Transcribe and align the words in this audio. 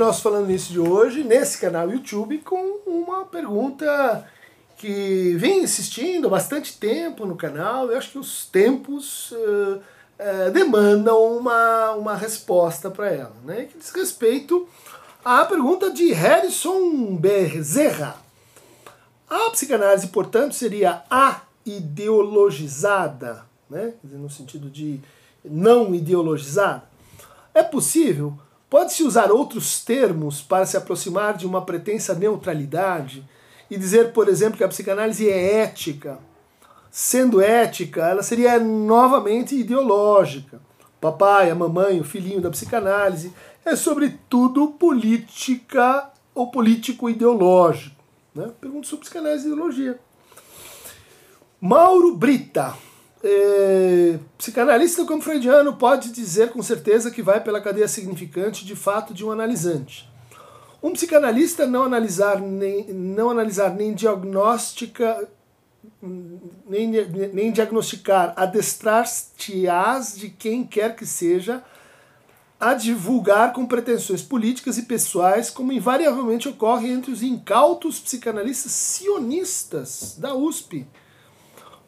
nosso 0.00 0.22
Falando 0.22 0.46
Nisso 0.46 0.72
de 0.72 0.80
hoje, 0.80 1.22
nesse 1.22 1.58
canal 1.58 1.90
YouTube, 1.90 2.38
com 2.38 2.78
uma 2.86 3.26
pergunta 3.26 4.26
que 4.78 5.34
vem 5.36 5.62
insistindo 5.62 6.26
há 6.26 6.30
bastante 6.30 6.78
tempo 6.78 7.26
no 7.26 7.36
canal. 7.36 7.90
Eu 7.90 7.98
acho 7.98 8.12
que 8.12 8.18
os 8.18 8.46
tempos 8.46 9.30
uh, 9.32 9.76
uh, 9.76 10.50
demandam 10.52 11.36
uma, 11.36 11.90
uma 11.90 12.16
resposta 12.16 12.90
para 12.90 13.10
ela, 13.10 13.36
né? 13.44 13.66
que 13.66 13.76
diz 13.76 13.90
respeito 13.90 14.66
à 15.22 15.44
pergunta 15.44 15.90
de 15.90 16.14
Harrison 16.14 17.14
Bezerra. 17.16 18.16
A 19.28 19.50
psicanálise, 19.50 20.06
portanto, 20.06 20.54
seria 20.54 21.02
a 21.10 21.42
ideologizada, 21.66 23.44
né? 23.68 23.92
no 24.02 24.30
sentido 24.30 24.70
de 24.70 24.98
não 25.44 25.94
ideologizada? 25.94 26.84
É 27.52 27.62
possível? 27.62 28.34
Pode-se 28.70 29.02
usar 29.02 29.32
outros 29.32 29.84
termos 29.84 30.40
para 30.40 30.64
se 30.64 30.76
aproximar 30.76 31.36
de 31.36 31.44
uma 31.44 31.66
pretensa 31.66 32.14
neutralidade 32.14 33.28
e 33.68 33.76
dizer, 33.76 34.12
por 34.12 34.28
exemplo, 34.28 34.56
que 34.56 34.62
a 34.62 34.68
psicanálise 34.68 35.28
é 35.28 35.62
ética. 35.62 36.18
Sendo 36.88 37.40
ética, 37.40 38.08
ela 38.08 38.22
seria 38.22 38.60
novamente 38.60 39.56
ideológica. 39.56 40.60
Papai, 41.00 41.50
a 41.50 41.54
mamãe, 41.54 41.98
o 41.98 42.04
filhinho 42.04 42.40
da 42.40 42.50
psicanálise 42.50 43.32
é, 43.64 43.74
sobretudo, 43.74 44.68
política 44.68 46.10
ou 46.34 46.50
político-ideológico. 46.50 47.96
Né? 48.34 48.50
Pergunto 48.60 48.86
sobre 48.86 49.04
psicanálise 49.04 49.48
e 49.48 49.52
ideologia. 49.52 49.98
Mauro 51.60 52.14
Brita, 52.14 52.74
é, 53.22 54.18
psicanalista 54.38 55.04
como 55.04 55.22
freudiano 55.22 55.76
pode 55.76 56.10
dizer 56.10 56.50
com 56.50 56.62
certeza 56.62 57.10
que 57.10 57.22
vai 57.22 57.40
pela 57.40 57.60
cadeia 57.60 57.88
significante 57.88 58.64
de 58.64 58.74
fato 58.74 59.12
de 59.12 59.24
um 59.24 59.30
analisante. 59.30 60.08
Um 60.82 60.92
psicanalista 60.92 61.66
não 61.66 61.84
analisar 61.84 62.40
nem, 62.40 62.86
não 62.92 63.30
analisar 63.30 63.74
nem 63.74 63.92
diagnóstica 63.92 65.28
nem, 66.66 66.90
nem 67.32 67.52
diagnosticar, 67.52 68.32
adestrar-te-ás 68.36 70.16
de 70.16 70.30
quem 70.30 70.64
quer 70.64 70.96
que 70.96 71.06
seja 71.06 71.62
a 72.58 72.74
divulgar 72.74 73.52
com 73.54 73.66
pretensões 73.66 74.20
políticas 74.22 74.76
e 74.76 74.82
pessoais, 74.82 75.48
como 75.48 75.72
invariavelmente 75.72 76.48
ocorre 76.48 76.90
entre 76.90 77.10
os 77.10 77.22
incautos 77.22 77.98
psicanalistas 77.98 78.72
sionistas 78.72 80.16
da 80.18 80.34
USP 80.34 80.86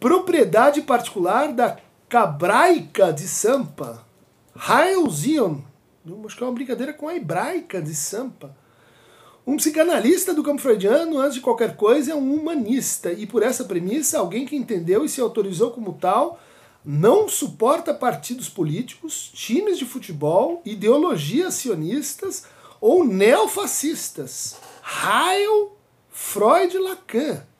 propriedade 0.03 0.83
particular 0.83 1.53
da 1.53 1.78
Cabraica 2.08 3.12
de 3.12 3.28
Sampa. 3.28 4.05
Heil 4.69 5.08
Zion. 5.08 5.58
Acho 6.27 6.36
que 6.36 6.42
é 6.42 6.47
uma 6.47 6.53
brincadeira 6.53 6.92
com 6.92 7.06
a 7.06 7.14
hebraica 7.14 7.81
de 7.81 7.95
Sampa. 7.95 8.53
Um 9.47 9.56
psicanalista 9.56 10.34
do 10.34 10.42
campo 10.42 10.61
freudiano, 10.61 11.20
antes 11.20 11.34
de 11.34 11.41
qualquer 11.41 11.77
coisa, 11.77 12.11
é 12.11 12.14
um 12.17 12.34
humanista. 12.34 13.12
E 13.12 13.28
por 13.28 13.45
essa 13.45 13.62
premissa, 13.62 14.19
alguém 14.19 14.45
que 14.45 14.56
entendeu 14.56 15.05
e 15.05 15.08
se 15.08 15.20
autorizou 15.20 15.70
como 15.70 15.92
tal 15.92 16.41
não 16.84 17.28
suporta 17.28 17.95
partidos 17.95 18.48
políticos, 18.48 19.30
times 19.33 19.78
de 19.78 19.84
futebol, 19.84 20.61
ideologias 20.64 21.55
sionistas 21.55 22.45
ou 22.80 23.05
neofascistas. 23.05 24.56
Heil 24.83 25.77
Freud 26.11 26.77
Lacan 26.77 27.52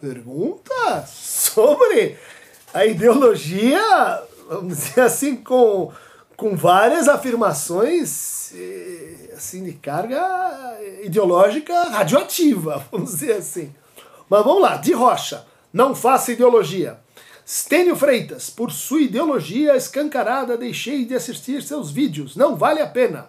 pergunta 0.00 1.04
sobre 1.06 2.16
a 2.72 2.86
ideologia, 2.86 4.22
vamos 4.48 4.76
dizer 4.76 5.00
assim, 5.00 5.36
com, 5.36 5.92
com 6.36 6.56
várias 6.56 7.08
afirmações 7.08 8.52
eh, 8.54 9.34
assim, 9.36 9.64
de 9.64 9.72
carga 9.72 10.78
ideológica 11.02 11.74
radioativa, 11.84 12.84
vamos 12.92 13.10
dizer 13.10 13.32
assim. 13.32 13.74
Mas 14.30 14.44
vamos 14.44 14.62
lá, 14.62 14.76
de 14.76 14.92
rocha, 14.92 15.44
não 15.72 15.94
faça 15.94 16.32
ideologia. 16.32 16.98
Stênio 17.44 17.96
Freitas, 17.96 18.50
por 18.50 18.70
sua 18.70 19.00
ideologia 19.00 19.74
escancarada, 19.74 20.56
deixei 20.56 21.04
de 21.06 21.14
assistir 21.14 21.62
seus 21.62 21.90
vídeos, 21.90 22.36
não 22.36 22.54
vale 22.54 22.80
a 22.80 22.86
pena. 22.86 23.26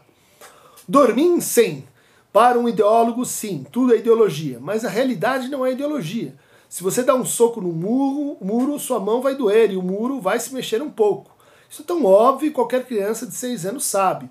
Dormim 0.87 1.39
sem. 1.41 1.87
Para 2.31 2.59
um 2.59 2.69
ideólogo, 2.69 3.25
sim, 3.25 3.65
tudo 3.71 3.93
é 3.93 3.97
ideologia, 3.97 4.59
mas 4.61 4.85
a 4.85 4.89
realidade 4.89 5.47
não 5.47 5.65
é 5.65 5.71
ideologia. 5.71 6.35
Se 6.69 6.83
você 6.83 7.01
dá 7.01 7.15
um 7.15 7.25
soco 7.25 7.59
no 7.59 7.73
muro, 7.73 8.37
muro, 8.39 8.79
sua 8.79 8.99
mão 8.99 9.23
vai 9.23 9.35
doer 9.35 9.71
e 9.71 9.77
o 9.77 9.81
muro 9.81 10.21
vai 10.21 10.39
se 10.39 10.53
mexer 10.53 10.83
um 10.83 10.91
pouco. 10.91 11.35
Isso 11.67 11.81
é 11.81 11.85
tão 11.85 12.05
óbvio 12.05 12.49
que 12.49 12.55
qualquer 12.55 12.85
criança 12.85 13.25
de 13.25 13.33
6 13.33 13.65
anos 13.65 13.85
sabe. 13.85 14.29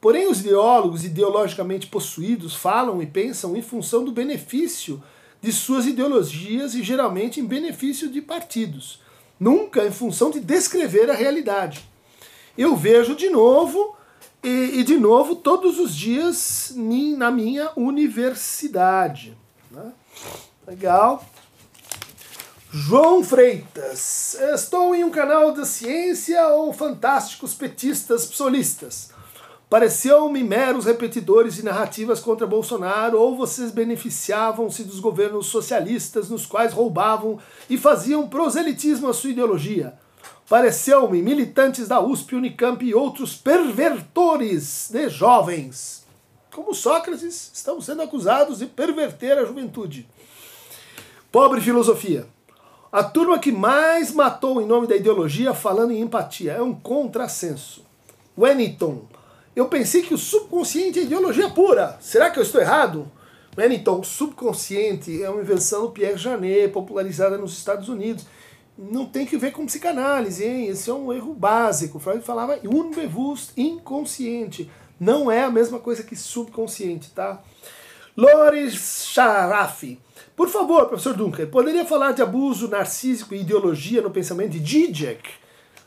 Porém, 0.00 0.26
os 0.26 0.40
ideólogos 0.40 1.04
ideologicamente 1.04 1.86
possuídos 1.86 2.54
falam 2.54 3.02
e 3.02 3.06
pensam 3.06 3.54
em 3.54 3.62
função 3.62 4.02
do 4.02 4.12
benefício 4.12 5.02
de 5.42 5.52
suas 5.52 5.86
ideologias 5.86 6.74
e 6.74 6.82
geralmente 6.82 7.38
em 7.38 7.44
benefício 7.44 8.08
de 8.08 8.22
partidos, 8.22 9.00
nunca 9.38 9.86
em 9.86 9.90
função 9.90 10.30
de 10.30 10.40
descrever 10.40 11.10
a 11.10 11.14
realidade. 11.14 11.86
Eu 12.56 12.74
vejo 12.76 13.14
de 13.14 13.28
novo 13.28 13.94
e, 14.42 14.78
e 14.78 14.84
de 14.84 14.96
novo 14.96 15.36
todos 15.36 15.78
os 15.78 15.94
dias 15.94 16.72
na 16.74 17.30
minha 17.30 17.70
universidade. 17.76 19.36
Né? 19.70 19.92
Legal. 20.66 21.24
João 22.76 23.22
Freitas. 23.22 24.34
Estou 24.52 24.96
em 24.96 25.04
um 25.04 25.10
canal 25.10 25.52
da 25.52 25.64
ciência 25.64 26.48
ou 26.48 26.72
fantásticos 26.72 27.54
petistas 27.54 28.26
psolistas? 28.26 29.10
Pareceu-me 29.70 30.42
meros 30.42 30.84
repetidores 30.84 31.54
de 31.54 31.64
narrativas 31.64 32.18
contra 32.18 32.48
Bolsonaro 32.48 33.16
ou 33.16 33.36
vocês 33.36 33.70
beneficiavam-se 33.70 34.82
dos 34.82 34.98
governos 34.98 35.46
socialistas 35.46 36.28
nos 36.28 36.46
quais 36.46 36.72
roubavam 36.72 37.38
e 37.70 37.78
faziam 37.78 38.26
proselitismo 38.26 39.08
à 39.08 39.14
sua 39.14 39.30
ideologia? 39.30 39.94
Pareceu-me 40.48 41.22
militantes 41.22 41.86
da 41.86 42.00
USP, 42.00 42.34
Unicamp 42.34 42.84
e 42.84 42.92
outros 42.92 43.36
pervertores 43.36 44.90
de 44.90 45.08
jovens. 45.08 46.04
Como 46.52 46.74
Sócrates, 46.74 47.52
estão 47.54 47.80
sendo 47.80 48.02
acusados 48.02 48.58
de 48.58 48.66
perverter 48.66 49.38
a 49.38 49.44
juventude. 49.44 50.08
Pobre 51.30 51.60
filosofia. 51.60 52.33
A 52.94 53.02
turma 53.02 53.40
que 53.40 53.50
mais 53.50 54.12
matou 54.12 54.62
em 54.62 54.66
nome 54.66 54.86
da 54.86 54.94
ideologia 54.94 55.52
falando 55.52 55.90
em 55.90 56.00
empatia 56.00 56.52
é 56.52 56.62
um 56.62 56.72
contrassenso. 56.72 57.84
Wellington, 58.38 59.06
eu 59.56 59.66
pensei 59.66 60.02
que 60.02 60.14
o 60.14 60.16
subconsciente 60.16 61.00
é 61.00 61.02
ideologia 61.02 61.50
pura. 61.50 61.98
Será 62.00 62.30
que 62.30 62.38
eu 62.38 62.42
estou 62.44 62.60
errado? 62.60 63.10
Wellington, 63.58 64.04
subconsciente 64.04 65.20
é 65.20 65.28
uma 65.28 65.40
invenção 65.40 65.82
do 65.82 65.90
Pierre 65.90 66.16
Janet, 66.16 66.68
popularizada 66.68 67.36
nos 67.36 67.58
Estados 67.58 67.88
Unidos. 67.88 68.26
Não 68.78 69.06
tem 69.06 69.26
que 69.26 69.36
ver 69.36 69.50
com 69.50 69.66
psicanálise, 69.66 70.44
hein? 70.44 70.68
Esse 70.68 70.88
é 70.88 70.94
um 70.94 71.12
erro 71.12 71.34
básico. 71.34 71.98
Freud 71.98 72.22
falava 72.22 72.60
unbewusst, 72.64 73.50
inconsciente. 73.56 74.70
Não 75.00 75.28
é 75.28 75.42
a 75.42 75.50
mesma 75.50 75.80
coisa 75.80 76.04
que 76.04 76.14
subconsciente, 76.14 77.10
tá? 77.10 77.42
Loris 78.16 79.08
Sharafi. 79.08 79.98
Por 80.36 80.48
favor, 80.48 80.86
professor 80.86 81.14
Dunker, 81.14 81.48
poderia 81.48 81.84
falar 81.84 82.12
de 82.12 82.20
abuso 82.20 82.68
narcísico 82.68 83.34
e 83.34 83.40
ideologia 83.40 84.02
no 84.02 84.10
pensamento 84.10 84.58
de 84.58 84.86
Zizek? 84.86 85.30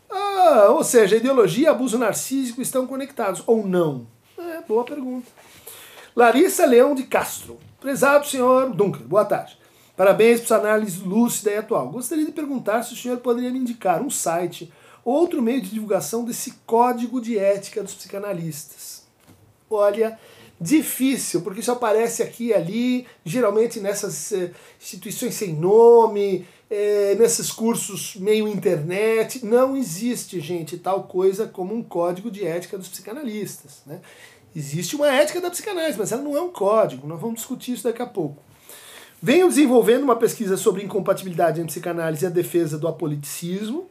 Ah, 0.10 0.68
ou 0.70 0.84
seja, 0.84 1.18
ideologia 1.18 1.66
e 1.66 1.68
abuso 1.68 1.98
narcísico 1.98 2.62
estão 2.62 2.88
conectados, 2.88 3.44
ou 3.46 3.68
não? 3.68 4.08
É, 4.38 4.62
boa 4.62 4.86
pergunta. 4.86 5.28
Larissa 6.16 6.66
Leão 6.66 6.96
de 6.96 7.04
Castro. 7.04 7.60
Prezado 7.82 8.26
senhor 8.26 8.74
Dunker, 8.74 9.06
boa 9.06 9.26
tarde. 9.26 9.58
Parabéns 9.98 10.40
por 10.40 10.48
sua 10.48 10.58
análise 10.58 11.00
lúcida 11.04 11.52
e 11.52 11.58
atual. 11.58 11.90
Gostaria 11.90 12.26
de 12.26 12.32
perguntar 12.32 12.84
se 12.84 12.94
o 12.94 12.98
senhor 12.98 13.18
poderia 13.18 13.52
me 13.52 13.60
indicar 13.60 14.02
um 14.02 14.10
site 14.10 14.72
ou 15.04 15.14
outro 15.14 15.42
meio 15.42 15.62
de 15.62 15.70
divulgação 15.70 16.24
desse 16.24 16.54
código 16.66 17.20
de 17.20 17.38
ética 17.38 17.84
dos 17.84 17.94
psicanalistas. 17.94 19.06
Olha, 19.70 20.18
difícil, 20.60 21.42
porque 21.42 21.60
isso 21.60 21.72
aparece 21.72 22.24
aqui 22.24 22.48
e 22.48 22.54
ali, 22.54 23.08
geralmente 23.24 23.80
nessas 23.80 24.32
eh, 24.32 24.52
instituições 24.80 25.36
sem 25.36 25.54
nome, 25.54 26.48
eh, 26.70 27.16
nesses 27.20 27.52
cursos 27.52 28.16
meio 28.16 28.48
internet. 28.48 29.46
Não 29.46 29.78
existe, 29.78 30.40
gente, 30.40 30.78
tal 30.78 31.04
coisa 31.04 31.48
como 31.48 31.76
um 31.76 31.84
código 31.84 32.32
de 32.32 32.46
ética 32.46 32.78
dos 32.78 32.88
psicanalistas. 32.88 33.82
Né? 33.86 34.00
Existe 34.56 34.96
uma 34.96 35.08
ética 35.08 35.40
da 35.40 35.52
psicanálise, 35.52 35.98
mas 35.98 36.12
ela 36.12 36.24
não 36.24 36.36
é 36.36 36.42
um 36.42 36.52
código. 36.52 37.08
Nós 37.08 37.22
vamos 37.22 37.38
discutir 37.38 37.74
isso 37.74 37.84
daqui 37.84 38.02
a 38.02 38.08
pouco. 38.08 38.42
Venho 39.22 39.48
desenvolvendo 39.48 40.04
uma 40.04 40.16
pesquisa 40.16 40.58
sobre 40.58 40.84
incompatibilidade 40.84 41.60
entre 41.60 41.72
psicanálise 41.72 42.24
e 42.24 42.28
a 42.28 42.32
defesa 42.32 42.78
do 42.78 42.88
apoliticismo. 42.88 43.88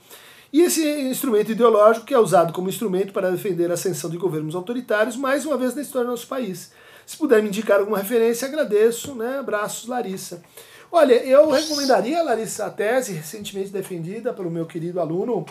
E 0.52 0.62
esse 0.62 0.86
instrumento 1.02 1.52
ideológico 1.52 2.06
que 2.06 2.14
é 2.14 2.18
usado 2.18 2.52
como 2.52 2.68
instrumento 2.68 3.12
para 3.12 3.30
defender 3.30 3.70
a 3.70 3.74
ascensão 3.74 4.08
de 4.08 4.16
governos 4.16 4.54
autoritários, 4.54 5.16
mais 5.16 5.44
uma 5.44 5.56
vez 5.56 5.74
na 5.74 5.82
história 5.82 6.06
do 6.06 6.12
nosso 6.12 6.26
país. 6.26 6.72
Se 7.04 7.16
puder 7.16 7.42
me 7.42 7.48
indicar 7.48 7.80
alguma 7.80 7.98
referência, 7.98 8.48
agradeço. 8.48 9.14
Né? 9.14 9.38
Abraços, 9.38 9.88
Larissa. 9.88 10.42
Olha, 10.90 11.14
eu 11.14 11.50
recomendaria, 11.50 12.22
Larissa, 12.22 12.66
a 12.66 12.70
tese 12.70 13.12
recentemente 13.12 13.70
defendida 13.70 14.32
pelo 14.32 14.50
meu 14.50 14.66
querido 14.66 15.00
aluno 15.00 15.44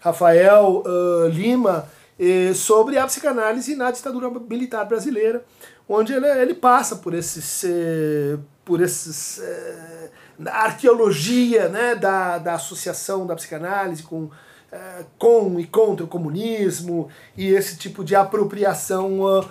Rafael 0.00 0.82
uh, 0.86 1.28
Lima, 1.28 1.86
eh, 2.18 2.52
sobre 2.52 2.98
a 2.98 3.06
psicanálise 3.06 3.74
na 3.74 3.90
ditadura 3.90 4.28
militar 4.30 4.84
brasileira, 4.84 5.42
onde 5.88 6.12
ele, 6.12 6.26
ele 6.26 6.54
passa 6.54 6.96
por 6.96 7.14
esses, 7.14 7.64
eh, 7.64 8.36
por 8.62 8.82
esses 8.82 9.38
eh, 9.38 10.10
arqueologia 10.46 11.68
né, 11.68 11.94
da, 11.94 12.38
da 12.38 12.54
associação 12.54 13.26
da 13.26 13.34
psicanálise 13.34 14.02
com, 14.02 14.30
eh, 14.72 15.04
com 15.18 15.58
e 15.58 15.66
contra 15.66 16.04
o 16.04 16.08
comunismo 16.08 17.08
e 17.36 17.48
esse 17.48 17.76
tipo 17.76 18.04
de 18.04 18.14
apropriação 18.14 19.20
uh, 19.20 19.44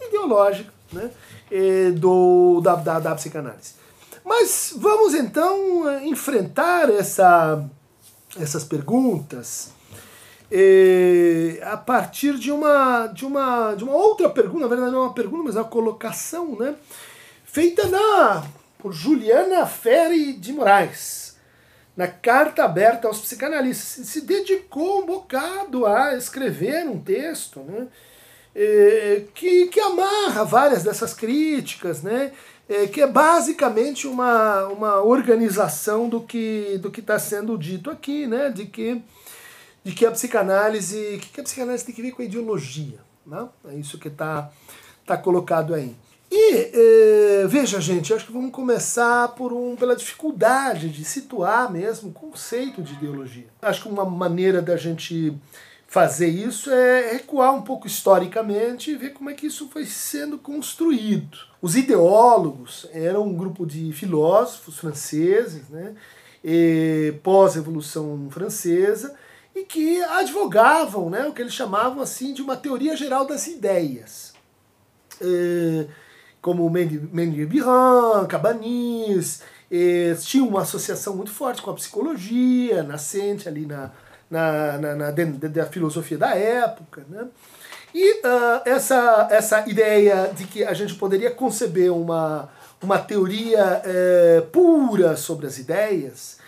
ideológica 0.00 0.72
né, 0.92 1.10
do, 1.94 2.60
da, 2.60 2.76
da, 2.76 3.00
da 3.00 3.14
psicanálise. 3.14 3.74
Mas 4.24 4.74
vamos 4.76 5.14
então 5.14 5.88
eh, 5.88 6.06
enfrentar 6.06 6.90
essa, 6.90 7.64
essas 8.38 8.64
perguntas 8.64 9.74
a 11.62 11.76
partir 11.76 12.38
de 12.38 12.52
uma, 12.52 13.08
de, 13.08 13.26
uma, 13.26 13.74
de 13.74 13.82
uma 13.82 13.94
outra 13.94 14.30
pergunta, 14.30 14.60
na 14.60 14.68
verdade 14.68 14.92
não 14.92 15.00
é 15.00 15.02
uma 15.06 15.12
pergunta, 15.12 15.42
mas 15.42 15.56
é 15.56 15.60
uma 15.60 15.68
colocação, 15.68 16.56
né? 16.56 16.76
Feita 17.44 17.88
na, 17.88 18.44
por 18.86 18.92
Juliana 18.92 19.66
Ferri 19.66 20.32
de 20.32 20.52
Moraes, 20.52 21.36
na 21.96 22.06
carta 22.06 22.62
aberta 22.62 23.08
aos 23.08 23.18
psicanalistas. 23.18 24.06
Se 24.06 24.20
dedicou 24.20 25.02
um 25.02 25.06
bocado 25.06 25.84
a 25.84 26.14
escrever 26.14 26.88
um 26.88 27.00
texto, 27.00 27.58
né? 27.62 27.88
Eh, 28.54 29.24
que, 29.34 29.66
que 29.66 29.80
amarra 29.80 30.44
várias 30.44 30.84
dessas 30.84 31.12
críticas, 31.12 32.04
né? 32.04 32.30
é, 32.68 32.86
que 32.86 33.00
é 33.00 33.08
basicamente 33.08 34.06
uma, 34.06 34.68
uma 34.68 35.02
organização 35.02 36.08
do 36.08 36.20
que 36.20 36.78
do 36.78 36.88
está 36.96 37.18
sendo 37.18 37.58
dito 37.58 37.90
aqui, 37.90 38.28
né? 38.28 38.50
De 38.50 38.66
que 38.66 39.02
de 39.82 39.92
que 39.92 40.06
a 40.06 40.12
psicanálise, 40.12 41.18
que, 41.20 41.28
que 41.30 41.40
a 41.40 41.44
psicanálise 41.44 41.84
tem 41.84 41.94
que 41.94 42.02
ver 42.02 42.12
com 42.12 42.22
a 42.22 42.24
ideologia, 42.24 43.00
né? 43.26 43.48
É 43.68 43.74
isso 43.74 43.98
que 43.98 44.06
está 44.06 44.48
tá 45.04 45.16
colocado 45.16 45.74
aí. 45.74 45.96
E 46.30 46.70
é, 46.72 47.46
veja, 47.46 47.80
gente, 47.80 48.12
acho 48.12 48.26
que 48.26 48.32
vamos 48.32 48.50
começar 48.50 49.28
por 49.28 49.52
um, 49.52 49.76
pela 49.76 49.94
dificuldade 49.94 50.88
de 50.88 51.04
situar 51.04 51.70
mesmo 51.70 52.10
o 52.10 52.12
conceito 52.12 52.82
de 52.82 52.94
ideologia. 52.94 53.46
Acho 53.62 53.82
que 53.82 53.88
uma 53.88 54.04
maneira 54.04 54.60
da 54.60 54.76
gente 54.76 55.36
fazer 55.86 56.28
isso 56.28 56.70
é 56.70 57.12
recuar 57.12 57.54
um 57.54 57.62
pouco 57.62 57.86
historicamente 57.86 58.90
e 58.90 58.96
ver 58.96 59.10
como 59.10 59.30
é 59.30 59.34
que 59.34 59.46
isso 59.46 59.68
foi 59.68 59.86
sendo 59.86 60.36
construído. 60.36 61.38
Os 61.62 61.76
ideólogos 61.76 62.86
eram 62.92 63.22
um 63.22 63.34
grupo 63.34 63.64
de 63.64 63.92
filósofos 63.92 64.78
franceses, 64.78 65.68
né, 65.68 65.94
pós-revolução 67.22 68.28
francesa, 68.30 69.14
e 69.54 69.62
que 69.62 70.02
advogavam 70.02 71.08
né, 71.08 71.24
o 71.26 71.32
que 71.32 71.40
eles 71.40 71.54
chamavam 71.54 72.02
assim 72.02 72.34
de 72.34 72.42
uma 72.42 72.56
teoria 72.56 72.96
geral 72.96 73.24
das 73.24 73.46
ideias. 73.46 74.34
É, 75.20 75.86
como 76.40 76.68
Mendes-Biran, 76.70 78.26
Cabanis, 78.26 79.42
é, 79.70 80.14
tinha 80.20 80.44
uma 80.44 80.62
associação 80.62 81.16
muito 81.16 81.30
forte 81.30 81.60
com 81.60 81.70
a 81.70 81.74
psicologia, 81.74 82.82
nascente 82.82 83.48
ali 83.48 83.66
na, 83.66 83.90
na, 84.30 84.78
na, 84.78 84.94
na 84.94 85.10
da 85.10 85.66
filosofia 85.66 86.18
da 86.18 86.34
época. 86.34 87.04
Né? 87.08 87.26
E 87.94 88.20
uh, 88.20 88.62
essa, 88.64 89.28
essa 89.30 89.68
ideia 89.68 90.30
de 90.34 90.46
que 90.46 90.64
a 90.64 90.74
gente 90.74 90.94
poderia 90.94 91.30
conceber 91.30 91.92
uma, 91.92 92.48
uma 92.82 92.98
teoria 92.98 93.82
eh, 93.84 94.42
pura 94.52 95.16
sobre 95.16 95.46
as 95.46 95.58
ideias, 95.58 96.38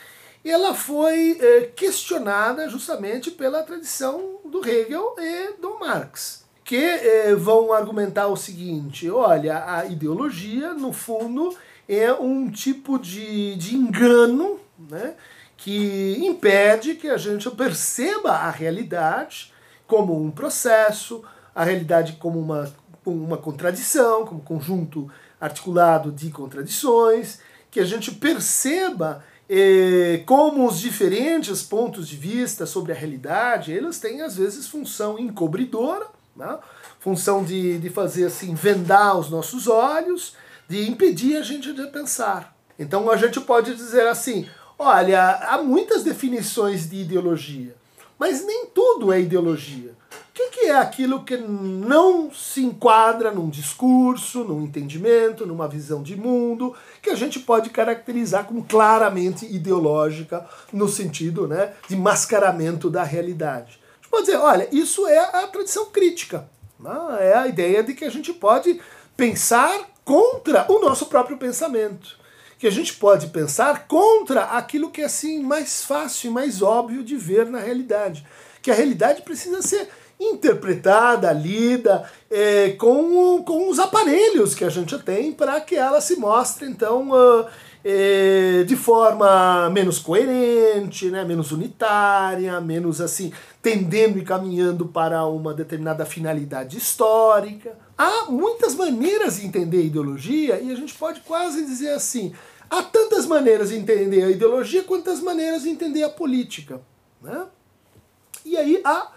ela 0.44 0.74
foi 0.74 1.38
eh, 1.40 1.70
questionada 1.74 2.68
justamente 2.68 3.30
pela 3.30 3.62
tradição 3.62 4.40
do 4.44 4.66
Hegel 4.66 5.14
e 5.18 5.60
do 5.60 5.78
Marx, 5.78 6.44
que 6.68 6.76
eh, 6.76 7.34
vão 7.34 7.72
argumentar 7.72 8.26
o 8.26 8.36
seguinte: 8.36 9.08
olha, 9.10 9.64
a 9.66 9.86
ideologia, 9.86 10.74
no 10.74 10.92
fundo, 10.92 11.56
é 11.88 12.12
um 12.12 12.50
tipo 12.50 12.98
de, 12.98 13.56
de 13.56 13.74
engano, 13.74 14.60
né? 14.78 15.14
que 15.56 16.18
impede 16.18 16.94
que 16.94 17.08
a 17.08 17.16
gente 17.16 17.50
perceba 17.52 18.32
a 18.32 18.50
realidade 18.50 19.50
como 19.86 20.22
um 20.22 20.30
processo, 20.30 21.24
a 21.54 21.64
realidade 21.64 22.18
como 22.20 22.38
uma, 22.38 22.70
uma 23.06 23.38
contradição, 23.38 24.26
como 24.26 24.42
conjunto 24.42 25.10
articulado 25.40 26.12
de 26.12 26.30
contradições, 26.30 27.40
que 27.70 27.80
a 27.80 27.84
gente 27.86 28.12
perceba 28.12 29.24
eh, 29.48 30.22
como 30.26 30.68
os 30.68 30.78
diferentes 30.78 31.62
pontos 31.62 32.06
de 32.06 32.16
vista 32.16 32.66
sobre 32.66 32.92
a 32.92 32.94
realidade, 32.94 33.72
eles 33.72 33.98
têm 33.98 34.20
às 34.20 34.36
vezes 34.36 34.68
função 34.68 35.18
encobridora, 35.18 36.17
né? 36.38 36.58
função 37.00 37.44
de, 37.44 37.78
de 37.78 37.90
fazer 37.90 38.26
assim, 38.26 38.54
vendar 38.54 39.18
os 39.18 39.28
nossos 39.28 39.66
olhos, 39.66 40.34
de 40.68 40.88
impedir 40.88 41.36
a 41.36 41.42
gente 41.42 41.72
de 41.72 41.86
pensar. 41.88 42.56
Então 42.78 43.10
a 43.10 43.16
gente 43.16 43.40
pode 43.40 43.74
dizer 43.74 44.06
assim, 44.06 44.46
Olha, 44.78 45.30
há 45.30 45.60
muitas 45.60 46.04
definições 46.04 46.88
de 46.88 47.00
ideologia, 47.00 47.74
mas 48.16 48.46
nem 48.46 48.66
tudo 48.66 49.12
é 49.12 49.20
ideologia. 49.20 49.90
O 50.10 50.50
que, 50.50 50.66
é 50.66 50.76
aquilo 50.76 51.24
que 51.24 51.36
não 51.36 52.32
se 52.32 52.62
enquadra 52.62 53.32
num 53.32 53.50
discurso, 53.50 54.44
num 54.44 54.62
entendimento, 54.62 55.44
numa 55.44 55.66
visão 55.66 56.00
de 56.00 56.14
mundo, 56.14 56.76
que 57.02 57.10
a 57.10 57.16
gente 57.16 57.40
pode 57.40 57.70
caracterizar 57.70 58.44
como 58.44 58.64
claramente 58.64 59.44
ideológica, 59.52 60.48
no 60.72 60.88
sentido 60.88 61.48
né, 61.48 61.72
de 61.88 61.96
mascaramento 61.96 62.88
da 62.88 63.02
realidade? 63.02 63.80
Gente 64.08 64.10
pode 64.10 64.24
dizer, 64.24 64.38
olha, 64.38 64.68
isso 64.72 65.06
é 65.06 65.18
a 65.18 65.46
tradição 65.46 65.86
crítica. 65.86 66.48
Né? 66.80 66.90
É 67.20 67.34
a 67.34 67.46
ideia 67.46 67.82
de 67.82 67.92
que 67.92 68.06
a 68.06 68.10
gente 68.10 68.32
pode 68.32 68.80
pensar 69.16 69.86
contra 70.04 70.64
o 70.72 70.80
nosso 70.80 71.06
próprio 71.06 71.36
pensamento 71.36 72.16
que 72.58 72.66
a 72.66 72.72
gente 72.72 72.94
pode 72.94 73.28
pensar 73.28 73.86
contra 73.86 74.42
aquilo 74.42 74.90
que 74.90 75.00
é 75.00 75.04
assim 75.04 75.40
mais 75.40 75.84
fácil 75.84 76.28
e 76.28 76.34
mais 76.34 76.60
óbvio 76.60 77.04
de 77.04 77.16
ver 77.16 77.46
na 77.46 77.60
realidade. 77.60 78.26
Que 78.60 78.70
a 78.70 78.74
realidade 78.74 79.22
precisa 79.22 79.62
ser 79.62 79.88
interpretada, 80.18 81.30
lida 81.32 82.10
é, 82.28 82.70
com, 82.70 83.42
com 83.44 83.70
os 83.70 83.78
aparelhos 83.78 84.56
que 84.56 84.64
a 84.64 84.68
gente 84.68 84.98
tem 84.98 85.30
para 85.32 85.60
que 85.60 85.76
ela 85.76 86.00
se 86.00 86.16
mostre, 86.16 86.66
então, 86.66 87.10
uh, 87.10 87.46
de 88.66 88.76
forma 88.76 89.70
menos 89.70 89.98
coerente, 89.98 91.10
né, 91.10 91.24
menos 91.24 91.52
unitária, 91.52 92.60
menos 92.60 93.00
assim, 93.00 93.32
tendendo 93.62 94.18
e 94.18 94.24
caminhando 94.24 94.86
para 94.86 95.24
uma 95.24 95.54
determinada 95.54 96.04
finalidade 96.04 96.76
histórica. 96.76 97.78
Há 97.96 98.26
muitas 98.30 98.74
maneiras 98.74 99.36
de 99.36 99.46
entender 99.46 99.78
a 99.78 99.82
ideologia 99.82 100.60
e 100.60 100.70
a 100.70 100.74
gente 100.74 100.94
pode 100.94 101.20
quase 101.20 101.64
dizer 101.64 101.94
assim: 101.94 102.34
há 102.68 102.82
tantas 102.82 103.24
maneiras 103.24 103.70
de 103.70 103.76
entender 103.76 104.22
a 104.22 104.30
ideologia 104.30 104.84
quantas 104.84 105.20
maneiras 105.20 105.62
de 105.62 105.70
entender 105.70 106.02
a 106.02 106.10
política. 106.10 106.82
Né? 107.22 107.46
E 108.44 108.56
aí 108.56 108.82
há, 108.84 109.10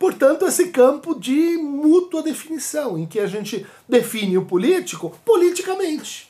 portanto, 0.00 0.46
esse 0.46 0.68
campo 0.68 1.14
de 1.14 1.56
mútua 1.58 2.22
definição, 2.22 2.98
em 2.98 3.06
que 3.06 3.20
a 3.20 3.26
gente 3.26 3.64
define 3.88 4.36
o 4.36 4.46
político 4.46 5.16
politicamente. 5.24 6.28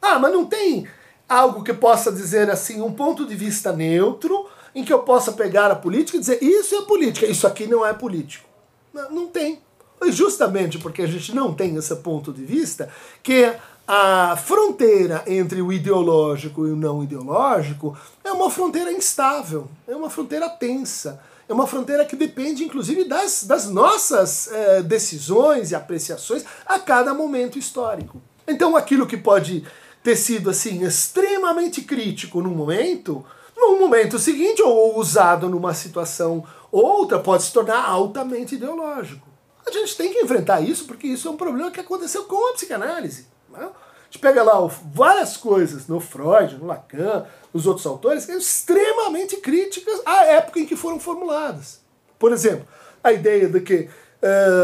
Ah, 0.00 0.18
mas 0.18 0.32
não 0.32 0.46
tem 0.46 0.88
algo 1.30 1.62
que 1.62 1.72
possa 1.72 2.10
dizer 2.10 2.50
assim, 2.50 2.82
um 2.82 2.92
ponto 2.92 3.24
de 3.24 3.36
vista 3.36 3.72
neutro, 3.72 4.46
em 4.74 4.84
que 4.84 4.92
eu 4.92 4.98
possa 4.98 5.30
pegar 5.30 5.70
a 5.70 5.76
política 5.76 6.16
e 6.16 6.20
dizer 6.20 6.42
isso 6.42 6.74
é 6.74 6.82
política, 6.82 7.26
isso 7.26 7.46
aqui 7.46 7.68
não 7.68 7.86
é 7.86 7.92
político. 7.92 8.48
Não, 8.92 9.10
não 9.10 9.26
tem. 9.28 9.60
E 10.02 10.10
justamente 10.10 10.78
porque 10.78 11.02
a 11.02 11.06
gente 11.06 11.32
não 11.32 11.54
tem 11.54 11.76
esse 11.76 11.94
ponto 11.96 12.32
de 12.32 12.44
vista, 12.44 12.88
que 13.22 13.52
a 13.86 14.36
fronteira 14.36 15.22
entre 15.26 15.62
o 15.62 15.72
ideológico 15.72 16.66
e 16.66 16.70
o 16.72 16.76
não 16.76 17.02
ideológico 17.02 17.96
é 18.24 18.32
uma 18.32 18.50
fronteira 18.50 18.90
instável, 18.90 19.68
é 19.86 19.94
uma 19.94 20.10
fronteira 20.10 20.48
tensa, 20.48 21.20
é 21.48 21.52
uma 21.52 21.66
fronteira 21.66 22.04
que 22.04 22.16
depende, 22.16 22.64
inclusive, 22.64 23.04
das, 23.04 23.44
das 23.44 23.68
nossas 23.68 24.50
é, 24.52 24.82
decisões 24.82 25.70
e 25.70 25.74
apreciações 25.74 26.44
a 26.66 26.78
cada 26.78 27.14
momento 27.14 27.58
histórico. 27.58 28.20
Então, 28.46 28.76
aquilo 28.76 29.06
que 29.06 29.16
pode 29.16 29.64
ter 30.02 30.16
sido 30.16 30.50
assim 30.50 30.84
extremamente 30.84 31.82
crítico 31.82 32.40
num 32.40 32.54
momento, 32.54 33.24
no 33.56 33.78
momento 33.78 34.18
seguinte, 34.18 34.62
ou 34.62 34.98
usado 34.98 35.48
numa 35.48 35.74
situação 35.74 36.44
outra, 36.72 37.18
pode 37.18 37.42
se 37.42 37.52
tornar 37.52 37.84
altamente 37.84 38.54
ideológico. 38.54 39.26
A 39.66 39.70
gente 39.70 39.96
tem 39.96 40.12
que 40.12 40.20
enfrentar 40.20 40.60
isso 40.60 40.86
porque 40.86 41.06
isso 41.06 41.28
é 41.28 41.30
um 41.30 41.36
problema 41.36 41.70
que 41.70 41.80
aconteceu 41.80 42.24
com 42.24 42.50
a 42.50 42.52
psicanálise. 42.54 43.26
Né? 43.50 43.60
A 43.60 44.04
gente 44.04 44.18
pega 44.18 44.42
lá 44.42 44.54
várias 44.92 45.36
coisas 45.36 45.86
no 45.86 46.00
Freud, 46.00 46.56
no 46.56 46.66
Lacan, 46.66 47.26
nos 47.52 47.66
outros 47.66 47.86
autores, 47.86 48.24
que 48.24 48.32
são 48.32 48.40
extremamente 48.40 49.36
críticas 49.36 50.00
à 50.04 50.24
época 50.24 50.60
em 50.60 50.66
que 50.66 50.76
foram 50.76 50.98
formuladas. 50.98 51.80
Por 52.18 52.32
exemplo, 52.32 52.66
a 53.04 53.12
ideia 53.12 53.48
de 53.48 53.60
que 53.60 53.88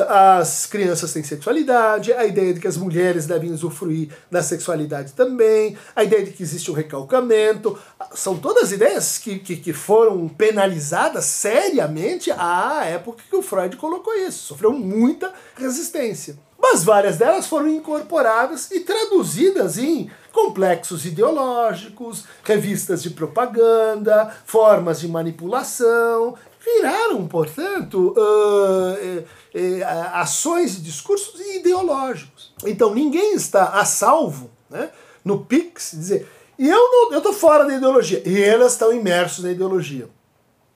as 0.08 0.66
crianças 0.66 1.12
têm 1.12 1.22
sexualidade, 1.22 2.12
a 2.12 2.26
ideia 2.26 2.52
de 2.52 2.60
que 2.60 2.68
as 2.68 2.76
mulheres 2.76 3.26
devem 3.26 3.52
usufruir 3.52 4.10
da 4.30 4.42
sexualidade 4.42 5.12
também, 5.12 5.76
a 5.94 6.04
ideia 6.04 6.25
de 6.25 6.32
que 6.32 6.42
existe 6.42 6.70
um 6.70 6.75
recalcamento. 6.75 7.78
São 8.14 8.36
todas 8.36 8.72
ideias 8.72 9.18
que, 9.18 9.38
que, 9.38 9.56
que 9.56 9.72
foram 9.72 10.28
penalizadas 10.28 11.25
seriamente 11.25 12.30
à 12.30 12.84
época 12.84 13.22
que 13.28 13.36
o 13.36 13.42
Freud 13.42 13.76
colocou 13.76 14.14
isso. 14.14 14.44
Sofreu 14.48 14.72
muita 14.72 15.32
resistência. 15.56 16.36
Mas 16.58 16.82
várias 16.82 17.18
delas 17.18 17.46
foram 17.46 17.68
incorporadas 17.68 18.70
e 18.70 18.80
traduzidas 18.80 19.78
em 19.78 20.10
complexos 20.32 21.06
ideológicos, 21.06 22.25
revistas 22.44 23.02
de 23.02 23.10
propaganda, 23.10 24.34
formas 24.44 25.00
de 25.00 25.08
manipulação, 25.08 26.34
viraram, 26.66 27.26
portanto, 27.28 28.14
uh, 28.16 29.20
uh, 29.20 29.85
ações 30.12 30.76
e 30.76 30.80
discursos 30.80 31.40
ideológicos. 31.40 32.52
Então 32.64 32.94
ninguém 32.94 33.35
está 33.35 33.80
a 33.80 33.85
salvo 33.85 34.50
né, 34.68 34.90
no 35.25 35.44
PIX 35.44 35.92
dizer 35.92 36.28
eu 36.58 37.18
estou 37.18 37.32
fora 37.32 37.64
da 37.64 37.75
ideologia, 37.75 38.23
e 38.25 38.42
elas 38.42 38.73
estão 38.73 38.92
imersos 38.92 39.44
na 39.44 39.52
ideologia. 39.52 40.08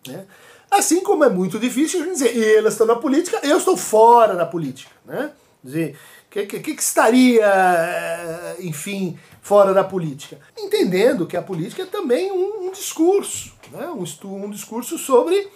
Né? 0.07 0.27
Assim 0.71 1.03
como 1.03 1.25
é 1.25 1.29
muito 1.29 1.59
difícil 1.59 2.01
a 2.01 2.05
gente 2.05 2.13
dizer, 2.15 2.57
elas 2.59 2.75
estão 2.75 2.87
na 2.87 2.97
política, 2.97 3.41
eu 3.43 3.57
estou 3.57 3.77
fora 3.77 4.35
da 4.35 4.47
política. 4.47 4.91
Né? 5.05 5.31
Dizer, 5.65 5.97
o 6.27 6.31
que, 6.31 6.47
que, 6.47 6.61
que, 6.61 6.71
estaria, 6.81 7.45
eh, 7.45 8.57
enfim, 8.61 9.19
fora 9.43 9.75
da 9.75 9.83
política? 9.83 10.39
Entendendo 10.57 11.27
que 11.27 11.37
a 11.37 11.43
política 11.43 11.83
é 11.83 11.87
também 11.87 12.31
um, 12.31 12.69
um 12.69 12.71
discurso, 12.71 13.53
né? 13.73 13.89
um, 13.89 14.05
um 14.37 14.51
discurso 14.51 14.97
sobre 14.97 15.49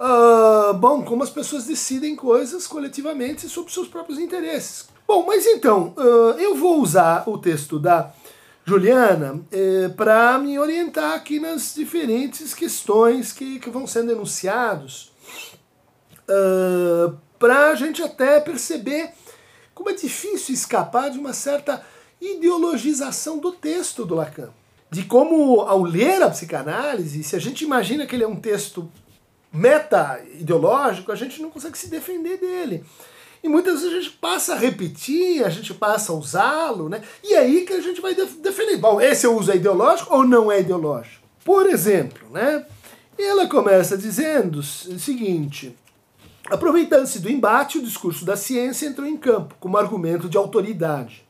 uh, 0.00 0.74
bom, 0.74 1.02
como 1.02 1.22
as 1.22 1.30
pessoas 1.30 1.64
decidem 1.64 2.14
coisas 2.16 2.66
coletivamente 2.66 3.48
sobre 3.48 3.72
seus 3.72 3.88
próprios 3.88 4.18
interesses. 4.18 4.88
Bom, 5.06 5.24
mas 5.26 5.46
então, 5.46 5.94
uh, 5.96 6.38
eu 6.38 6.54
vou 6.54 6.80
usar 6.80 7.28
o 7.28 7.38
texto 7.38 7.78
da 7.78 8.12
Juliana 8.68 9.40
eh, 9.50 9.88
para 9.96 10.38
me 10.38 10.58
orientar 10.58 11.14
aqui 11.14 11.40
nas 11.40 11.74
diferentes 11.74 12.52
questões 12.52 13.32
que, 13.32 13.58
que 13.58 13.70
vão 13.70 13.86
sendo 13.86 14.12
enunciados, 14.12 15.10
uh, 16.28 17.16
para 17.38 17.70
a 17.70 17.74
gente 17.74 18.02
até 18.02 18.38
perceber 18.40 19.10
como 19.74 19.88
é 19.88 19.94
difícil 19.94 20.54
escapar 20.54 21.10
de 21.10 21.18
uma 21.18 21.32
certa 21.32 21.82
ideologização 22.20 23.38
do 23.38 23.52
texto 23.52 24.04
do 24.04 24.16
Lacan. 24.16 24.50
De 24.90 25.04
como, 25.04 25.62
ao 25.62 25.82
ler 25.82 26.22
a 26.22 26.28
psicanálise, 26.28 27.24
se 27.24 27.36
a 27.36 27.38
gente 27.38 27.64
imagina 27.64 28.06
que 28.06 28.14
ele 28.14 28.24
é 28.24 28.28
um 28.28 28.40
texto 28.40 28.90
meta-ideológico, 29.52 31.12
a 31.12 31.16
gente 31.16 31.40
não 31.40 31.50
consegue 31.50 31.78
se 31.78 31.88
defender 31.88 32.38
dele. 32.38 32.84
E 33.42 33.48
muitas 33.48 33.80
vezes 33.80 33.96
a 33.96 34.00
gente 34.00 34.16
passa 34.16 34.54
a 34.54 34.58
repetir, 34.58 35.44
a 35.44 35.48
gente 35.48 35.72
passa 35.72 36.12
a 36.12 36.14
usá-lo, 36.14 36.88
né? 36.88 37.02
E 37.22 37.34
é 37.34 37.38
aí 37.38 37.64
que 37.64 37.72
a 37.72 37.80
gente 37.80 38.00
vai 38.00 38.14
defender. 38.14 38.76
Bom, 38.78 39.00
esse 39.00 39.26
uso 39.26 39.50
é 39.52 39.56
ideológico 39.56 40.14
ou 40.14 40.24
não 40.24 40.50
é 40.50 40.60
ideológico? 40.60 41.26
Por 41.44 41.66
exemplo, 41.66 42.28
né? 42.30 42.66
Ela 43.16 43.46
começa 43.46 43.96
dizendo 43.96 44.58
o 44.58 44.62
seguinte: 44.62 45.76
aproveitando-se 46.50 47.20
do 47.20 47.30
embate, 47.30 47.78
o 47.78 47.82
discurso 47.82 48.24
da 48.24 48.36
ciência 48.36 48.86
entrou 48.86 49.06
em 49.06 49.16
campo 49.16 49.54
como 49.60 49.76
argumento 49.76 50.28
de 50.28 50.36
autoridade. 50.36 51.24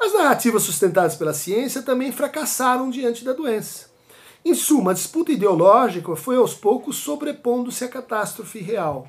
As 0.00 0.12
narrativas 0.14 0.62
sustentadas 0.62 1.16
pela 1.16 1.34
ciência 1.34 1.82
também 1.82 2.12
fracassaram 2.12 2.88
diante 2.88 3.24
da 3.24 3.32
doença. 3.32 3.87
Em 4.44 4.54
suma, 4.54 4.92
a 4.92 4.94
disputa 4.94 5.32
ideológica 5.32 6.14
foi 6.16 6.36
aos 6.36 6.54
poucos 6.54 6.96
sobrepondo-se 6.96 7.84
à 7.84 7.88
catástrofe 7.88 8.60
real. 8.60 9.08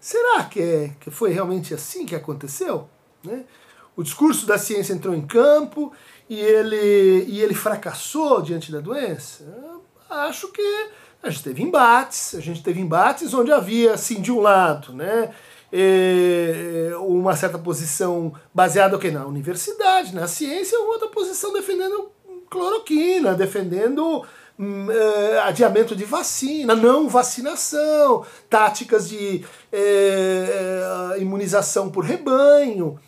Será 0.00 0.44
que, 0.44 0.60
é, 0.60 0.90
que 1.00 1.10
foi 1.10 1.30
realmente 1.30 1.74
assim 1.74 2.06
que 2.06 2.14
aconteceu? 2.14 2.88
Né? 3.24 3.44
O 3.96 4.02
discurso 4.02 4.46
da 4.46 4.56
ciência 4.56 4.92
entrou 4.92 5.14
em 5.14 5.26
campo 5.26 5.92
e 6.28 6.38
ele, 6.38 7.24
e 7.26 7.40
ele 7.40 7.54
fracassou 7.54 8.40
diante 8.40 8.70
da 8.70 8.78
doença? 8.78 9.44
Acho 10.08 10.52
que 10.52 10.90
a 11.22 11.30
gente 11.30 11.42
teve 11.42 11.62
embates, 11.62 12.34
a 12.34 12.40
gente 12.40 12.62
teve 12.62 12.80
embates 12.80 13.34
onde 13.34 13.50
havia, 13.50 13.94
assim, 13.94 14.20
de 14.20 14.30
um 14.30 14.38
lado, 14.38 14.92
né, 14.92 15.34
uma 17.00 17.34
certa 17.34 17.58
posição 17.58 18.32
baseada 18.54 18.96
okay, 18.96 19.10
na 19.10 19.26
universidade, 19.26 20.14
na 20.14 20.28
ciência, 20.28 20.78
outra 20.78 21.08
posição 21.08 21.52
defendendo 21.52 22.10
cloroquina, 22.48 23.34
defendendo 23.34 24.24
uh, 24.58 25.40
adiamento 25.44 25.94
de 25.94 26.04
vacina, 26.04 26.74
não 26.74 27.08
vacinação, 27.08 28.24
táticas 28.50 29.08
de 29.08 29.44
uh, 29.72 31.20
imunização 31.20 31.90
por 31.90 32.04
rebanho. 32.04 32.98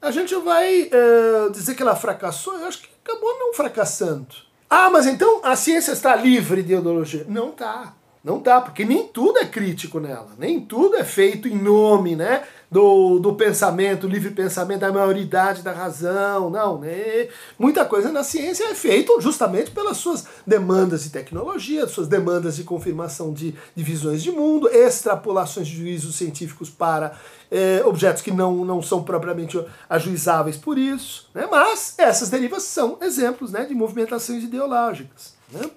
A 0.00 0.10
gente 0.10 0.34
vai 0.36 0.90
uh, 0.90 1.50
dizer 1.50 1.74
que 1.74 1.82
ela 1.82 1.96
fracassou, 1.96 2.58
eu 2.58 2.66
acho 2.66 2.82
que 2.82 2.88
acabou 3.04 3.38
não 3.38 3.54
fracassando. 3.54 4.34
Ah, 4.68 4.90
mas 4.90 5.06
então 5.06 5.40
a 5.44 5.54
ciência 5.56 5.92
está 5.92 6.16
livre 6.16 6.62
de 6.62 6.74
ideologia? 6.74 7.24
Não 7.28 7.50
está. 7.50 7.94
Não 8.24 8.40
tá, 8.40 8.58
porque 8.58 8.86
nem 8.86 9.06
tudo 9.06 9.38
é 9.38 9.44
crítico 9.44 10.00
nela, 10.00 10.30
nem 10.38 10.58
tudo 10.58 10.96
é 10.96 11.04
feito 11.04 11.46
em 11.46 11.54
nome 11.54 12.16
né, 12.16 12.42
do, 12.74 13.20
do 13.20 13.36
pensamento, 13.36 14.08
livre 14.08 14.32
pensamento, 14.32 14.80
da 14.80 14.90
maioridade 14.90 15.62
da 15.62 15.70
razão. 15.70 16.50
Não, 16.50 16.80
né? 16.80 17.28
Muita 17.56 17.84
coisa 17.84 18.10
na 18.10 18.24
ciência 18.24 18.64
é 18.64 18.74
feita 18.74 19.12
justamente 19.20 19.70
pelas 19.70 19.96
suas 19.96 20.26
demandas 20.44 21.04
de 21.04 21.10
tecnologia, 21.10 21.86
suas 21.86 22.08
demandas 22.08 22.56
de 22.56 22.64
confirmação 22.64 23.32
de, 23.32 23.54
de 23.76 23.84
visões 23.84 24.24
de 24.24 24.32
mundo, 24.32 24.68
extrapolações 24.68 25.68
de 25.68 25.76
juízos 25.76 26.16
científicos 26.16 26.68
para 26.68 27.16
é, 27.48 27.80
objetos 27.84 28.22
que 28.22 28.32
não, 28.32 28.64
não 28.64 28.82
são 28.82 29.04
propriamente 29.04 29.56
ajuizáveis 29.88 30.56
por 30.56 30.76
isso. 30.76 31.30
Né? 31.32 31.46
Mas 31.48 31.94
essas 31.96 32.28
derivas 32.28 32.64
são 32.64 32.98
exemplos 33.00 33.52
né, 33.52 33.64
de 33.64 33.72
movimentações 33.72 34.42
ideológicas. 34.42 35.34
Né? 35.52 35.70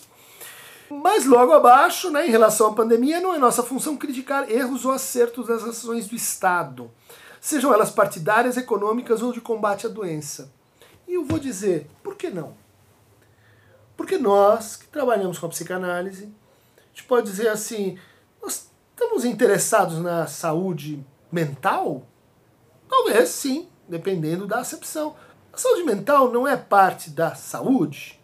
Mas 0.89 1.25
logo 1.25 1.51
abaixo, 1.51 2.09
né, 2.09 2.27
em 2.27 2.31
relação 2.31 2.67
à 2.67 2.73
pandemia, 2.73 3.19
não 3.19 3.35
é 3.35 3.37
nossa 3.37 3.61
função 3.61 3.97
criticar 3.97 4.49
erros 4.49 4.85
ou 4.85 4.91
acertos 4.91 5.47
das 5.47 5.63
ações 5.63 6.07
do 6.07 6.15
Estado, 6.15 6.89
sejam 7.41 7.73
elas 7.73 7.91
partidárias, 7.91 8.55
econômicas 8.55 9.21
ou 9.21 9.33
de 9.33 9.41
combate 9.41 9.85
à 9.85 9.89
doença. 9.89 10.51
E 11.07 11.15
eu 11.15 11.25
vou 11.25 11.39
dizer, 11.39 11.89
por 12.01 12.15
que 12.15 12.29
não? 12.29 12.53
Porque 13.97 14.17
nós, 14.17 14.75
que 14.75 14.87
trabalhamos 14.87 15.39
com 15.39 15.45
a 15.45 15.49
psicanálise, 15.49 16.31
a 16.77 16.81
gente 16.93 17.03
pode 17.05 17.29
dizer 17.29 17.49
assim, 17.49 17.97
nós 18.41 18.69
estamos 18.91 19.25
interessados 19.25 19.99
na 19.99 20.27
saúde 20.27 21.05
mental? 21.31 22.03
Talvez 22.87 23.29
sim, 23.29 23.67
dependendo 23.87 24.47
da 24.47 24.59
acepção. 24.59 25.15
A 25.51 25.57
saúde 25.57 25.83
mental 25.83 26.31
não 26.31 26.47
é 26.47 26.55
parte 26.55 27.09
da 27.09 27.35
saúde? 27.35 28.16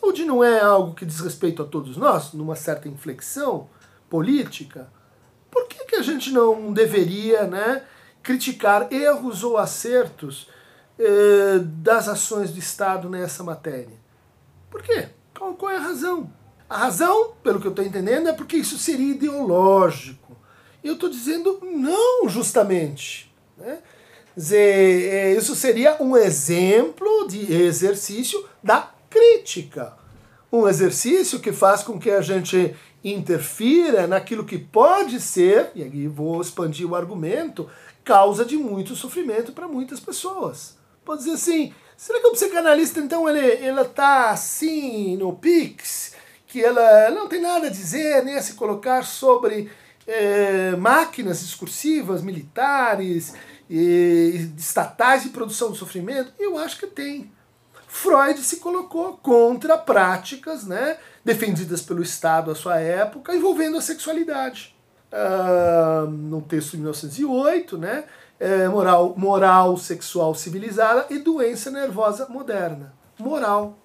Saúde 0.00 0.24
não 0.24 0.44
é 0.44 0.60
algo 0.60 0.94
que 0.94 1.04
diz 1.04 1.18
respeito 1.20 1.62
a 1.62 1.66
todos 1.66 1.96
nós, 1.96 2.32
numa 2.32 2.54
certa 2.54 2.88
inflexão 2.88 3.68
política? 4.08 4.88
Por 5.50 5.66
que, 5.66 5.84
que 5.86 5.96
a 5.96 6.02
gente 6.02 6.30
não 6.30 6.72
deveria 6.72 7.44
né, 7.44 7.84
criticar 8.22 8.92
erros 8.92 9.42
ou 9.42 9.58
acertos 9.58 10.48
eh, 10.98 11.58
das 11.62 12.08
ações 12.08 12.52
do 12.52 12.58
Estado 12.58 13.10
nessa 13.10 13.42
matéria? 13.42 13.96
Por 14.70 14.82
quê? 14.82 15.08
Qual, 15.36 15.54
qual 15.54 15.72
é 15.72 15.76
a 15.76 15.80
razão? 15.80 16.32
A 16.70 16.76
razão, 16.76 17.32
pelo 17.42 17.60
que 17.60 17.66
eu 17.66 17.70
estou 17.70 17.84
entendendo, 17.84 18.28
é 18.28 18.32
porque 18.32 18.56
isso 18.56 18.78
seria 18.78 19.14
ideológico. 19.14 20.36
Eu 20.84 20.94
estou 20.94 21.08
dizendo 21.08 21.58
não, 21.62 22.28
justamente. 22.28 23.34
Né? 23.56 23.78
Dizer, 24.36 25.12
eh, 25.12 25.34
isso 25.34 25.56
seria 25.56 26.00
um 26.00 26.16
exemplo 26.16 27.26
de 27.26 27.52
exercício 27.52 28.46
da 28.62 28.92
crítica. 29.08 29.94
Um 30.50 30.66
exercício 30.66 31.40
que 31.40 31.52
faz 31.52 31.82
com 31.82 31.98
que 31.98 32.10
a 32.10 32.20
gente 32.20 32.74
interfira 33.04 34.06
naquilo 34.06 34.44
que 34.44 34.58
pode 34.58 35.20
ser, 35.20 35.70
e 35.74 35.82
aqui 35.82 36.06
vou 36.08 36.40
expandir 36.40 36.88
o 36.88 36.96
argumento, 36.96 37.68
causa 38.04 38.44
de 38.44 38.56
muito 38.56 38.96
sofrimento 38.96 39.52
para 39.52 39.68
muitas 39.68 40.00
pessoas. 40.00 40.76
Pode 41.04 41.20
dizer 41.20 41.34
assim, 41.34 41.74
será 41.96 42.20
que 42.20 42.26
o 42.26 42.32
psicanalista 42.32 43.00
então 43.00 43.28
ele 43.28 43.64
ela 43.64 43.84
tá 43.84 44.30
assim 44.30 45.16
no 45.16 45.34
pix, 45.34 46.14
que 46.46 46.64
ela, 46.64 47.10
não 47.10 47.28
tem 47.28 47.40
nada 47.40 47.66
a 47.66 47.70
dizer 47.70 48.24
nem 48.24 48.36
a 48.36 48.42
se 48.42 48.54
colocar 48.54 49.04
sobre 49.04 49.70
é, 50.06 50.74
máquinas 50.76 51.40
discursivas, 51.40 52.22
militares, 52.22 53.34
e, 53.68 54.50
estatais 54.56 55.22
de 55.22 55.28
produção 55.28 55.70
do 55.70 55.76
sofrimento? 55.76 56.32
Eu 56.38 56.56
acho 56.56 56.78
que 56.78 56.86
tem. 56.86 57.30
Freud 57.98 58.40
se 58.44 58.58
colocou 58.58 59.16
contra 59.16 59.76
práticas 59.76 60.64
né, 60.64 60.98
defendidas 61.24 61.82
pelo 61.82 62.00
Estado 62.00 62.52
à 62.52 62.54
sua 62.54 62.78
época 62.78 63.34
envolvendo 63.34 63.76
a 63.76 63.80
sexualidade. 63.82 64.76
Uh, 65.12 66.08
no 66.08 66.40
texto 66.40 66.72
de 66.72 66.76
1908, 66.78 67.76
né, 67.76 68.04
é, 68.38 68.68
moral, 68.68 69.14
moral 69.16 69.76
sexual 69.76 70.32
civilizada 70.32 71.06
e 71.10 71.18
doença 71.18 71.72
nervosa 71.72 72.26
moderna. 72.28 72.94
Moral. 73.18 73.76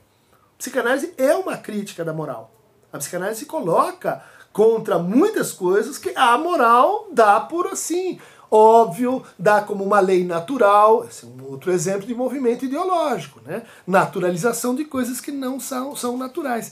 Psicanálise 0.60 1.13
é 1.17 1.34
uma 1.36 1.58
crítica 1.58 2.05
da 2.05 2.13
moral. 2.13 2.51
A 2.91 3.00
psicanálise 3.00 3.39
se 3.39 3.46
coloca 3.48 4.24
contra 4.51 5.00
muitas 5.00 5.51
coisas 5.51 5.98
que 5.98 6.13
a 6.15 6.38
moral 6.38 7.08
dá 7.12 7.39
por 7.39 7.65
assim. 7.65 8.22
Óbvio, 8.53 9.24
dá 9.38 9.62
como 9.62 9.83
uma 9.83 10.00
lei 10.00 10.24
natural, 10.24 11.05
esse 11.05 11.25
é 11.25 11.27
um 11.27 11.50
outro 11.50 11.72
exemplo 11.72 12.05
de 12.05 12.13
movimento 12.13 12.63
ideológico, 12.65 13.41
né? 13.43 13.63
Naturalização 13.88 14.75
de 14.75 14.86
coisas 14.86 15.19
que 15.19 15.31
não 15.31 15.60
são, 15.60 15.95
são 15.95 16.15
naturais. 16.15 16.72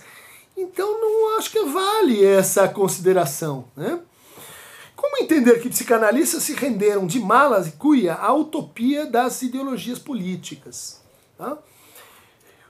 Então 0.55 1.01
não 1.01 1.37
acho 1.39 1.49
que 1.49 1.63
vale 1.65 2.23
essa 2.23 2.67
consideração, 2.67 3.65
né? 3.75 3.99
Como 4.95 5.17
entender 5.23 5.59
que 5.59 5.69
psicanalistas 5.69 6.43
se 6.43 6.53
renderam 6.53 7.07
de 7.07 7.19
malas 7.19 7.67
e 7.67 7.71
cuia 7.71 8.13
à 8.13 8.31
utopia 8.31 9.07
das 9.07 9.41
ideologias 9.41 9.97
políticas? 9.97 11.01
Tá? 11.35 11.57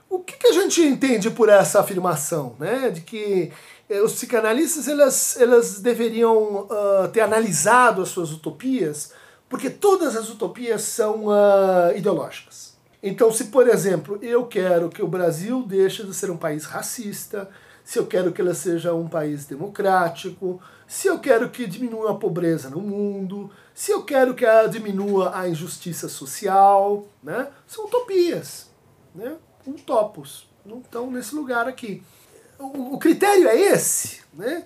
O 0.08 0.20
que, 0.20 0.38
que, 0.38 0.46
a 0.46 0.52
gente 0.52 0.80
entende 0.80 1.30
por 1.30 1.50
essa 1.50 1.80
afirmação, 1.80 2.56
né? 2.58 2.88
De 2.88 3.02
que 3.02 3.52
os 3.88 4.12
psicanalistas 4.12 4.88
elas, 4.88 5.36
elas 5.40 5.80
deveriam 5.80 6.66
uh, 6.66 7.08
ter 7.12 7.20
analisado 7.20 8.02
as 8.02 8.08
suas 8.08 8.32
utopias, 8.32 9.12
porque 9.48 9.68
todas 9.68 10.16
as 10.16 10.30
utopias 10.30 10.82
são 10.82 11.26
uh, 11.26 11.96
ideológicas. 11.96 12.72
Então, 13.02 13.32
se 13.32 13.46
por 13.46 13.68
exemplo 13.68 14.18
eu 14.22 14.46
quero 14.46 14.88
que 14.88 15.02
o 15.02 15.08
Brasil 15.08 15.62
deixe 15.62 16.04
de 16.04 16.14
ser 16.14 16.30
um 16.30 16.36
país 16.36 16.64
racista, 16.64 17.48
se 17.84 17.98
eu 17.98 18.06
quero 18.06 18.32
que 18.32 18.40
ela 18.40 18.54
seja 18.54 18.94
um 18.94 19.08
país 19.08 19.44
democrático, 19.44 20.60
se 20.86 21.08
eu 21.08 21.18
quero 21.18 21.50
que 21.50 21.66
diminua 21.66 22.12
a 22.12 22.14
pobreza 22.14 22.70
no 22.70 22.80
mundo, 22.80 23.50
se 23.74 23.90
eu 23.90 24.04
quero 24.04 24.34
que 24.34 24.44
ela 24.44 24.68
diminua 24.68 25.36
a 25.36 25.48
injustiça 25.48 26.08
social, 26.08 27.06
né? 27.22 27.48
São 27.66 27.86
utopias, 27.86 28.70
né? 29.14 29.36
Utopos, 29.66 30.48
não 30.64 30.78
estão 30.78 31.10
nesse 31.10 31.34
lugar 31.34 31.66
aqui. 31.66 32.02
O, 32.62 32.98
critério 32.98 33.48
é 33.48 33.58
esse, 33.58 34.20
né? 34.32 34.64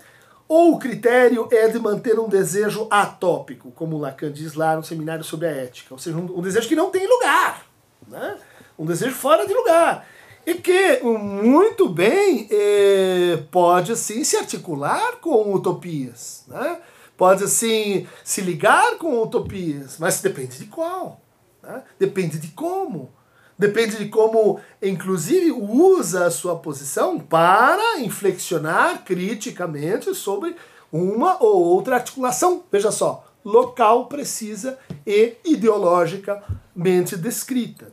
Ou 0.48 0.74
o 0.74 0.78
critério 0.78 1.48
é 1.50 1.68
de 1.68 1.78
manter 1.78 2.18
um 2.18 2.28
desejo 2.28 2.86
atópico, 2.90 3.70
como 3.72 3.98
Lacan 3.98 4.30
diz 4.30 4.54
lá 4.54 4.76
no 4.76 4.84
seminário 4.84 5.24
sobre 5.24 5.48
a 5.48 5.50
ética, 5.50 5.92
ou 5.92 5.98
seja, 5.98 6.16
um, 6.16 6.38
um 6.38 6.42
desejo 6.42 6.68
que 6.68 6.76
não 6.76 6.90
tem 6.90 7.06
lugar, 7.06 7.66
né? 8.06 8.36
Um 8.78 8.84
desejo 8.84 9.14
fora 9.14 9.46
de 9.46 9.54
lugar 9.54 10.06
e 10.46 10.54
que 10.54 11.00
muito 11.02 11.88
bem 11.88 12.46
eh, 12.48 13.42
pode 13.50 13.90
assim 13.90 14.22
se 14.22 14.36
articular 14.36 15.16
com 15.16 15.52
utopias, 15.52 16.44
né? 16.46 16.78
pode 17.16 17.42
assim 17.42 18.06
se 18.22 18.40
ligar 18.42 18.96
com 18.96 19.20
utopias, 19.20 19.98
mas 19.98 20.20
depende 20.20 20.56
de 20.58 20.66
qual, 20.66 21.20
né? 21.60 21.82
depende 21.98 22.38
de 22.38 22.48
como, 22.48 23.10
depende 23.58 23.96
de 23.96 24.08
como, 24.08 24.60
inclusive, 24.82 25.50
usa 25.52 26.26
a 26.26 26.30
sua 26.30 26.56
posição 26.56 27.18
para 27.18 28.00
inflexionar 28.00 29.04
criticamente 29.04 30.14
sobre 30.14 30.56
uma 30.92 31.42
ou 31.42 31.62
outra 31.64 31.96
articulação. 31.96 32.62
Veja 32.70 32.90
só, 32.90 33.24
local 33.44 34.06
precisa 34.06 34.78
e 35.06 35.36
ideologicamente 35.44 37.16
descrita. 37.16 37.92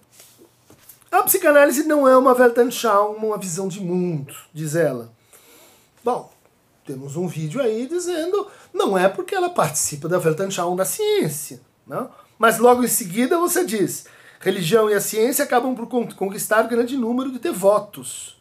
A 1.11 1.21
psicanálise 1.21 1.83
não 1.83 2.07
é 2.07 2.17
uma 2.17 2.33
Weltanschauung, 2.33 3.17
uma 3.17 3.37
visão 3.37 3.67
de 3.67 3.79
mundo, 3.79 4.33
diz 4.51 4.75
ela. 4.75 5.11
Bom, 6.03 6.31
temos 6.85 7.15
um 7.15 7.27
vídeo 7.27 7.61
aí 7.61 7.87
dizendo 7.87 8.47
não 8.73 8.97
é 8.97 9.07
porque 9.07 9.35
ela 9.35 9.49
participa 9.49 10.09
da 10.09 10.17
Weltanschauung 10.17 10.75
da 10.75 10.85
ciência, 10.85 11.61
não? 11.85 12.09
mas 12.37 12.57
logo 12.57 12.83
em 12.83 12.87
seguida 12.87 13.37
você 13.37 13.63
diz 13.63 14.05
religião 14.43 14.89
e 14.89 14.93
a 14.93 14.99
ciência 14.99 15.45
acabam 15.45 15.73
por 15.73 15.87
conquistar 15.87 16.63
grande 16.63 16.97
número 16.97 17.31
de 17.31 17.39
devotos. 17.39 18.37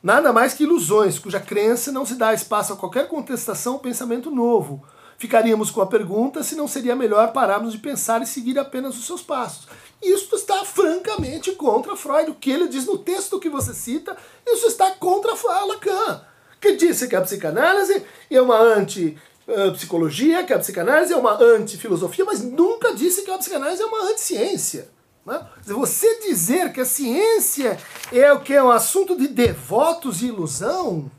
Nada 0.00 0.32
mais 0.32 0.54
que 0.54 0.62
ilusões, 0.62 1.18
cuja 1.18 1.40
crença 1.40 1.90
não 1.90 2.06
se 2.06 2.14
dá 2.14 2.32
espaço 2.32 2.72
a 2.72 2.76
qualquer 2.76 3.08
contestação 3.08 3.72
ou 3.74 3.80
pensamento 3.80 4.30
novo. 4.30 4.82
Ficaríamos 5.18 5.70
com 5.70 5.82
a 5.82 5.86
pergunta 5.86 6.44
se 6.44 6.54
não 6.54 6.68
seria 6.68 6.94
melhor 6.94 7.32
pararmos 7.32 7.72
de 7.72 7.78
pensar 7.78 8.22
e 8.22 8.26
seguir 8.26 8.58
apenas 8.58 8.96
os 8.96 9.04
seus 9.04 9.20
passos. 9.22 9.66
Isso 10.00 10.34
está 10.36 10.64
francamente 10.64 11.52
contra 11.52 11.96
Freud. 11.96 12.30
O 12.30 12.34
que 12.34 12.50
ele 12.50 12.68
diz 12.68 12.86
no 12.86 12.96
texto 12.96 13.40
que 13.40 13.50
você 13.50 13.74
cita, 13.74 14.16
isso 14.46 14.66
está 14.68 14.92
contra 14.92 15.34
Lacan, 15.66 16.22
que 16.60 16.76
disse 16.76 17.08
que 17.08 17.16
a 17.16 17.20
psicanálise 17.20 18.02
é 18.30 18.40
uma 18.40 18.58
anti-psicologia, 18.58 20.44
que 20.44 20.52
a 20.52 20.58
psicanálise 20.60 21.12
é 21.12 21.16
uma 21.16 21.36
anti-filosofia, 21.42 22.24
mas 22.24 22.40
nunca 22.40 22.94
disse 22.94 23.22
que 23.22 23.30
a 23.32 23.36
psicanálise 23.36 23.82
é 23.82 23.86
uma 23.86 24.04
anti-ciência. 24.10 24.99
Né? 25.24 25.46
Você 25.64 26.20
dizer 26.20 26.72
que 26.72 26.80
a 26.80 26.84
ciência 26.84 27.78
é 28.12 28.32
o 28.32 28.40
que 28.40 28.54
é 28.54 28.62
um 28.62 28.70
assunto 28.70 29.16
de 29.16 29.28
devotos 29.28 30.22
e 30.22 30.26
ilusão? 30.26 31.10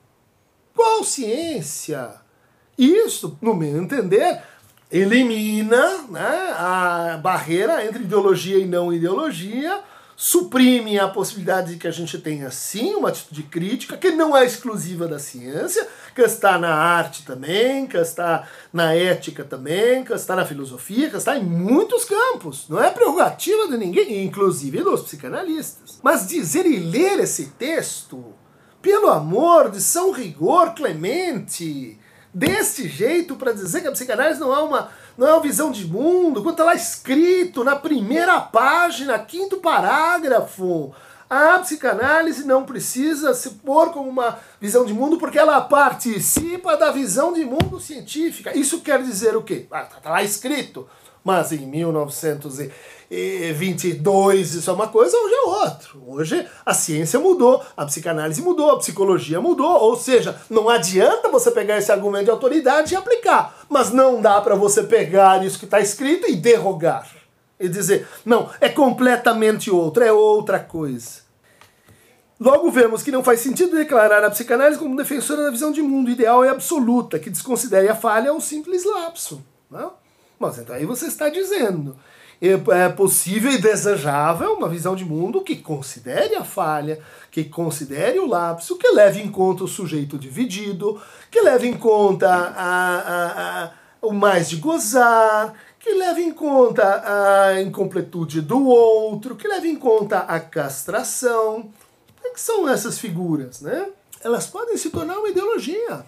Qual 0.76 1.04
ciência? 1.04 2.16
Isso, 2.78 3.38
no 3.42 3.56
meu 3.56 3.82
entender, 3.82 4.42
elimina 4.92 6.04
né, 6.10 6.54
a 6.58 7.20
barreira 7.22 7.86
entre 7.86 8.04
ideologia 8.04 8.58
e 8.58 8.66
não 8.66 8.92
ideologia, 8.92 9.82
suprime 10.24 11.00
a 11.00 11.08
possibilidade 11.08 11.74
de 11.74 11.80
que 11.80 11.88
a 11.88 11.92
gente 11.92 12.16
tenha 12.20 12.52
sim 12.52 12.94
uma 12.94 13.10
atitude 13.10 13.42
crítica, 13.42 13.98
que 13.98 14.12
não 14.12 14.38
é 14.38 14.46
exclusiva 14.46 15.08
da 15.08 15.18
ciência, 15.18 15.88
que 16.14 16.22
está 16.22 16.60
na 16.60 16.76
arte 16.76 17.26
também, 17.26 17.88
que 17.88 17.98
está 17.98 18.48
na 18.72 18.94
ética 18.94 19.44
também, 19.44 20.04
que 20.04 20.14
está 20.14 20.36
na 20.36 20.46
filosofia, 20.46 21.10
que 21.10 21.18
está 21.18 21.36
em 21.36 21.44
muitos 21.44 22.06
campos. 22.06 22.70
Não 22.70 22.80
é 22.80 22.92
prerrogativa 22.92 23.68
de 23.68 23.78
ninguém, 23.78 24.24
inclusive 24.24 24.84
dos 24.84 25.02
psicanalistas. 25.02 25.98
Mas 26.04 26.28
dizer 26.28 26.68
e 26.68 26.78
ler 26.78 27.20
esse 27.20 27.48
texto, 27.58 28.36
pelo 28.80 29.10
amor 29.10 29.72
de 29.72 29.82
São 29.82 30.12
Rigor 30.12 30.76
Clemente, 30.76 32.00
desse 32.32 32.88
jeito 32.88 33.36
para 33.38 33.54
dizer 33.54 33.82
que 33.82 33.88
a 33.88 33.92
psicanálise 33.92 34.40
não 34.40 34.54
é 34.54 34.60
uma 34.60 34.92
não 35.22 35.38
é 35.38 35.40
visão 35.40 35.72
de 35.72 35.86
mundo, 35.86 36.42
quando 36.42 36.56
está 36.56 36.64
lá 36.64 36.74
escrito 36.74 37.64
na 37.64 37.76
primeira 37.76 38.42
página, 38.42 39.20
quinto 39.20 39.58
parágrafo. 39.58 40.92
A 41.30 41.60
psicanálise 41.60 42.44
não 42.44 42.66
precisa 42.66 43.36
se 43.36 43.52
pôr 43.52 43.92
como 43.92 44.10
uma 44.10 44.40
visão 44.60 44.84
de 44.84 44.96
mundo 44.96 45.20
porque 45.20 45.38
ela 45.38 45.62
participa 45.62 46.76
da 46.76 46.90
visão 46.90 47.32
de 47.32 47.46
mundo 47.46 47.80
científica. 47.80 48.58
Isso 48.58 48.82
quer 48.82 49.04
dizer 49.04 49.38
o 49.38 49.44
quê? 49.44 49.68
Ah, 49.72 49.84
tá 49.84 50.10
lá 50.10 50.24
escrito. 50.24 50.90
Mas 51.24 51.52
em 51.52 51.68
1922 53.12 54.56
isso 54.56 54.69
é 54.69 54.74
uma 54.74 54.88
coisa, 54.88 55.17
hoje 55.17 55.34
é 55.34 55.41
outro. 55.41 56.04
Hoje 56.08 56.47
a 56.65 56.74
ciência 56.74 57.19
mudou, 57.19 57.62
a 57.76 57.86
psicanálise 57.86 58.41
mudou, 58.41 58.71
a 58.71 58.78
psicologia 58.78 59.41
mudou. 59.41 59.82
Ou 59.82 59.97
seja, 59.97 60.39
não 60.50 60.69
adianta 60.69 61.28
você 61.28 61.52
pegar 61.52 61.78
esse 61.78 61.91
argumento 61.91 62.26
de 62.26 62.32
autoridade 62.32 62.93
e 62.93 62.97
aplicar. 62.97 63.65
Mas 63.67 63.91
não 63.91 64.21
dá 64.21 64.39
para 64.39 64.56
você 64.56 64.84
pegar 64.84 65.45
isso 65.45 65.60
que 65.60 65.65
está 65.65 65.82
escrito 65.82 66.30
e 66.30 66.38
derrogar. 66.38 67.10
E 67.60 67.67
dizer, 67.67 68.08
não, 68.26 68.50
é 68.62 68.69
completamente 68.69 69.69
outro, 69.69 70.04
é 70.04 70.12
outra 70.12 70.60
coisa. 70.60 71.21
Logo 72.39 72.71
vemos 72.71 73.04
que 73.04 73.12
não 73.12 73.24
faz 73.24 73.41
sentido 73.41 73.76
declarar 73.76 74.24
a 74.24 74.32
psicanálise 74.32 74.80
como 74.80 74.95
defensora 74.95 75.43
da 75.43 75.52
visão 75.52 75.71
de 75.71 75.82
mundo 75.82 76.10
ideal 76.10 76.43
e 76.45 76.50
absoluta, 76.50 77.19
que 77.19 77.30
desconsidere 77.30 77.88
a 77.89 77.93
falha 77.93 78.34
um 78.34 78.39
simples 78.39 78.86
lapso. 78.86 79.45
Não? 79.69 79.93
Mas 80.39 80.58
então 80.58 80.76
aí 80.76 80.86
você 80.86 81.06
está 81.06 81.30
dizendo. 81.30 81.95
É 82.41 82.89
possível 82.89 83.51
e 83.51 83.60
desejável 83.60 84.54
uma 84.54 84.67
visão 84.67 84.95
de 84.95 85.06
mundo 85.06 85.41
que 85.41 85.56
considere 85.56 86.34
a 86.36 86.43
falha, 86.43 86.99
que 87.30 87.43
considere 87.43 88.17
o 88.17 88.25
lapso, 88.25 88.80
que 88.80 88.88
leve 88.89 89.21
em 89.21 89.30
conta 89.30 89.63
o 89.63 89.67
sujeito 89.67 90.17
dividido, 90.17 90.99
que 91.30 91.39
leve 91.39 91.67
em 91.67 91.77
conta 91.77 92.27
a, 92.27 92.95
a, 92.97 93.63
a, 93.65 93.71
o 94.01 94.12
mais 94.12 94.49
de 94.49 94.56
gozar, 94.56 95.54
que 95.80 95.93
leve 95.93 96.23
em 96.23 96.32
conta 96.32 97.04
a 97.06 97.62
incompletude 97.62 98.41
do 98.41 98.65
outro, 98.65 99.36
que 99.36 99.47
leve 99.47 99.69
em 99.69 99.75
conta 99.75 100.19
a 100.21 100.39
castração. 100.39 101.71
O 102.25 102.34
que 102.34 102.41
são 102.41 102.67
essas 102.67 102.97
figuras? 102.97 103.62
Né? 103.62 103.88
Elas 104.23 104.47
podem 104.47 104.77
se 104.77 104.89
tornar 104.89 105.19
uma 105.19 105.30
ideologia. 105.30 106.04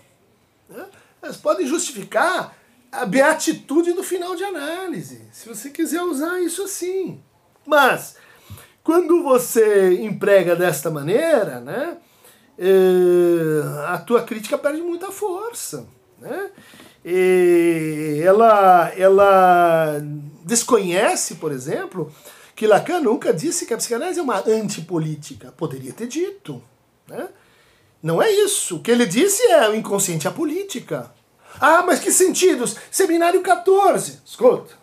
Né? 0.68 0.86
Elas 1.22 1.38
podem 1.38 1.68
justificar 1.68 2.56
a 2.94 3.06
beatitude 3.06 3.94
do 3.94 4.04
final 4.04 4.36
de 4.36 4.44
análise, 4.44 5.22
se 5.32 5.50
você 5.50 5.70
quiser 5.70 6.02
usar 6.02 6.40
isso 6.40 6.64
assim. 6.64 7.20
Mas, 7.66 8.16
quando 8.84 9.24
você 9.24 10.02
emprega 10.02 10.56
desta 10.56 10.92
maneira, 10.92 11.60
né, 11.60 11.98
eh, 12.58 13.62
a 13.88 13.98
tua 13.98 14.22
crítica 14.22 14.58
perde 14.58 14.82
muita 14.82 15.12
força. 15.12 15.88
Né? 16.20 16.52
E 17.04 18.22
ela, 18.24 18.94
ela 18.96 20.00
desconhece, 20.46 21.36
por 21.36 21.52
exemplo, 21.52 22.14
que 22.56 22.68
Lacan 22.68 23.00
nunca 23.00 23.34
disse 23.34 23.66
que 23.66 23.74
a 23.74 23.78
psicanálise 23.78 24.20
é 24.20 24.24
uma 24.24 24.48
antipolítica. 24.48 25.52
Poderia 25.52 25.92
ter 25.94 26.08
dito. 26.08 26.62
Né? 27.08 27.28
Não 28.02 28.22
é 28.22 28.30
isso. 28.30 28.78
O 28.78 28.80
que 28.82 28.92
ele 28.92 29.06
disse 29.06 29.42
é 29.48 29.68
o 29.70 29.76
inconsciente 29.76 30.28
apolítica. 30.28 31.12
Ah, 31.60 31.84
mas 31.86 32.00
que 32.00 32.12
sentidos? 32.12 32.76
Seminário 32.92 33.42
14. 33.42 34.20
Escuta, 34.26 34.74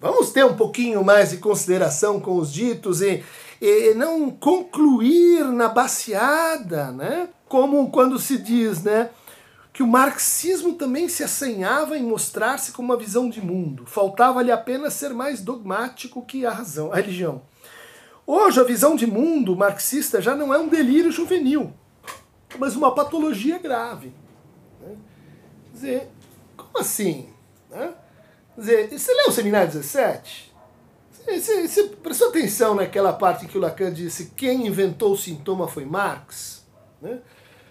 vamos 0.00 0.30
ter 0.30 0.44
um 0.44 0.56
pouquinho 0.56 1.02
mais 1.04 1.30
de 1.30 1.38
consideração 1.38 2.20
com 2.20 2.36
os 2.36 2.52
ditos 2.52 3.00
e, 3.00 3.24
e 3.60 3.94
não 3.94 4.30
concluir 4.30 5.44
na 5.44 5.68
baseada, 5.68 6.90
né? 6.92 7.28
Como 7.48 7.90
quando 7.90 8.18
se 8.18 8.38
diz, 8.38 8.82
né? 8.82 9.10
que 9.78 9.82
o 9.84 9.86
marxismo 9.86 10.74
também 10.74 11.08
se 11.08 11.22
assanhava 11.22 11.96
em 11.96 12.02
mostrar-se 12.02 12.72
como 12.72 12.88
uma 12.88 12.98
visão 12.98 13.30
de 13.30 13.40
mundo. 13.40 13.86
Faltava-lhe 13.86 14.50
apenas 14.50 14.94
ser 14.94 15.14
mais 15.14 15.40
dogmático 15.40 16.26
que 16.26 16.44
a 16.44 16.50
razão, 16.50 16.92
a 16.92 16.96
religião. 16.96 17.42
Hoje 18.26 18.58
a 18.58 18.64
visão 18.64 18.96
de 18.96 19.06
mundo 19.06 19.54
marxista 19.54 20.20
já 20.20 20.34
não 20.34 20.52
é 20.52 20.58
um 20.58 20.66
delírio 20.66 21.12
juvenil, 21.12 21.72
mas 22.58 22.74
uma 22.74 22.92
patologia 22.92 23.56
grave. 23.56 24.12
Dizer, 25.78 26.08
como 26.56 26.78
assim? 26.80 27.28
Né? 27.70 27.92
Dizer, 28.56 28.90
você 28.90 29.14
leu 29.14 29.28
o 29.28 29.32
Seminário 29.32 29.68
17? 29.68 30.52
Você, 31.24 31.68
você 31.68 31.84
prestou 31.84 32.30
atenção 32.30 32.74
naquela 32.74 33.12
parte 33.12 33.46
que 33.46 33.56
o 33.56 33.60
Lacan 33.60 33.92
disse 33.92 34.32
quem 34.34 34.66
inventou 34.66 35.12
o 35.12 35.16
sintoma 35.16 35.68
foi 35.68 35.84
Marx? 35.84 36.66
Né? 37.00 37.20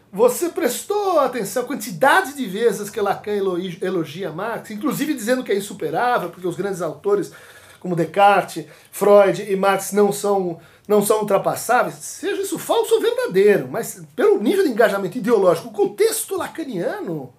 Você 0.10 0.48
prestou 0.48 1.20
atenção 1.20 1.63
à 1.63 1.65
quantidade 1.65 2.34
de 2.34 2.46
vezes 2.46 2.89
que 2.89 3.02
Lacan 3.02 3.34
elogia 3.82 4.32
Marx, 4.32 4.72
inclusive 4.72 5.13
dizendo 5.13 5.43
que 5.43 5.52
é 5.52 5.58
insuperável, 5.58 6.30
porque 6.30 6.48
os 6.48 6.56
grandes 6.56 6.82
autores 6.82 7.34
como 7.78 7.93
Descartes, 7.93 8.67
Freud 8.89 9.43
e 9.52 9.56
Marx 9.58 9.91
não 9.91 10.13
são, 10.13 10.62
não 10.88 11.06
são 11.06 11.20
ultrapassáveis, 11.20 11.96
seja 11.96 12.41
isso 12.41 12.58
falso 12.58 12.96
ou 12.96 13.02
verdadeiro, 13.02 13.67
mas 13.70 14.02
pelo 14.15 14.41
nível 14.41 14.63
de 14.63 14.72
engajamento 14.72 15.17
ideológico, 15.17 15.67
o 15.67 15.74
contexto 15.74 16.38
lacaniano, 16.38 17.34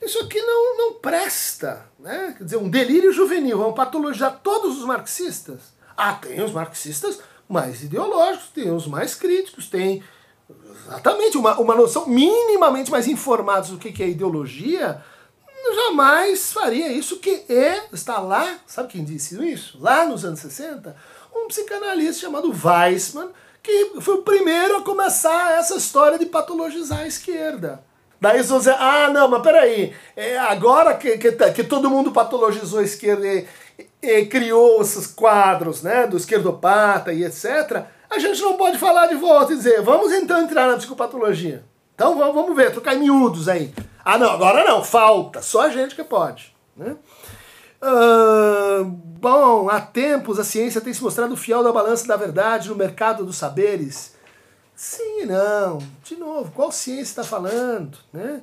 isso 0.00 0.18
aqui 0.20 0.40
não, 0.40 0.76
não 0.78 0.92
presta. 0.94 1.86
Né? 1.98 2.34
Quer 2.36 2.44
dizer, 2.44 2.56
um 2.56 2.68
delírio 2.68 3.12
juvenil, 3.12 3.58
vamos 3.58 3.74
patologizar 3.74 4.40
todos 4.42 4.78
os 4.78 4.84
marxistas. 4.84 5.74
Ah, 5.96 6.14
tem 6.14 6.42
os 6.42 6.52
marxistas 6.52 7.18
mais 7.48 7.82
ideológicos, 7.82 8.48
tem 8.54 8.70
os 8.70 8.86
mais 8.86 9.14
críticos, 9.14 9.68
tem 9.68 10.02
exatamente 10.86 11.38
uma, 11.38 11.58
uma 11.58 11.74
noção 11.74 12.06
minimamente 12.06 12.90
mais 12.90 13.08
informados 13.08 13.70
do 13.70 13.78
que, 13.78 13.92
que 13.92 14.02
é 14.02 14.08
ideologia, 14.08 15.02
jamais 15.74 16.52
faria 16.52 16.92
isso 16.92 17.18
que 17.18 17.44
é, 17.48 17.86
está 17.92 18.18
lá, 18.18 18.58
sabe 18.66 18.92
quem 18.92 19.04
disse 19.04 19.42
isso? 19.44 19.78
Lá 19.80 20.04
nos 20.06 20.24
anos 20.24 20.40
60, 20.40 20.96
um 21.34 21.48
psicanalista 21.48 22.22
chamado 22.22 22.52
Weissman, 22.52 23.30
que 23.62 24.00
foi 24.00 24.14
o 24.14 24.22
primeiro 24.22 24.76
a 24.76 24.82
começar 24.82 25.58
essa 25.58 25.76
história 25.76 26.18
de 26.18 26.26
patologizar 26.26 27.00
a 27.00 27.06
esquerda. 27.06 27.84
Daí 28.20 28.42
você 28.42 28.56
dizer, 28.58 28.76
ah, 28.78 29.10
não, 29.12 29.28
mas 29.28 29.42
peraí, 29.42 29.94
é 30.16 30.38
agora 30.38 30.94
que, 30.94 31.18
que, 31.18 31.32
que 31.32 31.64
todo 31.64 31.90
mundo 31.90 32.12
patologizou 32.12 32.80
a 32.80 32.84
esquerda 32.84 33.26
e, 33.26 33.46
e, 34.02 34.26
criou 34.26 34.80
esses 34.80 35.06
quadros 35.06 35.82
né, 35.82 36.06
do 36.06 36.16
esquerdopata 36.16 37.12
e 37.12 37.24
etc., 37.24 37.84
a 38.08 38.18
gente 38.18 38.40
não 38.40 38.56
pode 38.56 38.78
falar 38.78 39.06
de 39.06 39.16
volta 39.16 39.52
e 39.52 39.56
dizer, 39.56 39.82
vamos 39.82 40.12
então 40.12 40.40
entrar 40.40 40.68
na 40.68 40.76
psicopatologia. 40.76 41.64
Então 41.94 42.16
vamos, 42.16 42.34
vamos 42.34 42.56
ver, 42.56 42.72
trocar 42.72 42.94
em 42.94 43.00
miúdos 43.00 43.48
aí. 43.48 43.72
Ah, 44.04 44.16
não, 44.16 44.30
agora 44.30 44.64
não, 44.64 44.82
falta, 44.84 45.42
só 45.42 45.62
a 45.62 45.68
gente 45.70 45.94
que 45.94 46.04
pode. 46.04 46.54
Né? 46.76 46.96
Uh, 47.82 48.84
bom, 48.84 49.68
há 49.68 49.80
tempos 49.80 50.38
a 50.38 50.44
ciência 50.44 50.80
tem 50.80 50.94
se 50.94 51.02
mostrado 51.02 51.36
fiel 51.36 51.62
da 51.62 51.72
balança 51.72 52.06
da 52.06 52.16
verdade 52.16 52.68
no 52.68 52.74
mercado 52.74 53.24
dos 53.24 53.36
saberes. 53.36 54.15
Sim 54.76 55.24
não. 55.24 55.78
De 56.04 56.16
novo, 56.16 56.52
qual 56.54 56.70
ciência 56.70 57.02
está 57.02 57.24
falando? 57.24 57.96
Né? 58.12 58.42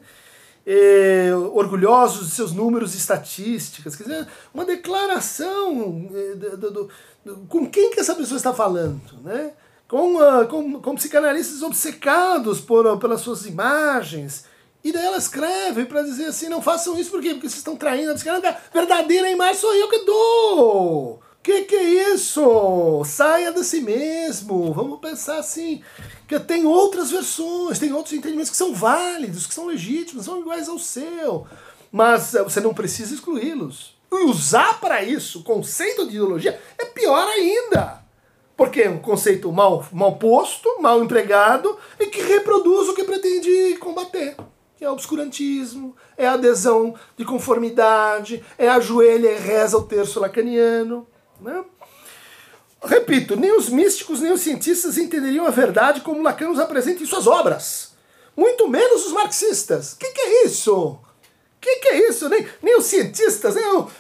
É, 0.66 1.30
orgulhosos 1.54 2.30
de 2.30 2.36
seus 2.36 2.52
números 2.52 2.96
e 2.96 2.98
estatísticas. 2.98 3.96
Quer 3.96 4.04
dizer, 4.04 4.28
uma 4.52 4.66
declaração 4.66 6.10
é, 6.12 6.36
do, 6.36 6.58
do, 6.72 6.90
do, 7.24 7.38
com 7.48 7.70
quem 7.70 7.92
que 7.92 8.00
essa 8.00 8.16
pessoa 8.16 8.38
está 8.38 8.52
falando? 8.52 9.22
Né? 9.24 9.54
Com, 9.88 10.16
uh, 10.16 10.48
com, 10.48 10.82
com 10.82 10.96
psicanalistas 10.96 11.62
obcecados 11.62 12.60
por, 12.60 12.98
pelas 12.98 13.22
suas 13.22 13.46
imagens. 13.46 14.46
E 14.84 14.92
daí 14.92 15.06
ela 15.06 15.18
escreve 15.18 15.86
para 15.86 16.02
dizer 16.02 16.26
assim, 16.26 16.50
não 16.50 16.64
façam 16.64 17.00
isso 17.00 17.12
por 17.12 17.22
quê? 17.22 17.30
Porque 17.30 17.48
vocês 17.48 17.60
estão 17.60 17.76
traindo 17.76 18.12
a 18.12 18.16
psicanalista. 18.16 18.60
Verdadeira 18.74 19.30
imagem 19.30 19.62
sou 19.62 19.74
eu 19.76 19.88
que 19.88 20.00
dou. 20.00 21.22
Que 21.44 21.64
que 21.64 21.76
é 21.76 22.14
isso? 22.14 23.04
Saia 23.04 23.52
de 23.52 23.66
si 23.66 23.82
mesmo. 23.82 24.72
Vamos 24.72 25.00
pensar 25.00 25.40
assim, 25.40 25.84
que 26.26 26.40
tem 26.40 26.66
outras 26.66 27.12
versões, 27.12 27.78
tem 27.78 27.92
outros 27.92 28.14
entendimentos 28.14 28.50
que 28.50 28.56
são 28.56 28.74
válidos, 28.74 29.46
que 29.46 29.54
são 29.54 29.66
legítimos, 29.66 30.24
são 30.24 30.40
iguais 30.40 30.70
ao 30.70 30.80
seu. 30.80 31.46
Mas 31.92 32.34
eh, 32.34 32.42
você 32.42 32.62
não 32.62 32.74
precisa 32.74 33.14
excluí-los. 33.14 33.94
E 34.10 34.24
usar 34.24 34.80
para 34.80 35.04
isso 35.04 35.40
o 35.40 35.44
conceito 35.44 36.04
de 36.08 36.16
ideologia 36.16 36.58
é 36.78 36.86
pior 36.86 37.28
ainda. 37.28 38.02
Porque 38.56 38.84
é 38.84 38.90
um 38.90 39.00
conceito 39.00 39.52
mal, 39.52 39.86
mal 39.92 40.16
posto, 40.16 40.70
mal 40.80 41.04
empregado 41.04 41.78
e 42.00 42.06
que 42.06 42.22
reproduz 42.22 42.88
o 42.88 42.94
que 42.94 43.04
pretende 43.04 43.76
combater. 43.80 44.38
É 44.80 44.90
obscurantismo, 44.90 45.94
é 46.18 46.26
adesão 46.26 46.96
de 47.18 47.26
conformidade, 47.26 48.42
é 48.58 48.70
ajoelha 48.70 49.30
e 49.30 49.40
reza 49.40 49.78
o 49.78 49.84
terço 49.84 50.22
lacaniano. 50.22 51.06
Né? 51.44 51.64
Repito, 52.84 53.36
nem 53.36 53.56
os 53.56 53.70
místicos 53.70 54.20
nem 54.20 54.32
os 54.32 54.42
cientistas 54.42 54.98
entenderiam 54.98 55.46
a 55.46 55.52
verdade 55.52 56.02
como 56.02 56.22
Lacan 56.22 56.50
nos 56.50 56.60
apresenta 56.60 57.04
em 57.04 57.06
suas 57.06 57.28
obras. 57.28 57.94
Muito 58.36 58.68
menos 58.68 59.06
os 59.06 59.14
marxistas. 59.14 59.94
O 59.94 59.98
que, 59.98 60.10
que, 60.10 60.22
é 60.22 60.46
isso? 60.46 60.76
O 60.76 61.00
que, 61.62 61.76
que, 61.78 61.88
é 61.90 62.10
isso? 62.10 62.28
Nem, 62.28 62.46
nem 62.62 62.78
os 62.78 62.86
cientistas, 62.86 63.56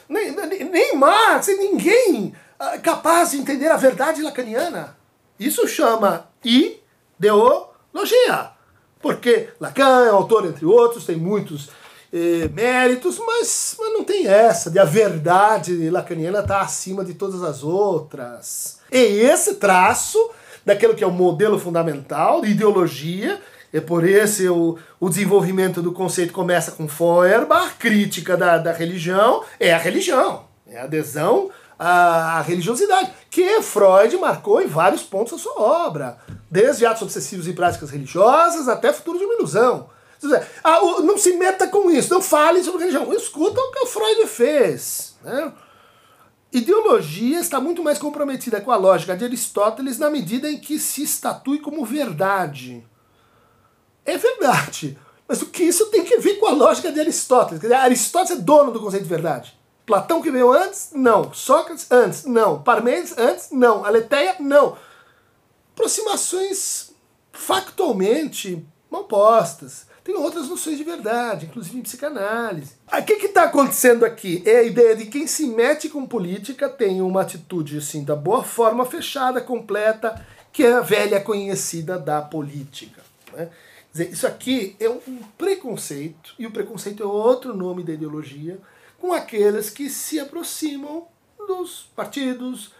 nem, 0.09 0.31
nem, 0.31 0.63
nem, 0.65 0.97
Marx, 0.97 1.47
ninguém 1.47 2.35
uh, 2.59 2.81
capaz 2.81 3.31
de 3.31 3.37
entender 3.37 3.67
a 3.67 3.77
verdade 3.77 4.21
lacaniana. 4.21 4.97
Isso 5.39 5.67
chama 5.67 6.29
ideologia. 6.43 8.51
Porque 8.99 9.49
Lacan 9.59 10.05
é 10.05 10.09
autor, 10.09 10.45
entre 10.45 10.65
outros, 10.65 11.05
tem 11.05 11.15
muitos 11.15 11.69
eh, 12.13 12.47
méritos, 12.53 13.17
mas, 13.17 13.75
mas 13.79 13.91
não 13.91 14.03
tem 14.03 14.27
essa 14.27 14.69
de 14.69 14.77
a 14.77 14.85
verdade 14.85 15.89
lacaniana 15.89 16.41
estar 16.41 16.59
tá 16.59 16.61
acima 16.61 17.03
de 17.03 17.15
todas 17.15 17.41
as 17.41 17.63
outras. 17.63 18.77
E 18.91 18.97
esse 18.97 19.55
traço 19.55 20.19
daquilo 20.63 20.93
que 20.93 21.03
é 21.03 21.07
o 21.07 21.11
modelo 21.11 21.57
fundamental 21.57 22.41
de 22.41 22.51
ideologia, 22.51 23.41
é 23.73 23.81
por 23.81 24.07
esse 24.07 24.47
o, 24.47 24.77
o 24.99 25.09
desenvolvimento 25.09 25.81
do 25.81 25.91
conceito 25.91 26.31
começa 26.31 26.71
com 26.71 26.87
Feuerbach, 26.87 27.73
crítica 27.79 28.37
da, 28.37 28.59
da 28.59 28.71
religião, 28.71 29.43
é 29.59 29.73
a 29.73 29.79
religião, 29.79 30.45
é 30.67 30.79
a 30.79 30.83
adesão 30.83 31.49
à, 31.79 32.37
à 32.37 32.41
religiosidade, 32.41 33.11
que 33.31 33.59
Freud 33.63 34.15
marcou 34.17 34.61
em 34.61 34.67
vários 34.67 35.01
pontos 35.01 35.33
da 35.33 35.39
sua 35.39 35.59
obra, 35.59 36.19
desde 36.51 36.85
atos 36.85 37.01
obsessivos 37.01 37.47
e 37.47 37.53
práticas 37.53 37.89
religiosas 37.89 38.67
até 38.67 38.93
futuro 38.93 39.17
de 39.17 39.25
uma 39.25 39.33
ilusão. 39.33 39.89
Ah, 40.63 40.79
não 41.01 41.17
se 41.17 41.35
meta 41.37 41.67
com 41.67 41.89
isso, 41.91 42.13
não 42.13 42.21
fale 42.21 42.63
sobre 42.63 42.85
religião. 42.85 43.13
Escuta 43.13 43.59
o 43.59 43.71
que 43.71 43.79
o 43.79 43.87
Freud 43.87 44.27
fez. 44.27 45.15
Né? 45.23 45.53
Ideologia 46.51 47.39
está 47.39 47.59
muito 47.59 47.83
mais 47.83 47.97
comprometida 47.97 48.61
com 48.61 48.71
a 48.71 48.75
lógica 48.75 49.17
de 49.17 49.25
Aristóteles 49.25 49.97
na 49.97 50.09
medida 50.09 50.49
em 50.49 50.59
que 50.59 50.77
se 50.77 51.01
estatue 51.01 51.59
como 51.59 51.83
verdade. 51.83 52.85
É 54.05 54.17
verdade. 54.17 54.97
Mas 55.27 55.41
o 55.41 55.47
que 55.47 55.63
isso 55.63 55.87
tem 55.87 56.03
que 56.03 56.17
ver 56.17 56.35
com 56.35 56.47
a 56.47 56.51
lógica 56.51 56.91
de 56.91 56.99
Aristóteles? 56.99 57.59
Quer 57.59 57.67
dizer, 57.67 57.79
Aristóteles 57.79 58.39
é 58.39 58.43
dono 58.43 58.71
do 58.71 58.79
conceito 58.79 59.03
de 59.03 59.09
verdade. 59.09 59.57
Platão 59.85 60.21
que 60.21 60.29
veio 60.29 60.51
antes? 60.51 60.91
Não. 60.93 61.33
Sócrates 61.33 61.91
antes? 61.91 62.25
Não. 62.25 62.61
Parmênides 62.61 63.17
antes? 63.17 63.49
Não. 63.51 63.83
Aletheia? 63.83 64.35
Não. 64.39 64.77
Aproximações 65.73 66.91
factualmente 67.31 68.63
mal 68.91 69.05
postas 69.05 69.87
tem 70.03 70.15
outras 70.15 70.49
noções 70.49 70.77
de 70.77 70.83
verdade, 70.83 71.45
inclusive 71.45 71.77
em 71.77 71.81
psicanálise. 71.81 72.73
O 72.91 73.03
que 73.03 73.13
está 73.13 73.43
acontecendo 73.43 74.05
aqui? 74.05 74.43
É 74.45 74.57
a 74.57 74.63
ideia 74.63 74.95
de 74.95 75.05
quem 75.05 75.25
se 75.25 75.47
mete 75.47 75.87
com 75.87 76.05
política 76.05 76.67
tem 76.67 77.01
uma 77.01 77.21
atitude 77.21 77.77
assim 77.77 78.03
da 78.03 78.15
boa 78.15 78.43
forma 78.43 78.85
fechada, 78.85 79.39
completa, 79.39 80.25
que 80.51 80.63
é 80.63 80.73
a 80.73 80.81
velha 80.81 81.21
conhecida 81.21 81.97
da 81.97 82.21
política. 82.21 83.01
Né? 83.31 83.49
Dizer, 83.93 84.11
isso 84.11 84.27
aqui 84.27 84.75
é 84.79 84.89
um 84.89 85.19
preconceito, 85.37 86.33
e 86.37 86.45
o 86.45 86.51
preconceito 86.51 87.01
é 87.01 87.05
outro 87.05 87.55
nome 87.55 87.83
da 87.83 87.93
ideologia, 87.93 88.59
com 88.99 89.13
aqueles 89.13 89.69
que 89.69 89.89
se 89.89 90.19
aproximam 90.19 91.07
dos 91.47 91.87
partidos, 91.95 92.73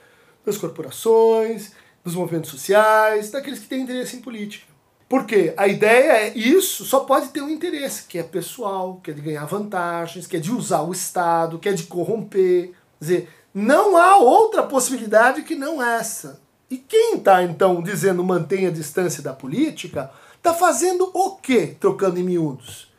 das 0.45 0.57
corporações, 0.57 1.71
dos 2.03 2.15
movimentos 2.15 2.49
sociais, 2.49 3.31
daqueles 3.31 3.59
que 3.59 3.67
têm 3.67 3.81
interesse 3.81 4.17
em 4.17 4.21
política. 4.21 4.72
Porque 5.13 5.53
a 5.55 5.67
ideia 5.67 6.13
é 6.13 6.35
isso 6.35 6.85
só 6.85 7.01
pode 7.01 7.27
ter 7.27 7.39
um 7.39 7.47
interesse, 7.47 8.05
que 8.05 8.17
é 8.17 8.23
pessoal, 8.23 8.99
que 9.03 9.11
é 9.11 9.13
de 9.13 9.21
ganhar 9.21 9.45
vantagens, 9.45 10.25
que 10.25 10.37
é 10.37 10.39
de 10.39 10.51
usar 10.51 10.81
o 10.81 10.91
Estado, 10.91 11.59
que 11.59 11.69
é 11.69 11.71
de 11.71 11.83
corromper. 11.83 12.69
Quer 12.69 12.99
dizer, 12.99 13.29
não 13.53 13.95
há 13.95 14.17
outra 14.17 14.63
possibilidade 14.63 15.43
que 15.43 15.53
não 15.53 15.83
essa. 15.83 16.41
E 16.67 16.77
quem 16.79 17.17
está 17.17 17.43
então 17.43 17.83
dizendo 17.83 18.23
mantenha 18.23 18.69
a 18.69 18.73
distância 18.73 19.21
da 19.21 19.33
política, 19.33 20.09
está 20.35 20.51
fazendo 20.51 21.11
o 21.13 21.35
quê, 21.35 21.77
trocando 21.79 22.19
em 22.19 22.23
miúdos? 22.23 22.91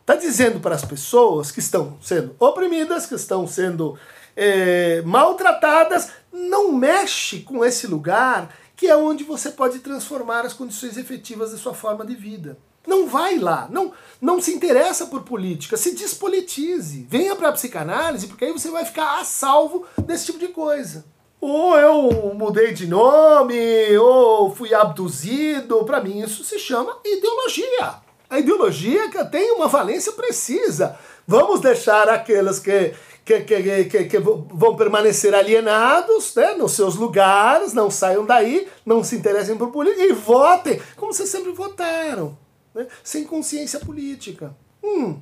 Está 0.00 0.16
dizendo 0.16 0.58
para 0.58 0.74
as 0.74 0.84
pessoas 0.84 1.52
que 1.52 1.60
estão 1.60 1.98
sendo 2.02 2.34
oprimidas, 2.40 3.06
que 3.06 3.14
estão 3.14 3.46
sendo 3.46 3.96
é, 4.34 5.02
maltratadas, 5.02 6.10
não 6.32 6.72
mexe 6.72 7.42
com 7.42 7.64
esse 7.64 7.86
lugar 7.86 8.52
que 8.80 8.86
é 8.86 8.96
onde 8.96 9.24
você 9.24 9.50
pode 9.50 9.80
transformar 9.80 10.46
as 10.46 10.54
condições 10.54 10.96
efetivas 10.96 11.50
da 11.50 11.58
sua 11.58 11.74
forma 11.74 12.02
de 12.02 12.14
vida. 12.14 12.56
Não 12.86 13.06
vai 13.06 13.38
lá, 13.38 13.68
não, 13.70 13.92
não 14.18 14.40
se 14.40 14.54
interessa 14.54 15.04
por 15.04 15.20
política, 15.20 15.76
se 15.76 15.94
despolitize. 15.94 17.06
Venha 17.06 17.36
para 17.36 17.50
a 17.50 17.52
psicanálise, 17.52 18.26
porque 18.26 18.46
aí 18.46 18.52
você 18.52 18.70
vai 18.70 18.86
ficar 18.86 19.20
a 19.20 19.24
salvo 19.24 19.84
desse 19.98 20.24
tipo 20.24 20.38
de 20.38 20.48
coisa. 20.48 21.04
Ou 21.38 21.76
eu 21.76 22.32
mudei 22.34 22.72
de 22.72 22.86
nome, 22.86 23.98
ou 23.98 24.54
fui 24.54 24.72
abduzido. 24.72 25.84
Para 25.84 26.00
mim, 26.00 26.22
isso 26.22 26.42
se 26.42 26.58
chama 26.58 26.96
ideologia. 27.04 27.96
A 28.30 28.38
ideologia 28.38 29.10
que 29.10 29.22
tem 29.26 29.52
uma 29.52 29.68
valência 29.68 30.12
precisa. 30.12 30.98
Vamos 31.28 31.60
deixar 31.60 32.08
aqueles 32.08 32.58
que 32.58 32.94
que, 33.38 33.62
que, 33.62 33.84
que, 33.84 34.04
que, 34.04 34.18
vão 34.18 34.74
permanecer 34.76 35.34
alienados 35.34 36.34
né, 36.34 36.54
nos 36.54 36.72
seus 36.72 36.96
lugares, 36.96 37.72
não 37.72 37.90
saiam 37.90 38.24
daí, 38.24 38.66
não 38.84 39.04
se 39.04 39.16
interessem 39.16 39.56
por 39.56 39.70
política 39.70 40.04
e 40.04 40.12
votem 40.12 40.80
como 40.96 41.12
vocês 41.12 41.28
sempre 41.28 41.52
votaram, 41.52 42.36
né, 42.74 42.86
sem 43.04 43.24
consciência 43.24 43.78
política. 43.80 44.56
Hum, 44.82 45.20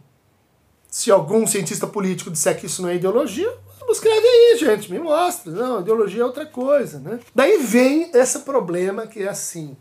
se 0.91 1.11
algum 1.11 1.47
cientista 1.47 1.87
político 1.87 2.31
disser 2.31 2.59
que 2.59 2.67
isso 2.67 2.83
não 2.83 2.89
é 2.89 2.95
ideologia, 2.95 3.53
escreve 3.91 4.27
aí, 4.27 4.57
gente, 4.59 4.91
me 4.91 4.99
mostra. 4.99 5.51
Não, 5.53 5.81
ideologia 5.81 6.23
é 6.23 6.25
outra 6.25 6.47
coisa. 6.47 6.99
Né? 6.99 7.21
Daí 7.35 7.59
vem 7.59 8.11
esse 8.15 8.41
problema 8.41 9.07
que 9.07 9.23
é 9.23 9.29
assim. 9.29 9.77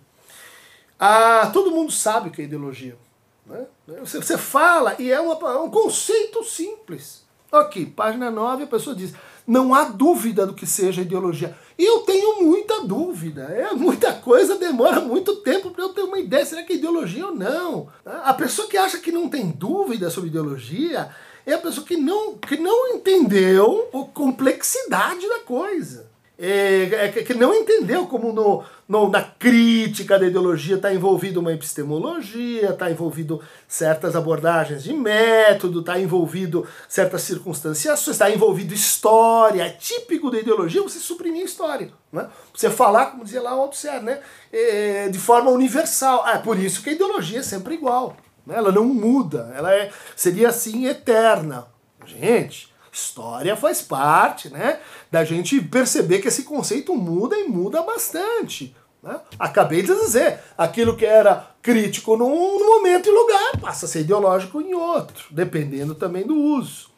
Ah, 1.00 1.50
todo 1.54 1.72
mundo 1.72 1.92
sabe 1.92 2.30
o 2.30 2.32
que 2.32 2.42
é 2.42 2.46
ideologia. 2.46 2.98
Né? 3.46 3.66
Você, 4.00 4.18
você 4.18 4.38
fala 4.38 4.96
e 5.00 5.12
é, 5.12 5.20
uma, 5.20 5.34
é 5.52 5.58
um 5.58 5.70
conceito 5.70 6.44
simples. 6.44 7.27
Ok, 7.52 7.86
página 7.96 8.30
9, 8.30 8.64
a 8.64 8.68
pessoa 8.68 8.96
diz: 8.96 9.14
não 9.48 9.74
há 9.74 9.86
dúvida 9.86 10.46
do 10.46 10.54
que 10.54 10.68
seja 10.68 11.02
ideologia. 11.02 11.56
E 11.80 11.86
eu 11.86 12.00
tenho 12.00 12.44
muita 12.44 12.82
dúvida. 12.82 13.44
É 13.44 13.74
muita 13.74 14.14
coisa, 14.14 14.58
demora 14.58 15.00
muito 15.00 15.38
tempo 15.38 15.72
para 15.72 15.84
eu 15.84 15.90
ter 15.90 16.02
uma 16.02 16.20
ideia. 16.20 16.46
Será 16.46 16.64
que 16.64 16.74
é 16.74 16.76
ideologia 16.76 17.28
ou 17.28 17.36
não? 17.36 17.88
A 18.06 18.34
pessoa 18.34 18.68
que 18.68 18.76
acha 18.76 18.98
que 18.98 19.12
não 19.12 19.30
tem 19.30 19.50
dúvida 19.50 20.10
sobre 20.10 20.30
ideologia 20.30 21.10
é 21.46 21.54
a 21.54 21.60
pessoa 21.60 21.88
que 21.88 21.96
não, 21.96 22.38
que 22.38 22.58
não 22.58 22.96
entendeu 22.96 23.90
a 23.94 24.14
complexidade 24.14 25.28
da 25.30 25.40
coisa 25.40 26.17
é, 26.40 27.06
é, 27.06 27.10
que 27.24 27.34
não 27.34 27.52
entendeu 27.54 28.06
como 28.06 28.32
no, 28.32 28.64
no, 28.88 29.10
na 29.10 29.24
crítica 29.24 30.20
da 30.20 30.28
ideologia 30.28 30.76
está 30.76 30.94
envolvido 30.94 31.40
uma 31.40 31.52
epistemologia, 31.52 32.70
está 32.70 32.92
envolvido 32.92 33.42
certas 33.68 34.16
abordagens 34.16 34.84
de 34.84 34.94
método, 34.94 35.80
está 35.80 36.00
envolvido 36.00 36.68
certas 36.88 37.24
circunstanciações, 37.24 38.16
está 38.16 38.30
envolvido 38.30 38.72
história. 38.72 39.64
É 39.64 39.70
típico 39.70 40.30
da 40.30 40.40
ideologia 40.40 40.84
você 40.84 41.00
suprimir 41.00 41.42
a 41.42 41.46
história. 41.46 41.92
Né? 42.12 42.28
Você 42.54 42.70
falar, 42.70 43.08
como 43.08 43.24
dizia 43.24 43.42
lá 43.42 43.56
o 43.56 43.62
Althusser, 43.62 44.02
né? 44.02 44.20
É, 44.54 45.10
de 45.10 45.18
forma 45.18 45.50
universal. 45.50 46.22
Ah, 46.24 46.34
é 46.34 46.40
por 46.40 46.60
isso 46.60 46.84
que 46.84 46.92
a 46.92 46.94
ideologia 46.94 47.40
é 47.40 47.44
sempre 47.44 47.74
igual. 47.74 48.16
Né? 48.46 48.56
Ela 48.56 48.72
não 48.72 48.86
muda, 48.86 49.52
ela 49.56 49.74
é, 49.74 49.92
seria 50.16 50.50
assim 50.50 50.86
eterna. 50.86 51.66
Gente, 52.06 52.72
História 52.98 53.56
faz 53.56 53.80
parte, 53.80 54.50
né? 54.50 54.80
Da 55.12 55.24
gente 55.24 55.62
perceber 55.62 56.18
que 56.18 56.28
esse 56.28 56.44
conceito 56.44 56.96
muda 56.96 57.38
e 57.38 57.48
muda 57.48 57.84
bastante. 57.84 58.76
Né? 59.04 59.20
Acabei 59.38 59.84
de 59.84 59.94
dizer, 59.94 60.40
aquilo 60.58 60.98
que 60.98 61.06
era 61.06 61.52
crítico 61.62 62.18
num, 62.18 62.58
num 62.58 62.66
momento 62.66 63.08
e 63.08 63.12
lugar 63.12 63.58
passa 63.62 63.86
a 63.86 63.90
ser 63.90 64.02
ideológico 64.02 64.60
em 64.60 64.74
outro, 64.74 65.28
dependendo 65.30 65.94
também 65.94 66.26
do 66.26 66.36
uso. 66.36 66.90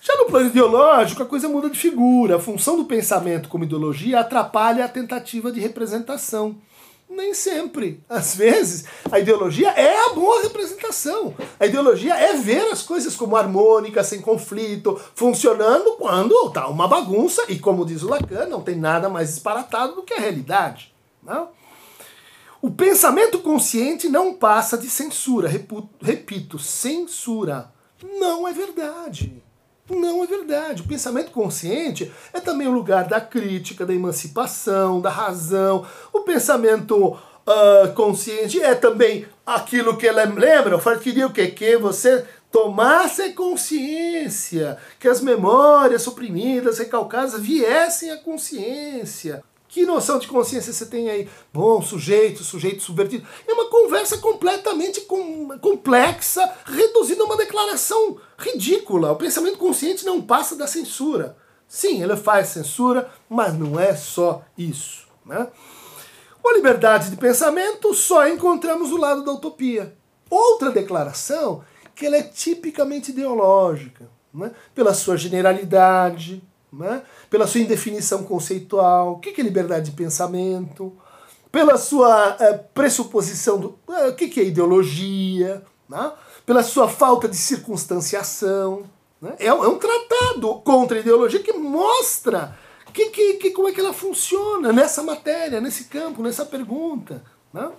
Já 0.00 0.16
no 0.16 0.24
plano 0.24 0.48
ideológico, 0.48 1.22
a 1.22 1.26
coisa 1.26 1.48
muda 1.48 1.70
de 1.70 1.78
figura. 1.78 2.36
A 2.36 2.40
função 2.40 2.76
do 2.76 2.86
pensamento 2.86 3.48
como 3.48 3.62
ideologia 3.62 4.18
atrapalha 4.18 4.84
a 4.84 4.88
tentativa 4.88 5.52
de 5.52 5.60
representação. 5.60 6.56
Nem 7.14 7.34
sempre. 7.34 8.02
Às 8.08 8.34
vezes, 8.34 8.84
a 9.10 9.18
ideologia 9.18 9.68
é 9.70 10.06
a 10.06 10.14
boa 10.14 10.42
representação. 10.42 11.34
A 11.60 11.66
ideologia 11.66 12.14
é 12.14 12.36
ver 12.38 12.70
as 12.72 12.82
coisas 12.82 13.14
como 13.14 13.36
harmônicas, 13.36 14.06
sem 14.06 14.20
conflito, 14.20 14.98
funcionando 15.14 15.92
quando 15.98 16.50
tá 16.50 16.66
uma 16.68 16.88
bagunça, 16.88 17.44
e 17.48 17.58
como 17.58 17.84
diz 17.84 18.02
o 18.02 18.08
Lacan, 18.08 18.46
não 18.46 18.62
tem 18.62 18.76
nada 18.76 19.10
mais 19.10 19.28
disparatado 19.28 19.94
do 19.94 20.02
que 20.02 20.14
a 20.14 20.20
realidade. 20.20 20.94
Não? 21.22 21.50
O 22.62 22.70
pensamento 22.70 23.40
consciente 23.40 24.08
não 24.08 24.32
passa 24.34 24.78
de 24.78 24.88
censura. 24.88 25.50
Repito, 26.00 26.58
censura. 26.58 27.72
Não 28.02 28.48
é 28.48 28.52
verdade. 28.52 29.41
Não 29.94 30.24
é 30.24 30.26
verdade. 30.26 30.82
O 30.82 30.88
pensamento 30.88 31.30
consciente 31.30 32.10
é 32.32 32.40
também 32.40 32.66
o 32.66 32.72
lugar 32.72 33.04
da 33.04 33.20
crítica, 33.20 33.84
da 33.84 33.94
emancipação, 33.94 35.00
da 35.00 35.10
razão. 35.10 35.86
O 36.12 36.20
pensamento 36.20 36.96
uh, 37.08 37.92
consciente 37.94 38.60
é 38.60 38.74
também 38.74 39.26
aquilo 39.44 39.96
que 39.96 40.10
lembra. 40.10 40.74
Eu 40.74 40.98
queria 40.98 41.26
o 41.26 41.32
quê? 41.32 41.48
Que 41.48 41.76
você 41.76 42.24
tomasse 42.50 43.32
consciência, 43.32 44.76
que 45.00 45.08
as 45.08 45.20
memórias 45.20 46.02
suprimidas, 46.02 46.78
recalcadas, 46.78 47.40
viessem 47.40 48.10
à 48.10 48.18
consciência. 48.18 49.42
Que 49.72 49.86
noção 49.86 50.18
de 50.18 50.28
consciência 50.28 50.70
você 50.70 50.84
tem 50.84 51.08
aí? 51.08 51.26
Bom, 51.50 51.80
sujeito, 51.80 52.44
sujeito 52.44 52.82
subvertido. 52.82 53.26
É 53.48 53.54
uma 53.54 53.70
conversa 53.70 54.18
completamente 54.18 55.00
com, 55.00 55.58
complexa, 55.60 56.46
reduzida 56.66 57.22
a 57.22 57.24
uma 57.24 57.38
declaração 57.38 58.18
ridícula. 58.42 59.12
O 59.12 59.16
pensamento 59.16 59.56
consciente 59.56 60.04
não 60.04 60.20
passa 60.20 60.56
da 60.56 60.66
censura. 60.66 61.36
Sim, 61.66 62.02
ele 62.02 62.16
faz 62.16 62.48
censura, 62.48 63.10
mas 63.28 63.54
não 63.54 63.80
é 63.80 63.94
só 63.96 64.44
isso. 64.58 65.06
Né? 65.24 65.48
A 66.44 66.54
liberdade 66.54 67.08
de 67.08 67.16
pensamento 67.16 67.94
só 67.94 68.28
encontramos 68.28 68.90
do 68.90 68.98
lado 68.98 69.24
da 69.24 69.32
utopia. 69.32 69.96
Outra 70.28 70.70
declaração 70.70 71.64
que 71.94 72.06
ela 72.06 72.16
é 72.16 72.22
tipicamente 72.22 73.10
ideológica, 73.10 74.08
né? 74.34 74.50
pela 74.74 74.92
sua 74.92 75.16
generalidade, 75.16 76.42
né? 76.72 77.02
pela 77.30 77.46
sua 77.46 77.60
indefinição 77.60 78.24
conceitual, 78.24 79.12
o 79.12 79.18
que 79.18 79.40
é 79.40 79.44
liberdade 79.44 79.90
de 79.90 79.96
pensamento, 79.96 80.92
pela 81.50 81.76
sua 81.76 82.36
é, 82.40 82.54
pressuposição 82.54 83.58
do 83.60 83.78
é, 83.90 84.08
o 84.08 84.14
que 84.14 84.40
é 84.40 84.44
ideologia, 84.44 85.62
né? 85.88 86.12
Pela 86.44 86.62
sua 86.62 86.88
falta 86.88 87.28
de 87.28 87.36
circunstanciação. 87.36 88.84
Né? 89.20 89.34
É, 89.38 89.46
é, 89.46 89.52
um 89.52 89.78
tratado 89.78 90.54
contra 90.64 90.96
a 90.96 91.00
ideologia 91.00 91.40
que 91.40 91.52
mostra 91.52 92.58
que, 92.92 93.06
que, 93.06 93.34
que, 93.34 93.50
como 93.50 93.68
é 93.68 93.72
que 93.72 93.80
ela 93.80 93.92
funciona 93.92 94.72
nessa 94.72 95.02
matéria, 95.02 95.60
nesse 95.60 95.84
campo, 95.84 96.22
nessa 96.22 96.44
pergunta. 96.44 97.22
Né? 97.52 97.70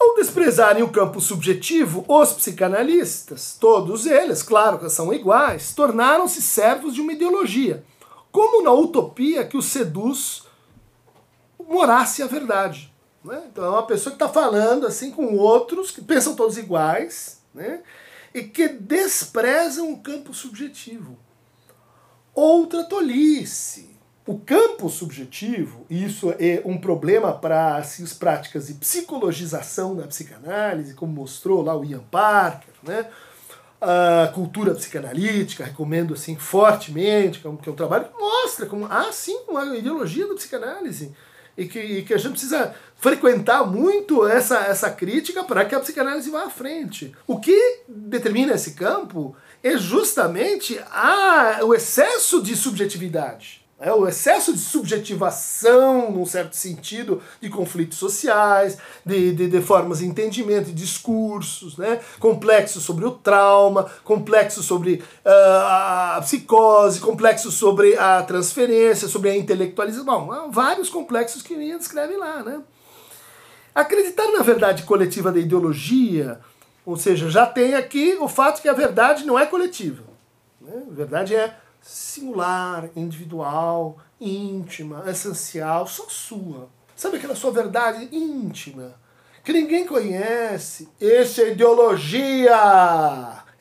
Ao 0.00 0.14
desprezarem 0.16 0.82
o 0.82 0.90
campo 0.90 1.20
subjetivo, 1.20 2.04
os 2.08 2.32
psicanalistas, 2.32 3.56
todos 3.60 4.06
eles, 4.06 4.42
claro 4.42 4.78
que 4.78 4.88
são 4.88 5.12
iguais, 5.12 5.74
tornaram-se 5.74 6.42
servos 6.42 6.94
de 6.94 7.00
uma 7.00 7.12
ideologia, 7.12 7.84
como 8.32 8.62
na 8.62 8.72
utopia 8.72 9.44
que 9.44 9.56
os 9.56 9.66
seduz 9.66 10.44
morasse 11.68 12.22
a 12.22 12.26
verdade. 12.26 12.91
Né? 13.24 13.42
Então 13.50 13.64
é 13.64 13.68
uma 13.68 13.86
pessoa 13.86 14.14
que 14.14 14.22
está 14.22 14.32
falando 14.32 14.86
assim 14.86 15.10
com 15.10 15.36
outros, 15.36 15.90
que 15.90 16.00
pensam 16.00 16.34
todos 16.34 16.58
iguais, 16.58 17.40
né? 17.54 17.82
e 18.34 18.42
que 18.42 18.68
desprezam 18.68 19.92
o 19.92 20.00
campo 20.00 20.32
subjetivo. 20.32 21.18
Outra 22.34 22.84
tolice 22.84 23.92
o 24.26 24.38
campo 24.38 24.88
subjetivo, 24.88 25.84
e 25.90 26.04
isso 26.04 26.32
é 26.38 26.62
um 26.64 26.78
problema 26.78 27.32
para 27.32 27.76
assim, 27.76 28.04
as 28.04 28.12
práticas 28.12 28.68
de 28.68 28.74
psicologização 28.74 29.96
da 29.96 30.06
psicanálise, 30.06 30.94
como 30.94 31.12
mostrou 31.12 31.62
lá 31.62 31.76
o 31.76 31.84
Ian 31.84 32.04
Parker, 32.10 32.72
né? 32.84 33.08
a 33.80 34.28
cultura 34.32 34.76
psicanalítica, 34.76 35.64
recomendo 35.64 36.14
assim 36.14 36.36
fortemente, 36.36 37.40
que 37.40 37.46
é 37.48 37.50
um, 37.50 37.56
que 37.56 37.68
é 37.68 37.72
um 37.72 37.74
trabalho 37.74 38.04
que 38.04 38.20
mostra 38.20 38.66
como 38.66 38.86
há 38.86 39.08
ah, 39.08 39.12
sim 39.12 39.36
uma 39.48 39.76
ideologia 39.76 40.28
da 40.28 40.34
psicanálise 40.34 41.12
e 41.56 41.66
que, 41.66 41.80
e 41.80 42.02
que 42.02 42.14
a 42.14 42.18
gente 42.18 42.30
precisa 42.30 42.76
frequentar 43.02 43.66
muito 43.66 44.24
essa, 44.28 44.60
essa 44.60 44.88
crítica 44.88 45.42
para 45.42 45.64
que 45.64 45.74
a 45.74 45.80
psicanálise 45.80 46.30
vá 46.30 46.44
à 46.44 46.50
frente. 46.50 47.12
O 47.26 47.40
que 47.40 47.80
determina 47.88 48.54
esse 48.54 48.74
campo 48.74 49.34
é 49.60 49.76
justamente 49.76 50.78
a, 50.88 51.58
o 51.64 51.74
excesso 51.74 52.40
de 52.40 52.54
subjetividade 52.54 53.62
é, 53.82 53.92
o 53.92 54.06
excesso 54.06 54.52
de 54.52 54.60
subjetivação, 54.60 56.12
num 56.12 56.24
certo 56.24 56.54
sentido, 56.54 57.20
de 57.40 57.50
conflitos 57.50 57.98
sociais, 57.98 58.78
de, 59.04 59.32
de, 59.32 59.48
de 59.48 59.60
formas 59.60 59.98
de 59.98 60.06
entendimento, 60.06 60.66
de 60.66 60.72
discursos, 60.72 61.76
né? 61.76 61.98
complexos 62.20 62.84
sobre 62.84 63.04
o 63.04 63.10
trauma, 63.10 63.90
complexos 64.04 64.64
sobre 64.66 65.02
uh, 65.26 65.28
a 65.28 66.20
psicose, 66.22 67.00
complexos 67.00 67.54
sobre 67.54 67.98
a 67.98 68.22
transferência, 68.22 69.08
sobre 69.08 69.30
a 69.30 69.36
intelectualização. 69.36 70.04
Bom, 70.04 70.48
vários 70.52 70.88
complexos 70.88 71.42
que 71.42 71.52
Ian 71.52 71.78
descreve 71.78 72.16
lá. 72.16 72.40
Né? 72.40 72.60
Acreditar 73.74 74.30
na 74.32 74.42
verdade 74.42 74.82
coletiva 74.82 75.32
da 75.32 75.38
ideologia, 75.38 76.40
ou 76.84 76.96
seja, 76.96 77.30
já 77.30 77.46
tem 77.46 77.74
aqui 77.74 78.16
o 78.20 78.28
fato 78.28 78.60
que 78.60 78.68
a 78.68 78.74
verdade 78.74 79.24
não 79.24 79.38
é 79.38 79.46
coletiva. 79.46 80.04
Né? 80.60 80.82
A 80.90 80.94
verdade 80.94 81.34
é 81.34 81.56
singular, 81.80 82.90
individual, 82.94 83.98
íntima, 84.20 85.04
essencial, 85.08 85.86
só 85.86 86.04
sua. 86.08 86.68
Sabe 86.94 87.16
aquela 87.16 87.34
sua 87.34 87.50
verdade 87.50 88.08
íntima? 88.12 88.94
que 89.44 89.52
ninguém 89.52 89.86
conhece. 89.86 90.88
Isso 91.00 91.40
é 91.40 91.50
ideologia! 91.50 92.56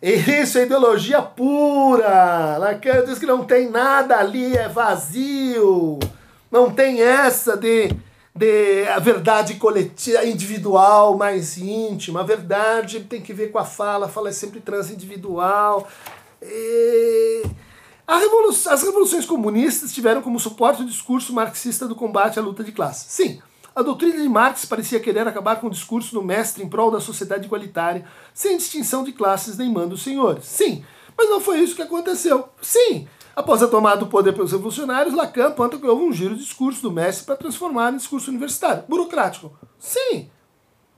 Isso 0.01 0.57
é 0.57 0.63
ideologia 0.63 1.21
pura! 1.21 2.57
Lacan 2.57 3.05
diz 3.05 3.19
que 3.19 3.25
não 3.25 3.43
tem 3.43 3.69
nada 3.69 4.17
ali, 4.17 4.55
é 4.55 4.67
vazio. 4.67 5.99
Não 6.51 6.71
tem 6.71 7.01
essa 7.01 7.55
de, 7.55 7.91
de 8.33 8.87
a 8.87 8.99
verdade 8.99 9.55
coletiva, 9.55 10.25
individual, 10.25 11.17
mais 11.17 11.57
íntima. 11.57 12.21
A 12.21 12.23
verdade 12.23 13.01
tem 13.01 13.21
que 13.21 13.33
ver 13.33 13.51
com 13.51 13.59
a 13.59 13.65
fala, 13.65 14.05
a 14.05 14.09
fala 14.09 14.29
é 14.29 14.33
sempre 14.33 14.59
transindividual. 14.59 15.87
E... 16.41 17.43
Revolu 18.07 18.49
as 18.49 18.83
revoluções 18.83 19.25
comunistas 19.25 19.93
tiveram 19.93 20.21
como 20.21 20.39
suporte 20.39 20.81
o 20.81 20.85
discurso 20.85 21.33
marxista 21.33 21.87
do 21.87 21.95
combate 21.95 22.37
à 22.37 22.41
luta 22.41 22.63
de 22.63 22.71
classe. 22.71 23.05
Sim, 23.09 23.41
a 23.73 23.81
doutrina 23.81 24.21
de 24.21 24.27
Marx 24.27 24.65
parecia 24.65 24.99
querer 24.99 25.25
acabar 25.27 25.61
com 25.61 25.67
o 25.67 25.71
discurso 25.71 26.13
do 26.13 26.21
mestre 26.21 26.63
em 26.63 26.67
prol 26.67 26.91
da 26.91 26.99
sociedade 26.99 27.45
igualitária, 27.45 28.05
sem 28.33 28.57
distinção 28.57 29.03
de 29.03 29.13
classes 29.13 29.57
nem 29.57 29.71
mando 29.71 29.97
senhores. 29.97 30.45
Sim, 30.45 30.83
mas 31.17 31.29
não 31.29 31.39
foi 31.39 31.59
isso 31.59 31.75
que 31.75 31.81
aconteceu. 31.81 32.49
Sim, 32.61 33.07
após 33.41 33.61
a 33.61 33.67
tomada 33.67 33.97
do 33.97 34.07
poder 34.07 34.33
pelos 34.33 34.51
revolucionários, 34.51 35.15
Lacan 35.15 35.47
aponta 35.47 35.77
que 35.77 35.85
houve 35.85 36.03
um 36.03 36.13
giro 36.13 36.35
de 36.35 36.43
discurso 36.43 36.81
do 36.81 36.91
mestre 36.91 37.25
para 37.25 37.35
transformar 37.35 37.91
em 37.91 37.97
discurso 37.97 38.29
universitário, 38.29 38.83
burocrático. 38.87 39.57
Sim. 39.77 40.29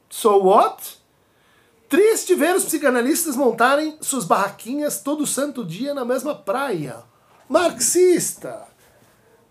So 0.10 0.38
what? 0.44 0.98
Triste 1.90 2.36
ver 2.36 2.56
os 2.56 2.66
psicanalistas 2.66 3.36
montarem 3.36 3.98
suas 4.02 4.26
barraquinhas 4.26 5.02
todo 5.02 5.26
santo 5.26 5.64
dia 5.64 5.94
na 5.94 6.06
mesma 6.06 6.36
praia. 6.36 7.04
Marxista! 7.48 8.68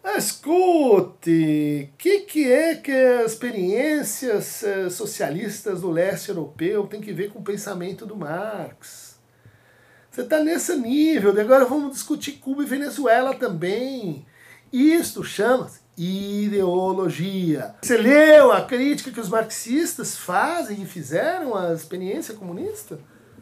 Escute, 0.05 1.90
o 1.92 1.96
que, 1.96 2.20
que 2.20 2.50
é 2.50 2.74
que 2.74 2.90
as 2.90 3.33
experiências 3.33 4.64
eh, 4.64 4.90
socialistas 4.90 5.81
do 5.81 5.90
leste 5.90 6.31
europeu 6.31 6.88
têm 6.88 7.00
que 7.00 7.12
ver 7.12 7.31
com 7.31 7.38
o 7.38 7.44
pensamento 7.44 8.05
do 8.05 8.16
Marx? 8.16 9.12
Você 10.12 10.20
está 10.20 10.44
nesse 10.44 10.77
nível, 10.77 11.31
agora 11.40 11.64
vamos 11.64 11.92
discutir 11.92 12.33
Cuba 12.33 12.62
e 12.62 12.66
Venezuela 12.66 13.35
também. 13.35 14.27
Isto 14.70 15.25
chama-se 15.25 15.81
ideologia. 15.96 17.75
Você 17.81 17.96
leu 17.96 18.53
a 18.53 18.61
crítica 18.61 19.11
que 19.11 19.18
os 19.18 19.31
marxistas 19.31 20.14
fazem 20.14 20.83
e 20.83 20.87
fizeram 20.87 21.57
à 21.57 21.72
experiência 21.72 22.35
comunista? 22.35 22.98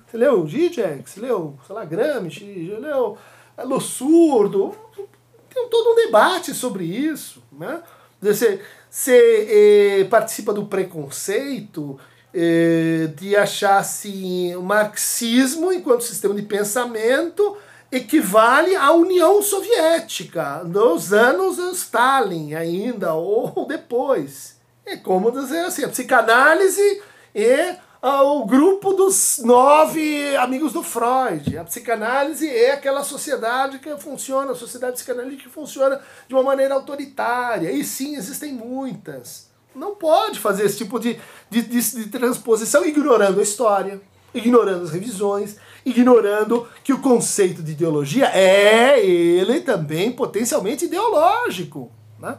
Você 0.07 0.17
leu 0.17 0.47
Zizek, 0.47 1.11
você 1.11 1.19
leu, 1.19 1.59
sei 1.67 1.75
lá, 1.75 1.85
Gramsci, 1.85 2.69
você 2.69 2.81
leu 2.81 3.19
Lossurdo, 3.65 4.73
tem 5.53 5.69
todo 5.69 5.91
um 5.91 5.97
debate 5.97 6.55
sobre 6.55 6.85
isso. 6.85 7.43
Né? 7.51 7.83
Você, 8.23 8.63
você 8.89 10.03
eh, 10.03 10.05
participa 10.05 10.53
do 10.53 10.67
preconceito 10.67 11.99
eh, 11.99 12.20
de 13.17 13.37
achar 13.37 13.79
assim, 13.79 14.55
o 14.55 14.63
marxismo 14.63 15.73
enquanto 15.73 16.03
sistema 16.03 16.35
de 16.35 16.43
pensamento 16.43 17.57
equivale 17.93 18.77
à 18.77 18.93
União 18.93 19.43
Soviética, 19.43 20.63
nos 20.65 21.13
anos 21.13 21.59
Stalin 21.77 22.55
ainda, 22.55 23.15
ou 23.15 23.67
depois. 23.67 24.57
É 24.87 24.97
como 24.97 25.33
dizer 25.33 25.67
assim, 25.67 25.85
a 25.85 25.89
psicanálise 25.89 27.03
é 27.35 27.77
o 28.03 28.47
grupo 28.47 28.95
dos 28.95 29.41
nove 29.45 30.35
amigos 30.37 30.73
do 30.73 30.83
Freud. 30.83 31.59
A 31.59 31.65
psicanálise 31.65 32.49
é 32.49 32.73
aquela 32.73 33.03
sociedade 33.03 33.79
que 33.79 33.95
funciona, 33.97 34.53
a 34.53 34.55
sociedade 34.55 34.95
psicanalítica 34.95 35.49
que 35.49 35.55
funciona 35.55 36.01
de 36.27 36.35
uma 36.35 36.43
maneira 36.43 36.75
autoritária. 36.75 37.71
E 37.73 37.85
sim, 37.85 38.17
existem 38.17 38.53
muitas. 38.53 39.50
Não 39.75 39.95
pode 39.95 40.39
fazer 40.39 40.65
esse 40.65 40.79
tipo 40.79 40.99
de, 40.99 41.19
de, 41.49 41.63
de, 41.63 41.81
de 41.81 42.07
transposição 42.07 42.85
ignorando 42.85 43.41
a 43.41 43.43
história, 43.43 44.01
ignorando 44.35 44.85
as 44.85 44.91
revisões, 44.91 45.57
ignorando 45.85 46.69
que 46.85 46.93
o 46.93 47.01
conceito 47.01 47.63
de 47.63 47.73
ideologia 47.73 48.27
é 48.27 49.05
ele 49.05 49.61
também 49.61 50.13
potencialmente 50.13 50.85
ideológico. 50.85 51.91
Né? 52.19 52.37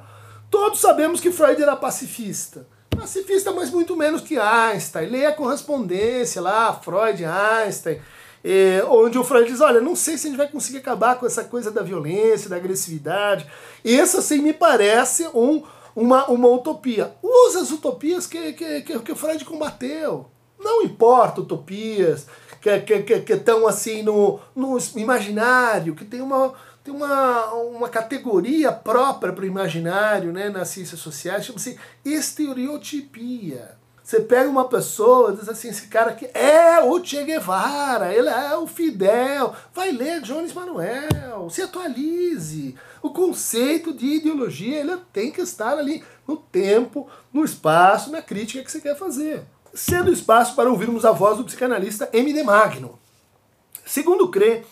Todos 0.50 0.80
sabemos 0.80 1.20
que 1.20 1.32
Freud 1.32 1.62
era 1.62 1.76
pacifista. 1.76 2.68
Pacifista, 2.90 3.52
mas 3.52 3.72
muito 3.72 3.96
menos 3.96 4.22
que 4.22 4.38
Einstein. 4.38 5.08
Leia 5.08 5.30
a 5.30 5.34
correspondência 5.34 6.42
lá, 6.42 6.74
Freud, 6.74 7.24
Einstein, 7.24 8.00
é, 8.44 8.84
onde 8.88 9.18
o 9.18 9.24
Freud 9.24 9.50
diz: 9.50 9.62
olha, 9.62 9.80
não 9.80 9.96
sei 9.96 10.18
se 10.18 10.28
a 10.28 10.30
gente 10.30 10.38
vai 10.38 10.50
conseguir 10.50 10.80
acabar 10.80 11.16
com 11.16 11.26
essa 11.26 11.44
coisa 11.44 11.72
da 11.72 11.82
violência, 11.82 12.50
da 12.50 12.58
agressividade. 12.58 13.48
Isso, 13.84 14.18
assim, 14.18 14.40
me 14.40 14.52
parece 14.52 15.28
um, 15.34 15.64
uma, 15.96 16.28
uma 16.28 16.48
utopia. 16.48 17.14
Usa 17.22 17.62
as 17.62 17.72
utopias 17.72 18.28
que, 18.28 18.54
que, 18.54 18.82
que, 18.82 19.00
que 19.00 19.12
o 19.12 19.16
Freud 19.16 19.44
combateu. 19.46 20.30
Não 20.60 20.84
importa 20.84 21.42
utopias 21.42 22.28
que 22.62 22.80
que, 22.80 23.02
que, 23.02 23.20
que 23.22 23.34
estão 23.34 23.68
assim 23.68 24.04
no, 24.04 24.40
no 24.56 24.78
imaginário, 24.96 25.96
que 25.96 26.06
tem 26.06 26.22
uma, 26.22 26.54
tem 26.84 26.94
uma, 26.94 27.54
uma 27.54 27.90
categoria 27.90 28.72
própria 28.72 29.34
para 29.34 29.44
o 29.44 29.48
imaginário 29.48 30.32
né, 30.32 30.50
nas 30.50 30.70
ciências 30.70 31.00
sociais, 31.00 31.46
chama-se 31.46 31.78
estereotipia. 32.06 33.81
Você 34.12 34.20
pega 34.20 34.50
uma 34.50 34.68
pessoa, 34.68 35.32
diz 35.32 35.48
assim, 35.48 35.70
esse 35.70 35.88
cara 35.88 36.12
aqui 36.12 36.26
é 36.34 36.82
o 36.84 37.02
Che 37.02 37.24
Guevara, 37.24 38.14
ele 38.14 38.28
é 38.28 38.58
o 38.58 38.68
Fidel, 38.68 39.56
vai 39.74 39.94
ler 39.94 40.20
Jones 40.20 40.52
Manuel, 40.52 41.50
se 41.50 41.62
atualize. 41.62 42.76
O 43.02 43.12
conceito 43.12 43.94
de 43.94 44.18
ideologia 44.18 44.82
ele 44.82 44.98
tem 45.14 45.32
que 45.32 45.40
estar 45.40 45.78
ali 45.78 46.04
no 46.28 46.36
tempo, 46.36 47.08
no 47.32 47.46
espaço, 47.46 48.12
na 48.12 48.22
crítica 48.22 48.62
que 48.62 48.70
você 48.70 48.82
quer 48.82 48.98
fazer. 48.98 49.46
Sendo 49.74 50.12
espaço 50.12 50.58
para 50.58 50.70
ouvirmos 50.70 51.06
a 51.06 51.14
voz 51.14 51.38
do 51.38 51.46
psicanalista 51.46 52.10
M. 52.12 52.34
de 52.34 52.44
Magno. 52.44 53.00
Segundo 53.86 54.28
crê, 54.28 54.66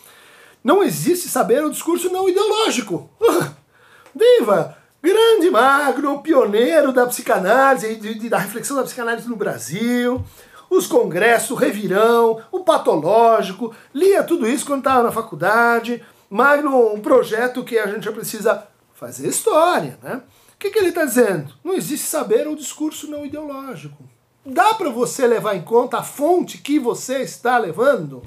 não 0.62 0.82
existe 0.82 1.30
saber 1.30 1.64
o 1.64 1.70
discurso 1.70 2.12
não 2.12 2.28
ideológico. 2.28 3.08
Viva! 4.14 4.79
Grande 5.02 5.50
Magno, 5.50 6.22
pioneiro 6.22 6.92
da 6.92 7.06
psicanálise, 7.06 7.96
de, 7.96 8.14
de, 8.14 8.28
da 8.28 8.38
reflexão 8.38 8.76
da 8.76 8.82
psicanálise 8.82 9.28
no 9.28 9.36
Brasil, 9.36 10.22
os 10.68 10.86
congressos, 10.86 11.50
o 11.50 11.54
Revirão, 11.54 12.42
o 12.52 12.60
Patológico, 12.60 13.74
lia 13.94 14.22
tudo 14.22 14.46
isso 14.46 14.66
quando 14.66 14.80
estava 14.80 15.02
na 15.02 15.10
faculdade. 15.10 16.04
Magno, 16.28 16.92
um 16.92 17.00
projeto 17.00 17.64
que 17.64 17.78
a 17.78 17.86
gente 17.86 18.04
já 18.04 18.12
precisa 18.12 18.66
fazer 18.94 19.26
história, 19.26 19.98
né? 20.02 20.20
O 20.54 20.58
que, 20.58 20.70
que 20.70 20.78
ele 20.78 20.90
está 20.90 21.06
dizendo? 21.06 21.54
Não 21.64 21.72
existe 21.72 22.06
saber 22.06 22.46
ou 22.46 22.54
discurso 22.54 23.10
não 23.10 23.24
ideológico. 23.24 24.04
Dá 24.44 24.74
para 24.74 24.90
você 24.90 25.26
levar 25.26 25.56
em 25.56 25.62
conta 25.62 25.98
a 25.98 26.02
fonte 26.02 26.58
que 26.58 26.78
você 26.78 27.22
está 27.22 27.56
levando? 27.56 28.22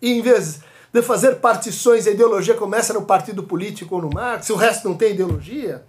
E 0.00 0.10
em 0.10 0.22
vez 0.22 0.62
de 0.92 1.00
fazer 1.00 1.36
partições, 1.36 2.06
a 2.06 2.10
ideologia 2.10 2.54
começa 2.54 2.92
no 2.92 3.02
partido 3.02 3.42
político 3.42 3.94
ou 3.94 4.02
no 4.02 4.10
Marx, 4.10 4.50
o 4.50 4.56
resto 4.56 4.88
não 4.88 4.96
tem 4.96 5.12
ideologia? 5.12 5.84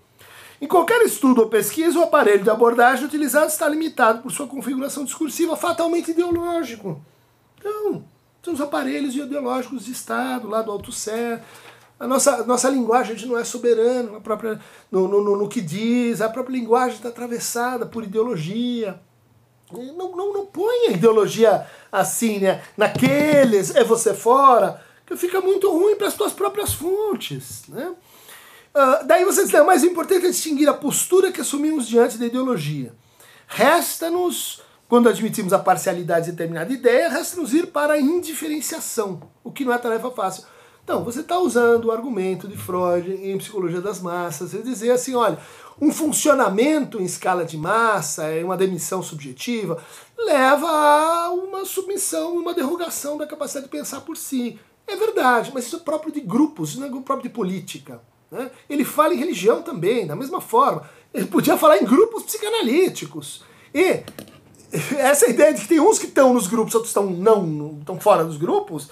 Em 0.62 0.68
qualquer 0.68 1.02
estudo 1.02 1.42
ou 1.42 1.50
pesquisa, 1.50 2.00
o 2.00 2.04
aparelho 2.04 2.42
de 2.42 2.50
abordagem 2.50 3.04
utilizado 3.04 3.48
está 3.48 3.68
limitado 3.68 4.22
por 4.22 4.32
sua 4.32 4.48
configuração 4.48 5.04
discursiva 5.04 5.58
fatalmente 5.58 6.12
ideológico. 6.12 7.02
Então, 7.60 8.06
são 8.42 8.54
os 8.54 8.62
aparelhos 8.62 9.14
ideológicos 9.14 9.84
de 9.84 9.92
Estado, 9.92 10.48
lá 10.48 10.62
do 10.62 10.72
Althusser. 10.72 11.42
A 12.00 12.08
nossa, 12.08 12.46
nossa 12.46 12.70
linguagem 12.70 13.14
a 13.14 13.18
gente 13.18 13.28
não 13.28 13.38
é 13.38 13.44
soberana 13.44 14.14
na 14.14 14.20
própria, 14.22 14.58
no, 14.90 15.06
no, 15.06 15.22
no, 15.22 15.36
no 15.36 15.50
que 15.50 15.60
diz, 15.60 16.22
a 16.22 16.30
própria 16.30 16.54
linguagem 16.54 16.96
está 16.96 17.10
atravessada 17.10 17.86
por 17.86 18.06
ideologia. 18.06 18.98
Não, 19.70 20.16
não, 20.16 20.34
não 20.34 20.46
põe 20.46 20.88
a 20.88 20.92
ideologia 20.92 21.68
assim, 21.92 22.40
né? 22.40 22.64
Naqueles, 22.78 23.76
é 23.76 23.84
você 23.84 24.14
fora 24.14 24.80
que 25.06 25.16
fica 25.16 25.42
muito 25.42 25.72
ruim 25.72 25.96
para 25.96 26.08
as 26.08 26.14
suas 26.14 26.34
próprias 26.34 26.74
fontes. 26.74 27.64
Né? 27.68 27.94
Uh, 28.76 29.06
daí 29.06 29.24
você 29.26 29.44
diz, 29.44 29.54
mas 29.66 29.84
o 29.84 29.88
importante 29.88 30.26
é 30.26 30.30
distinguir 30.30 30.68
a 30.68 30.74
postura 30.74 31.32
que 31.32 31.42
assumimos 31.42 31.88
diante 31.88 32.18
da 32.18 32.26
ideologia. 32.26 32.94
Resta-nos, 33.48 34.62
quando 34.88 35.10
admitimos 35.10 35.54
a 35.54 35.60
parcialidade 35.60 36.26
de 36.26 36.32
determinada 36.32 36.74
ideia, 36.74 37.10
resta-nos 37.10 37.54
ir 37.54 37.68
para 37.68 37.94
a 37.94 38.00
indiferenciação, 38.00 39.22
o 39.44 39.52
que 39.52 39.66
não 39.66 39.74
é 39.74 39.78
tarefa 39.78 40.10
fácil. 40.12 40.46
Então, 40.84 41.04
você 41.04 41.22
está 41.22 41.38
usando 41.40 41.86
o 41.86 41.92
argumento 41.92 42.46
de 42.48 42.58
Freud 42.58 43.10
em 43.10 43.38
Psicologia 43.38 43.80
das 43.80 44.02
Massas, 44.02 44.54
e 44.54 44.62
dizer 44.62 44.92
assim, 44.92 45.16
olha, 45.16 45.38
um 45.80 45.92
funcionamento 45.92 47.00
em 47.00 47.06
escala 47.06 47.46
de 47.46 47.58
massa, 47.58 48.26
é 48.26 48.44
uma 48.44 48.58
demissão 48.58 49.02
subjetiva, 49.02 49.82
leva 50.18 50.68
a 50.68 51.32
uma 51.32 51.64
submissão, 51.64 52.36
uma 52.36 52.54
derrogação 52.54 53.18
da 53.18 53.26
capacidade 53.26 53.66
de 53.66 53.72
pensar 53.72 54.02
por 54.02 54.18
si. 54.18 54.60
É 54.88 54.96
verdade, 54.96 55.52
mas 55.54 55.66
isso 55.66 55.78
é 55.78 55.80
próprio 55.80 56.12
de 56.12 56.22
grupos, 56.22 56.72
isso 56.72 56.80
não 56.80 56.88
é 56.88 57.02
próprio 57.02 57.30
de 57.30 57.30
política. 57.30 58.02
Né? 58.30 58.50
Ele 58.70 58.84
fala 58.84 59.14
em 59.14 59.18
religião 59.18 59.62
também, 59.62 60.06
da 60.06 60.16
mesma 60.16 60.42
forma. 60.42 60.90
Ele 61.14 61.26
podia 61.28 61.58
falar 61.58 61.78
em 61.78 61.86
grupos 61.86 62.24
psicanalíticos. 62.24 63.44
E 63.74 64.04
essa 64.98 65.30
ideia 65.30 65.54
de 65.54 65.62
que 65.62 65.68
tem 65.68 65.80
uns 65.80 66.00
que 66.00 66.08
estão 66.08 66.34
nos 66.34 66.48
grupos, 66.48 66.74
outros 66.74 66.90
estão 66.90 67.10
não, 67.10 67.78
estão 67.80 68.00
fora 68.00 68.26
dos 68.26 68.38
grupos, 68.38 68.90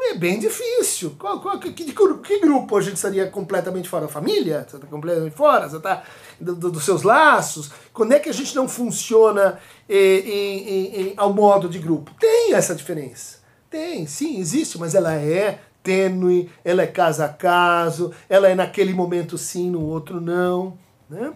é 0.00 0.14
bem 0.14 0.38
difícil. 0.38 1.16
Qual, 1.18 1.40
qual, 1.40 1.58
que, 1.58 1.72
que, 1.72 1.92
que, 1.92 2.40
grupo 2.40 2.76
a 2.76 2.80
gente 2.80 2.94
estaria 2.94 3.28
completamente 3.28 3.88
fora 3.88 4.06
da 4.06 4.12
família? 4.12 4.64
Você 4.68 4.76
está 4.76 4.86
completamente 4.86 5.34
fora? 5.34 5.68
Você 5.68 5.76
está 5.76 6.02
do, 6.40 6.54
do, 6.54 6.70
dos 6.70 6.84
seus 6.84 7.02
laços? 7.02 7.70
Quando 7.92 8.12
é 8.12 8.18
que 8.18 8.28
a 8.28 8.32
gente 8.32 8.54
não 8.54 8.68
funciona 8.68 9.58
eh, 9.88 10.20
em, 10.24 10.68
em, 10.68 11.00
em, 11.00 11.14
ao 11.16 11.32
modo 11.32 11.68
de 11.68 11.78
grupo? 11.78 12.12
Tem 12.18 12.54
essa 12.54 12.74
diferença. 12.74 13.38
Tem, 13.70 14.06
sim, 14.06 14.38
existe, 14.38 14.78
mas 14.78 14.94
ela 14.94 15.14
é 15.14 15.60
tênue, 15.82 16.50
ela 16.64 16.82
é 16.82 16.86
caso 16.86 17.22
a 17.22 17.28
caso, 17.28 18.12
ela 18.28 18.48
é 18.48 18.54
naquele 18.54 18.94
momento 18.94 19.36
sim, 19.36 19.70
no 19.70 19.82
outro 19.82 20.20
não. 20.20 20.76
Né? 21.08 21.32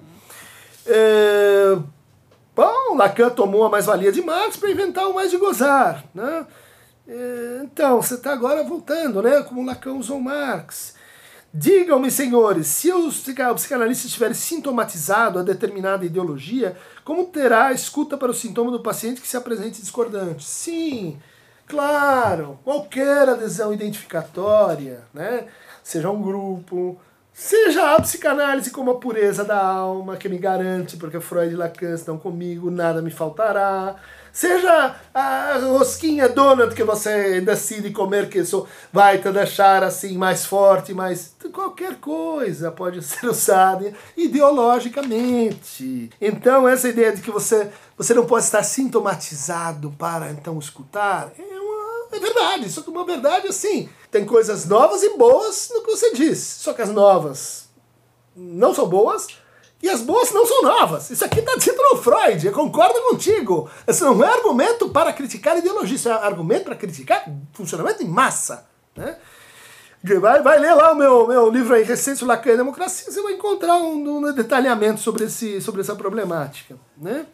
É, 0.86 1.78
bom, 2.54 2.96
Lacan 2.96 3.30
tomou 3.30 3.64
a 3.64 3.70
mais-valia 3.70 4.10
de 4.10 4.22
Marx 4.22 4.56
para 4.56 4.70
inventar 4.70 5.08
o 5.08 5.14
mais 5.14 5.30
de 5.30 5.36
gozar. 5.36 6.04
Né? 6.14 6.46
É, 7.06 7.60
então, 7.64 8.00
você 8.00 8.14
está 8.14 8.32
agora 8.32 8.62
voltando, 8.62 9.22
né? 9.22 9.42
Como 9.42 9.64
Lacan 9.64 9.92
usou 9.92 10.20
Marx. 10.20 10.94
Digam-me, 11.54 12.10
senhores, 12.10 12.66
se 12.66 12.90
o 12.90 13.10
psicanalista 13.54 14.06
estiver 14.06 14.34
sintomatizado 14.34 15.38
a 15.38 15.42
determinada 15.42 16.06
ideologia, 16.06 16.78
como 17.04 17.26
terá 17.26 17.66
a 17.66 17.72
escuta 17.72 18.16
para 18.16 18.30
o 18.30 18.34
sintoma 18.34 18.70
do 18.70 18.80
paciente 18.80 19.20
que 19.20 19.28
se 19.28 19.36
apresente 19.36 19.82
discordante? 19.82 20.44
Sim, 20.44 21.18
claro, 21.72 22.58
qualquer 22.62 23.30
adesão 23.30 23.72
identificatória, 23.72 25.04
né? 25.14 25.46
seja 25.82 26.10
um 26.10 26.20
grupo, 26.20 27.00
seja 27.32 27.94
a 27.94 28.00
psicanálise 28.02 28.70
como 28.70 28.90
a 28.90 28.98
pureza 29.00 29.42
da 29.42 29.58
alma, 29.58 30.18
que 30.18 30.28
me 30.28 30.36
garante, 30.36 30.98
porque 30.98 31.18
Freud 31.18 31.54
e 31.54 31.56
Lacan 31.56 31.94
estão 31.94 32.18
comigo, 32.18 32.70
nada 32.70 33.00
me 33.00 33.10
faltará 33.10 33.96
Seja 34.32 34.96
a 35.12 35.58
rosquinha 35.58 36.26
donut 36.26 36.74
que 36.74 36.82
você 36.82 37.38
decide 37.42 37.90
comer, 37.90 38.30
que 38.30 38.38
isso 38.38 38.66
vai 38.90 39.18
te 39.18 39.30
deixar 39.30 39.84
assim 39.84 40.16
mais 40.16 40.46
forte, 40.46 40.94
mais. 40.94 41.36
Qualquer 41.52 41.96
coisa 41.96 42.72
pode 42.72 43.02
ser 43.04 43.26
usada 43.26 43.92
ideologicamente. 44.16 46.08
Então, 46.18 46.66
essa 46.66 46.88
ideia 46.88 47.12
de 47.14 47.20
que 47.20 47.30
você, 47.30 47.68
você 47.94 48.14
não 48.14 48.24
pode 48.24 48.46
estar 48.46 48.62
sintomatizado 48.62 49.90
para 49.98 50.30
então 50.30 50.58
escutar 50.58 51.30
é, 51.38 51.60
é 52.12 52.18
verdade. 52.18 52.70
Só 52.70 52.82
que 52.82 52.90
uma 52.90 53.04
verdade 53.04 53.48
assim. 53.48 53.88
Tem 54.10 54.24
coisas 54.24 54.66
novas 54.66 55.02
e 55.02 55.16
boas 55.16 55.70
no 55.72 55.82
que 55.82 55.90
você 55.90 56.12
diz. 56.12 56.38
Só 56.38 56.72
que 56.72 56.82
as 56.82 56.90
novas 56.90 57.68
não 58.36 58.74
são 58.74 58.88
boas 58.88 59.26
e 59.82 59.88
as 59.88 60.00
boas 60.00 60.30
não 60.32 60.46
são 60.46 60.62
novas. 60.62 61.10
Isso 61.10 61.24
aqui 61.24 61.40
está 61.40 61.56
dito 61.56 61.76
no 61.76 62.00
Freud, 62.00 62.46
eu 62.46 62.52
concordo 62.52 63.00
contigo. 63.10 63.68
Esse 63.86 64.02
não 64.04 64.22
é 64.22 64.28
argumento 64.28 64.88
para 64.90 65.12
criticar 65.12 65.58
ideologia, 65.58 65.96
isso 65.96 66.08
é 66.08 66.12
argumento 66.12 66.64
para 66.64 66.76
criticar 66.76 67.24
funcionamento 67.52 68.02
em 68.02 68.06
massa. 68.06 68.66
Né? 68.94 69.16
Vai, 70.20 70.42
vai 70.42 70.58
ler 70.58 70.74
lá 70.74 70.92
o 70.92 70.96
meu, 70.96 71.26
meu 71.26 71.50
livro 71.50 71.74
aí, 71.74 71.82
Recente 71.82 72.24
Lacan 72.24 72.52
e 72.52 72.56
Democracia, 72.56 73.10
você 73.10 73.22
vai 73.22 73.34
encontrar 73.34 73.76
um, 73.76 74.18
um 74.18 74.32
detalhamento 74.32 75.00
sobre, 75.00 75.24
esse, 75.24 75.60
sobre 75.60 75.80
essa 75.80 75.96
problemática. 75.96 76.76
Né? 76.96 77.26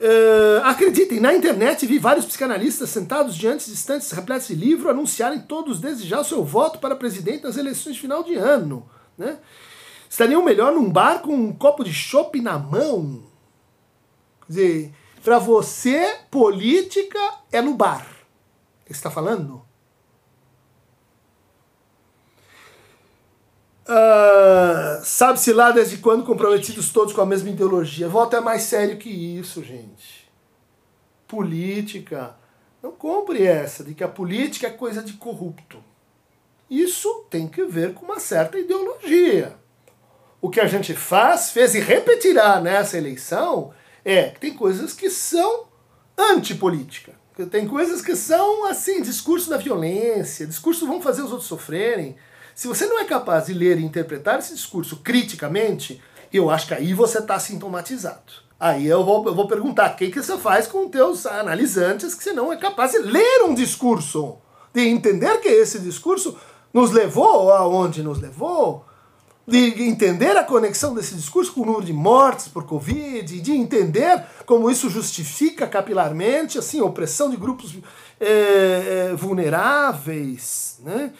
Uh, 0.00 0.64
acreditem, 0.64 1.20
na 1.20 1.34
internet 1.34 1.84
vi 1.86 1.98
vários 1.98 2.24
psicanalistas 2.24 2.88
sentados 2.88 3.36
diante 3.36 3.66
de 3.66 3.74
estantes 3.74 4.10
repletos 4.12 4.48
de 4.48 4.54
livro 4.54 4.88
anunciarem 4.88 5.40
todos 5.40 5.78
desde 5.78 6.08
já 6.08 6.20
o 6.20 6.24
seu 6.24 6.42
voto 6.42 6.78
para 6.78 6.96
presidente 6.96 7.44
nas 7.44 7.58
eleições 7.58 7.96
de 7.96 8.00
final 8.00 8.22
de 8.22 8.34
ano. 8.34 8.88
Né? 9.18 9.38
estariam 10.10 10.42
melhor 10.42 10.72
num 10.72 10.90
bar 10.90 11.20
com 11.22 11.32
um 11.32 11.52
copo 11.52 11.84
de 11.84 11.92
chopp 11.92 12.40
na 12.40 12.58
mão. 12.58 13.22
Quer 14.40 14.48
dizer, 14.48 14.94
para 15.22 15.38
você, 15.38 16.16
política 16.28 17.20
é 17.52 17.62
no 17.62 17.74
bar. 17.74 18.04
Você 18.84 18.92
está 18.92 19.08
falando? 19.08 19.62
Uh, 23.90 25.04
Sabe-se 25.04 25.52
lá 25.52 25.72
desde 25.72 25.98
quando 25.98 26.24
comprometidos 26.24 26.92
todos 26.92 27.12
com 27.12 27.20
a 27.20 27.26
mesma 27.26 27.50
ideologia. 27.50 28.08
Volta 28.08 28.36
é 28.36 28.40
mais 28.40 28.62
sério 28.62 28.96
que 28.96 29.10
isso, 29.10 29.62
gente. 29.64 30.30
Política. 31.26 32.36
Não 32.82 32.92
compre 32.92 33.44
essa 33.44 33.82
de 33.82 33.94
que 33.94 34.04
a 34.04 34.08
política 34.08 34.68
é 34.68 34.70
coisa 34.70 35.02
de 35.02 35.14
corrupto. 35.14 35.82
Isso 36.70 37.26
tem 37.28 37.48
que 37.48 37.64
ver 37.64 37.94
com 37.94 38.04
uma 38.04 38.20
certa 38.20 38.58
ideologia 38.58 39.60
o 40.40 40.48
que 40.48 40.60
a 40.60 40.66
gente 40.66 40.94
faz, 40.94 41.50
fez 41.50 41.74
e 41.74 41.80
repetirá 41.80 42.60
nessa 42.60 42.96
eleição 42.96 43.72
é 44.04 44.28
que 44.30 44.40
tem 44.40 44.54
coisas 44.54 44.94
que 44.94 45.10
são 45.10 45.66
antipolítica. 46.16 47.18
Tem 47.50 47.66
coisas 47.66 48.02
que 48.02 48.14
são, 48.14 48.66
assim, 48.66 49.00
discurso 49.00 49.48
da 49.48 49.56
violência, 49.56 50.46
discurso 50.46 50.86
vão 50.86 51.00
fazer 51.00 51.22
os 51.22 51.30
outros 51.30 51.48
sofrerem. 51.48 52.16
Se 52.54 52.68
você 52.68 52.86
não 52.86 52.98
é 52.98 53.04
capaz 53.04 53.46
de 53.46 53.54
ler 53.54 53.78
e 53.78 53.84
interpretar 53.84 54.38
esse 54.38 54.54
discurso 54.54 54.96
criticamente, 54.96 56.02
eu 56.32 56.50
acho 56.50 56.66
que 56.66 56.74
aí 56.74 56.94
você 56.94 57.18
está 57.18 57.38
sintomatizado. 57.38 58.50
Aí 58.58 58.86
eu 58.86 59.02
vou, 59.04 59.26
eu 59.26 59.34
vou 59.34 59.48
perguntar 59.48 59.92
o 59.92 59.96
que, 59.96 60.10
que 60.10 60.22
você 60.22 60.36
faz 60.36 60.66
com 60.66 60.88
teus 60.88 61.24
analisantes 61.24 62.14
que 62.14 62.22
você 62.22 62.32
não 62.32 62.52
é 62.52 62.56
capaz 62.56 62.92
de 62.92 62.98
ler 62.98 63.44
um 63.44 63.54
discurso, 63.54 64.36
de 64.72 64.86
entender 64.86 65.40
que 65.40 65.48
esse 65.48 65.78
discurso 65.78 66.36
nos 66.72 66.90
levou 66.90 67.50
aonde 67.52 68.02
nos 68.02 68.20
levou, 68.20 68.84
de 69.46 69.82
entender 69.82 70.36
a 70.36 70.44
conexão 70.44 70.94
desse 70.94 71.14
discurso 71.14 71.52
com 71.52 71.62
o 71.62 71.66
número 71.66 71.84
de 71.84 71.92
mortes 71.92 72.46
por 72.46 72.64
Covid, 72.64 73.40
de 73.40 73.52
entender 73.52 74.24
como 74.46 74.70
isso 74.70 74.88
justifica 74.88 75.66
capilarmente 75.66 76.58
assim, 76.58 76.80
a 76.80 76.84
opressão 76.84 77.30
de 77.30 77.36
grupos 77.36 77.76
é, 78.20 79.08
é, 79.10 79.14
vulneráveis, 79.16 80.78
né? 80.84 81.12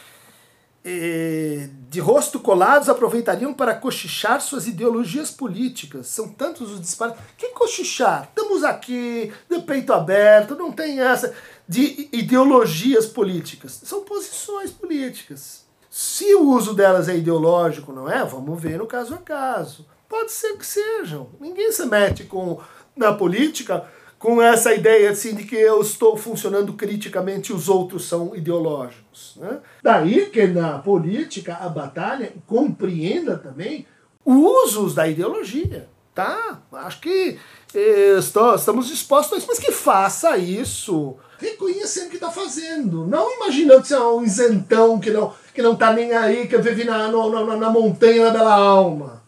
É, 0.82 1.68
de 1.90 2.00
rosto 2.00 2.40
colados 2.40 2.88
aproveitariam 2.88 3.52
para 3.52 3.74
cochichar 3.74 4.40
suas 4.40 4.66
ideologias 4.66 5.30
políticas. 5.30 6.06
São 6.06 6.28
tantos 6.28 6.72
os 6.72 6.80
disparos. 6.80 7.16
Que 7.36 7.48
cochichar? 7.48 8.28
Estamos 8.28 8.64
aqui, 8.64 9.30
de 9.48 9.60
peito 9.60 9.92
aberto, 9.92 10.56
não 10.56 10.72
tem 10.72 11.00
essa 11.00 11.34
de 11.68 12.08
ideologias 12.12 13.06
políticas. 13.06 13.80
São 13.84 14.04
posições 14.04 14.70
políticas. 14.70 15.64
Se 15.90 16.34
o 16.34 16.48
uso 16.50 16.72
delas 16.72 17.08
é 17.08 17.16
ideológico, 17.16 17.92
não 17.92 18.10
é? 18.10 18.24
Vamos 18.24 18.60
ver 18.60 18.78
no 18.78 18.86
caso 18.86 19.14
a 19.14 19.18
caso. 19.18 19.86
Pode 20.08 20.32
ser 20.32 20.56
que 20.56 20.66
sejam. 20.66 21.28
Ninguém 21.38 21.70
se 21.72 21.84
mete 21.84 22.24
com 22.24 22.60
na 22.96 23.12
política 23.12 23.86
com 24.20 24.40
essa 24.40 24.74
ideia 24.74 25.10
assim, 25.10 25.34
de 25.34 25.44
que 25.44 25.56
eu 25.56 25.80
estou 25.80 26.14
funcionando 26.14 26.74
criticamente 26.74 27.50
e 27.50 27.54
os 27.54 27.70
outros 27.70 28.06
são 28.06 28.36
ideológicos. 28.36 29.36
Né? 29.36 29.58
Daí 29.82 30.26
que 30.26 30.46
na 30.46 30.78
política 30.78 31.56
a 31.58 31.70
batalha 31.70 32.30
compreenda 32.46 33.38
também 33.38 33.86
usos 34.22 34.94
da 34.94 35.08
ideologia. 35.08 35.88
Tá? 36.14 36.60
Acho 36.70 37.00
que 37.00 37.38
eh, 37.74 38.16
estou, 38.18 38.54
estamos 38.54 38.88
dispostos 38.88 39.32
a 39.32 39.38
isso, 39.38 39.46
mas 39.48 39.58
que 39.58 39.72
faça 39.72 40.36
isso 40.36 41.16
reconhecendo 41.38 42.08
o 42.08 42.10
que 42.10 42.16
está 42.16 42.30
fazendo, 42.30 43.06
não 43.06 43.34
imaginando 43.36 43.86
você 43.86 43.94
é 43.94 44.00
um 44.00 44.22
isentão 44.22 45.00
que 45.00 45.10
não 45.10 45.32
que 45.54 45.62
não 45.62 45.72
está 45.72 45.92
nem 45.92 46.12
aí, 46.12 46.46
que 46.46 46.56
vive 46.58 46.84
na, 46.84 47.08
na, 47.08 47.56
na 47.56 47.70
montanha 47.70 48.26
da 48.26 48.30
bela 48.30 48.54
alma. 48.54 49.19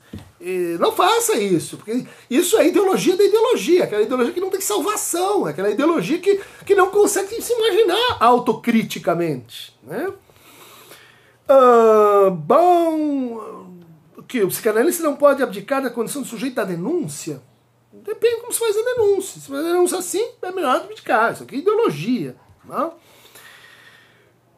Não 0.81 0.91
faça 0.91 1.39
isso, 1.39 1.77
porque 1.77 2.05
isso 2.29 2.59
é 2.59 2.67
ideologia 2.67 3.17
da 3.17 3.25
ideologia, 3.25 3.85
aquela 3.85 4.03
ideologia 4.03 4.33
que 4.33 4.41
não 4.41 4.51
tem 4.51 4.61
salvação, 4.61 5.47
aquela 5.47 5.71
ideologia 5.71 6.19
que, 6.19 6.41
que 6.67 6.75
não 6.75 6.91
consegue 6.91 7.41
se 7.41 7.53
imaginar 7.53 8.17
autocriticamente. 8.19 9.73
Né? 9.85 10.13
Ah, 11.49 12.31
bom, 12.31 13.77
que 14.27 14.43
o 14.43 14.49
psicanalista 14.49 15.03
não 15.03 15.15
pode 15.15 15.43
abdicar 15.43 15.83
da 15.83 15.91
condição 15.91 16.23
de 16.23 16.29
sujeito 16.29 16.55
da 16.55 16.65
denúncia? 16.65 17.41
Depende 17.93 18.41
como 18.41 18.53
se 18.53 18.59
faz 18.59 18.77
a 18.77 18.83
denúncia. 18.83 19.41
Se 19.41 19.49
faz 19.49 19.61
a 19.61 19.69
denúncia 19.69 19.99
assim, 19.99 20.27
é 20.41 20.51
melhor 20.51 20.77
abdicar. 20.77 21.33
Isso 21.33 21.43
aqui 21.43 21.57
é 21.57 21.59
ideologia. 21.59 22.35
Não? 22.65 22.95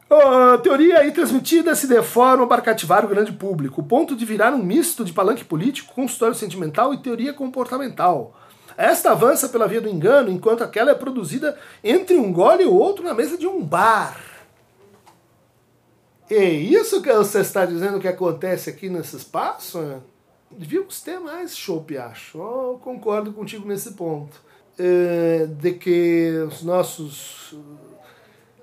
A 0.08 0.58
teoria 0.58 0.98
aí 0.98 1.12
transmitida 1.12 1.74
se 1.74 1.86
deforma 1.86 2.46
para 2.46 2.60
cativar 2.60 3.04
o 3.04 3.08
grande 3.08 3.32
público, 3.32 3.80
o 3.80 3.84
ponto 3.84 4.14
de 4.14 4.24
virar 4.24 4.52
um 4.52 4.62
misto 4.62 5.04
de 5.04 5.12
palanque 5.12 5.44
político, 5.44 5.94
consultório 5.94 6.34
sentimental 6.34 6.92
e 6.92 6.98
teoria 6.98 7.32
comportamental. 7.32 8.38
Esta 8.76 9.12
avança 9.12 9.48
pela 9.48 9.68
via 9.68 9.80
do 9.80 9.88
engano, 9.88 10.30
enquanto 10.30 10.62
aquela 10.62 10.90
é 10.90 10.94
produzida 10.94 11.58
entre 11.82 12.16
um 12.16 12.32
gole 12.32 12.64
e 12.64 12.66
o 12.66 12.74
outro 12.74 13.04
na 13.04 13.14
mesa 13.14 13.38
de 13.38 13.46
um 13.46 13.64
bar. 13.64 14.20
É 16.28 16.50
isso 16.50 17.00
que 17.00 17.12
você 17.12 17.40
está 17.40 17.64
dizendo 17.64 18.00
que 18.00 18.08
acontece 18.08 18.68
aqui 18.68 18.88
nesse 18.88 19.16
espaço? 19.16 20.02
Devíamos 20.50 21.00
ter 21.00 21.18
mais 21.18 21.56
chopp, 21.56 21.96
acho. 21.96 22.38
Eu 22.38 22.80
concordo 22.82 23.32
contigo 23.32 23.66
nesse 23.66 23.92
ponto. 23.92 24.42
É, 24.76 25.46
de 25.46 25.72
que 25.74 26.44
os 26.48 26.62
nossos 26.62 27.54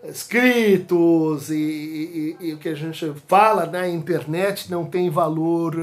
escritos 0.04 1.49
e, 1.49 1.56
e, 1.56 2.38
e, 2.39 2.54
o 2.54 2.58
que 2.58 2.70
a 2.70 2.76
gente 2.76 3.14
fala 3.28 3.66
na 3.66 3.88
internet 3.88 4.70
não 4.72 4.86
tem 4.86 5.10
valor 5.10 5.76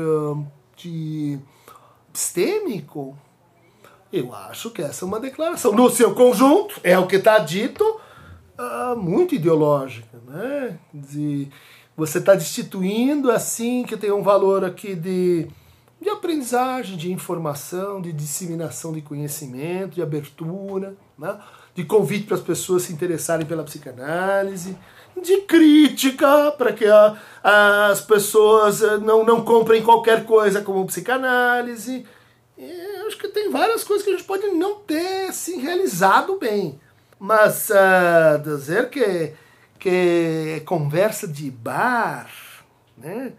de 0.77 1.39
epistêmico? 2.09 3.17
Eu 4.13 4.35
acho 4.35 4.71
que 4.71 4.83
essa 4.83 5.05
é 5.05 5.07
uma 5.09 5.21
declaração. 5.21 5.73
No 5.73 5.89
seu 5.91 6.15
conjunto, 6.15 6.81
é 6.83 6.99
o 6.99 7.07
que 7.07 7.17
está 7.17 7.39
dito, 7.39 7.85
uh, 8.59 8.97
muito 8.97 9.35
ideológica, 9.35 10.19
né? 10.27 10.79
De 10.93 11.49
você 11.97 12.19
está 12.19 12.35
destituindo 12.35 13.31
assim 13.31 13.85
que 13.85 13.97
tem 13.97 14.11
um 14.11 14.23
valor 14.23 14.65
aqui 14.65 14.95
de, 14.95 15.47
de 16.01 16.09
aprendizagem, 16.09 16.97
de 16.97 17.13
informação, 17.13 18.01
de 18.01 18.13
disseminação 18.13 18.93
de 18.93 19.03
conhecimento, 19.03 19.97
de 19.97 20.03
abertura, 20.03 20.97
né? 21.19 21.39
De 21.79 21.85
convite 21.85 22.27
para 22.27 22.35
as 22.35 22.43
pessoas 22.43 22.83
se 22.83 22.93
interessarem 22.93 23.47
pela 23.47 23.63
psicanálise, 23.63 24.77
de 25.23 25.43
crítica 25.43 26.51
para 26.51 26.73
que 26.73 26.85
a, 26.85 27.17
as 27.41 28.01
pessoas 28.01 28.83
eh, 28.83 28.99
não, 28.99 29.25
não 29.25 29.45
comprem 29.45 29.81
qualquer 29.81 30.25
coisa 30.25 30.61
como 30.61 30.85
psicanálise. 30.87 32.05
E 32.59 32.71
acho 33.07 33.17
que 33.17 33.29
tem 33.29 33.49
várias 33.49 33.85
coisas 33.85 34.05
que 34.05 34.13
a 34.13 34.17
gente 34.17 34.27
pode 34.27 34.49
não 34.49 34.81
ter 34.81 35.33
se 35.33 35.53
assim, 35.53 35.61
realizado 35.61 36.37
bem. 36.37 36.81
Mas 37.17 37.71
uh, 37.71 38.43
dizer 38.43 38.91
que, 38.91 39.35
que 39.79 40.61
conversa 40.67 41.29
de 41.29 41.49
bar, 41.49 42.29
né? 42.97 43.35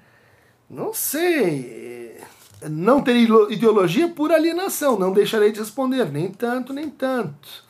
não 0.69 0.93
sei. 0.93 2.21
Não 2.69 3.01
ter 3.01 3.17
ideologia 3.49 4.07
por 4.07 4.31
alienação, 4.31 4.97
não 4.97 5.11
deixarei 5.11 5.51
de 5.51 5.59
responder, 5.59 6.09
nem 6.09 6.31
tanto, 6.31 6.71
nem 6.71 6.89
tanto. 6.89 7.68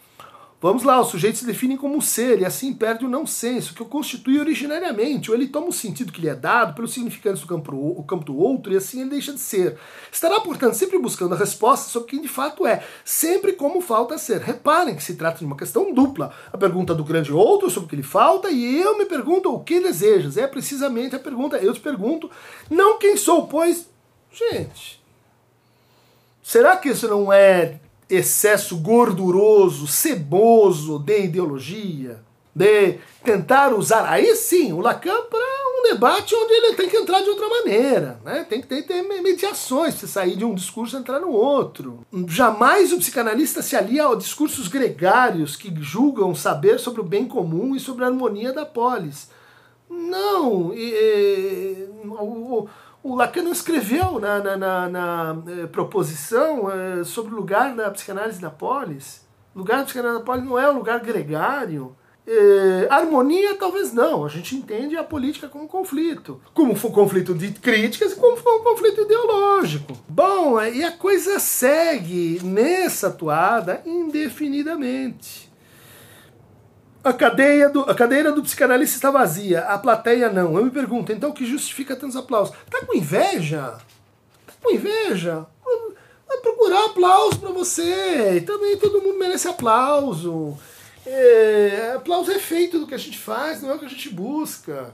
Vamos 0.61 0.83
lá, 0.83 0.99
o 0.99 1.05
sujeito 1.05 1.37
se 1.37 1.45
define 1.45 1.77
como 1.77 2.01
ser 2.01 2.41
e 2.41 2.45
assim 2.45 2.73
perde 2.73 3.05
o 3.05 3.09
não 3.09 3.25
senso, 3.25 3.73
que 3.73 3.81
o 3.81 3.85
constitui 3.85 4.41
originariamente, 4.41 5.31
ou 5.31 5.37
ele 5.37 5.47
toma 5.47 5.67
o 5.67 5.71
sentido 5.71 6.11
que 6.11 6.19
lhe 6.19 6.27
é 6.27 6.35
dado 6.35 6.75
pelos 6.75 6.91
significantes 6.91 7.39
do 7.39 7.47
campo, 7.47 7.73
o 7.73 8.03
campo 8.03 8.25
do 8.25 8.37
outro 8.37 8.73
e 8.73 8.75
assim 8.75 8.99
ele 8.99 9.11
deixa 9.11 9.31
de 9.31 9.39
ser. 9.39 9.77
Estará, 10.11 10.37
portanto, 10.41 10.73
sempre 10.73 10.99
buscando 10.99 11.33
a 11.33 11.37
resposta 11.37 11.89
sobre 11.89 12.09
quem 12.09 12.21
de 12.21 12.27
fato 12.27 12.67
é, 12.67 12.83
sempre 13.05 13.53
como 13.53 13.79
falta 13.79 14.17
ser. 14.17 14.41
Reparem 14.41 14.97
que 14.97 15.03
se 15.03 15.15
trata 15.15 15.39
de 15.39 15.45
uma 15.45 15.55
questão 15.55 15.93
dupla. 15.93 16.33
A 16.51 16.57
pergunta 16.57 16.93
do 16.93 17.05
grande 17.05 17.31
outro 17.31 17.69
sobre 17.69 17.87
o 17.87 17.89
que 17.89 17.95
lhe 17.95 18.03
falta 18.03 18.49
e 18.49 18.81
eu 18.81 18.97
me 18.97 19.05
pergunto 19.05 19.53
o 19.53 19.63
que 19.63 19.79
desejas. 19.79 20.35
É 20.35 20.45
precisamente 20.45 21.15
a 21.15 21.19
pergunta, 21.19 21.55
eu 21.55 21.73
te 21.73 21.79
pergunto, 21.79 22.29
não 22.69 22.99
quem 22.99 23.15
sou, 23.15 23.47
pois. 23.47 23.87
Gente, 24.29 25.01
será 26.43 26.75
que 26.75 26.89
isso 26.89 27.07
não 27.07 27.31
é 27.31 27.79
excesso 28.09 28.77
gorduroso, 28.77 29.87
ceboso 29.87 30.97
de 30.99 31.25
ideologia, 31.25 32.19
de 32.55 32.97
tentar 33.23 33.73
usar. 33.73 34.09
Aí 34.09 34.35
sim, 34.35 34.73
o 34.73 34.81
Lacan 34.81 35.21
para 35.29 35.59
um 35.79 35.83
debate 35.83 36.35
onde 36.35 36.53
ele 36.53 36.75
tem 36.75 36.89
que 36.89 36.97
entrar 36.97 37.21
de 37.21 37.29
outra 37.29 37.47
maneira, 37.47 38.19
né? 38.25 38.45
tem 38.49 38.59
que 38.59 38.67
ter, 38.67 38.83
ter 38.83 39.01
mediações, 39.01 39.93
se 39.93 40.07
sair 40.07 40.35
de 40.35 40.43
um 40.43 40.55
discurso 40.55 40.97
e 40.97 40.99
entrar 40.99 41.19
no 41.19 41.31
outro. 41.31 42.05
Jamais 42.27 42.91
o 42.91 42.97
psicanalista 42.97 43.61
se 43.61 43.75
alia 43.75 44.07
a 44.07 44.15
discursos 44.15 44.67
gregários 44.67 45.55
que 45.55 45.73
julgam 45.79 46.33
saber 46.33 46.79
sobre 46.79 47.01
o 47.01 47.05
bem 47.05 47.25
comum 47.25 47.75
e 47.75 47.79
sobre 47.79 48.03
a 48.03 48.07
harmonia 48.07 48.51
da 48.51 48.65
polis. 48.65 49.29
Não, 49.89 50.73
e, 50.73 50.83
e, 50.83 51.89
o, 52.05 52.67
o 53.01 53.15
Lacan 53.15 53.43
não 53.43 53.51
escreveu 53.51 54.19
na, 54.19 54.39
na, 54.39 54.57
na, 54.57 54.89
na 54.89 55.43
eh, 55.47 55.67
proposição 55.67 56.69
eh, 56.69 57.03
sobre 57.03 57.33
o 57.33 57.37
lugar 57.37 57.73
da 57.75 57.89
psicanálise 57.91 58.41
na 58.41 58.49
polis. 58.49 59.25
O 59.55 59.59
lugar 59.59 59.79
da 59.79 59.85
psicanálise 59.85 60.19
na 60.19 60.25
polis 60.25 60.45
não 60.45 60.59
é 60.59 60.69
um 60.69 60.77
lugar 60.77 60.99
gregário. 60.99 61.95
Eh, 62.27 62.87
harmonia, 62.89 63.55
talvez 63.55 63.93
não. 63.93 64.25
A 64.25 64.29
gente 64.29 64.55
entende 64.55 64.97
a 64.97 65.03
política 65.03 65.47
como 65.47 65.67
conflito. 65.67 66.41
Como 66.53 66.73
um 66.73 66.91
conflito 66.91 67.33
de 67.33 67.51
críticas 67.51 68.11
e 68.11 68.15
como 68.15 68.37
um 68.37 68.63
conflito 68.63 69.01
ideológico. 69.01 69.93
Bom, 70.07 70.61
e 70.61 70.83
a 70.83 70.91
coisa 70.91 71.39
segue 71.39 72.39
nessa 72.43 73.09
toada 73.09 73.81
indefinidamente. 73.85 75.48
A, 77.03 77.13
cadeia 77.13 77.69
do, 77.69 77.81
a 77.81 77.95
cadeira 77.95 78.31
do 78.31 78.43
psicanalista 78.43 78.95
está 78.95 79.09
vazia, 79.09 79.61
a 79.61 79.77
plateia 79.77 80.29
não. 80.31 80.57
Eu 80.57 80.65
me 80.65 80.71
pergunto, 80.71 81.11
então 81.11 81.29
o 81.29 81.33
que 81.33 81.45
justifica 81.45 81.95
tantos 81.95 82.17
aplausos? 82.17 82.55
Tá 82.69 82.85
com 82.85 82.95
inveja? 82.95 83.77
Tá 84.45 84.53
com 84.61 84.73
inveja? 84.73 85.45
Vai 86.27 86.37
procurar 86.37 86.85
aplauso 86.85 87.39
para 87.39 87.49
você. 87.51 88.37
E 88.37 88.41
também 88.41 88.77
todo 88.77 89.01
mundo 89.01 89.17
merece 89.17 89.47
aplauso. 89.47 90.57
É, 91.05 91.93
aplauso 91.95 92.31
é 92.31 92.37
feito 92.37 92.77
do 92.77 92.85
que 92.85 92.93
a 92.93 92.99
gente 92.99 93.17
faz, 93.17 93.61
não 93.61 93.71
é 93.71 93.75
o 93.75 93.79
que 93.79 93.85
a 93.85 93.89
gente 93.89 94.09
busca. 94.09 94.93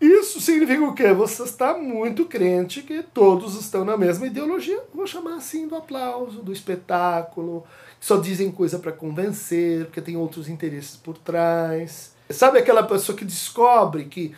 Isso 0.00 0.40
significa 0.40 0.84
o 0.84 0.94
quê? 0.94 1.12
Você 1.12 1.42
está 1.42 1.76
muito 1.76 2.26
crente 2.26 2.82
que 2.82 3.02
todos 3.02 3.58
estão 3.58 3.84
na 3.84 3.96
mesma 3.96 4.26
ideologia. 4.26 4.80
Vou 4.94 5.06
chamar 5.06 5.36
assim 5.36 5.66
do 5.66 5.74
aplauso, 5.74 6.42
do 6.42 6.52
espetáculo. 6.52 7.66
Só 8.06 8.18
dizem 8.18 8.52
coisa 8.52 8.78
para 8.78 8.92
convencer, 8.92 9.86
porque 9.86 10.00
tem 10.00 10.16
outros 10.16 10.48
interesses 10.48 10.94
por 10.94 11.18
trás. 11.18 12.12
Sabe 12.30 12.56
aquela 12.56 12.84
pessoa 12.84 13.18
que 13.18 13.24
descobre 13.24 14.04
que, 14.04 14.32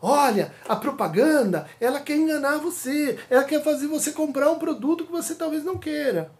olha, 0.00 0.54
a 0.66 0.74
propaganda, 0.74 1.66
ela 1.78 2.00
quer 2.00 2.16
enganar 2.16 2.56
você, 2.56 3.18
ela 3.28 3.44
quer 3.44 3.62
fazer 3.62 3.88
você 3.88 4.12
comprar 4.12 4.50
um 4.50 4.58
produto 4.58 5.04
que 5.04 5.12
você 5.12 5.34
talvez 5.34 5.62
não 5.62 5.76
queira. 5.76 6.32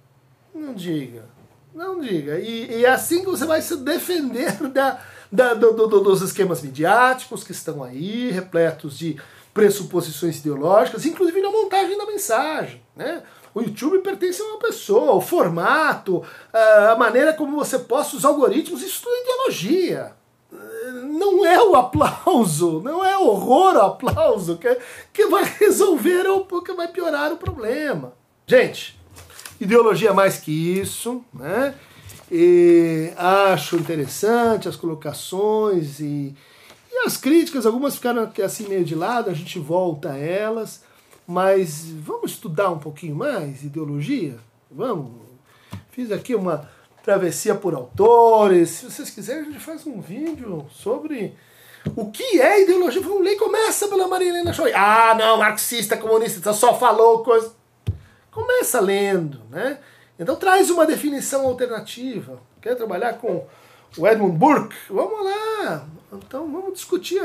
Não 0.55 0.73
diga. 0.73 1.27
Não 1.75 2.01
diga. 2.01 2.39
E, 2.41 2.79
e 2.79 2.87
é 2.87 2.89
assim 2.89 3.21
que 3.21 3.27
você 3.27 3.45
vai 3.45 3.61
se 3.61 3.77
defender 3.77 4.57
da, 4.73 5.03
da, 5.31 5.53
do, 5.53 5.87
do, 5.87 6.01
dos 6.01 6.23
esquemas 6.23 6.63
midiáticos 6.63 7.45
que 7.45 7.53
estão 7.53 7.85
aí, 7.85 8.31
repletos 8.31 8.97
de 8.97 9.21
pressuposições 9.53 10.39
ideológicas, 10.39 11.05
inclusive 11.05 11.43
na 11.43 11.51
montagem 11.51 11.99
da 11.99 12.07
mensagem. 12.07 12.81
Né? 12.97 13.23
O 13.55 13.61
YouTube 13.61 13.99
pertence 14.01 14.41
a 14.41 14.45
uma 14.45 14.59
pessoa, 14.59 15.13
o 15.13 15.21
formato, 15.21 16.23
a 16.53 16.95
maneira 16.97 17.33
como 17.33 17.57
você 17.57 17.79
posta 17.79 18.17
os 18.17 18.25
algoritmos, 18.25 18.83
isso 18.83 19.03
tudo 19.03 19.15
é 19.15 19.23
ideologia. 19.23 20.13
Não 21.05 21.45
é 21.45 21.63
o 21.63 21.77
aplauso, 21.77 22.81
não 22.83 23.05
é 23.05 23.17
horror 23.17 23.77
o 23.77 23.81
aplauso 23.81 24.57
que, 24.57 24.79
que 25.13 25.27
vai 25.27 25.45
resolver 25.45 26.27
ou 26.27 26.45
que 26.63 26.73
vai 26.73 26.89
piorar 26.89 27.33
o 27.33 27.37
problema. 27.37 28.13
Gente, 28.47 28.99
ideologia 29.61 30.11
é 30.11 30.13
mais 30.13 30.39
que 30.39 30.51
isso, 30.51 31.25
né? 31.33 31.75
E 32.31 33.13
acho 33.17 33.77
interessante 33.77 34.69
as 34.69 34.77
colocações 34.77 35.99
e, 35.99 36.35
e 36.93 36.99
as 37.05 37.17
críticas, 37.17 37.67
algumas 37.67 37.97
ficaram 37.97 38.31
assim 38.45 38.69
meio 38.69 38.85
de 38.85 38.95
lado, 38.95 39.31
a 39.31 39.35
gente 39.35 39.59
volta 39.59 40.11
a 40.11 40.17
elas, 40.17 40.83
mas 41.31 41.85
vamos 41.89 42.33
estudar 42.33 42.71
um 42.71 42.81
pouquinho 42.81 43.15
mais 43.15 43.63
ideologia? 43.63 44.37
Vamos? 44.69 45.13
Fiz 45.93 46.11
aqui 46.11 46.35
uma 46.35 46.69
travessia 47.05 47.55
por 47.55 47.73
autores. 47.73 48.71
Se 48.71 48.87
vocês 48.87 49.11
quiserem, 49.11 49.43
a 49.43 49.45
gente 49.45 49.61
faz 49.61 49.87
um 49.87 50.01
vídeo 50.01 50.67
sobre 50.73 51.37
o 51.95 52.11
que 52.11 52.41
é 52.41 52.63
ideologia. 52.63 53.01
Vamos 53.01 53.23
ler, 53.23 53.37
começa 53.37 53.87
pela 53.87 54.09
Maria 54.09 54.31
Helena 54.31 54.53
Choi. 54.53 54.73
Ah, 54.75 55.15
não, 55.17 55.37
marxista, 55.37 55.97
comunista, 55.97 56.53
só 56.53 56.77
falou 56.77 57.23
coisa. 57.23 57.55
Começa 58.33 58.81
lendo, 58.81 59.41
né? 59.51 59.79
Então 60.19 60.35
traz 60.35 60.69
uma 60.69 60.85
definição 60.85 61.47
alternativa. 61.47 62.41
Quer 62.61 62.75
trabalhar 62.75 63.15
com 63.19 63.47
o 63.97 64.07
Edmund 64.07 64.37
Burke? 64.37 64.77
Vamos 64.89 65.25
lá. 65.25 65.87
Então 66.13 66.51
vamos 66.51 66.75
discutir 66.75 67.21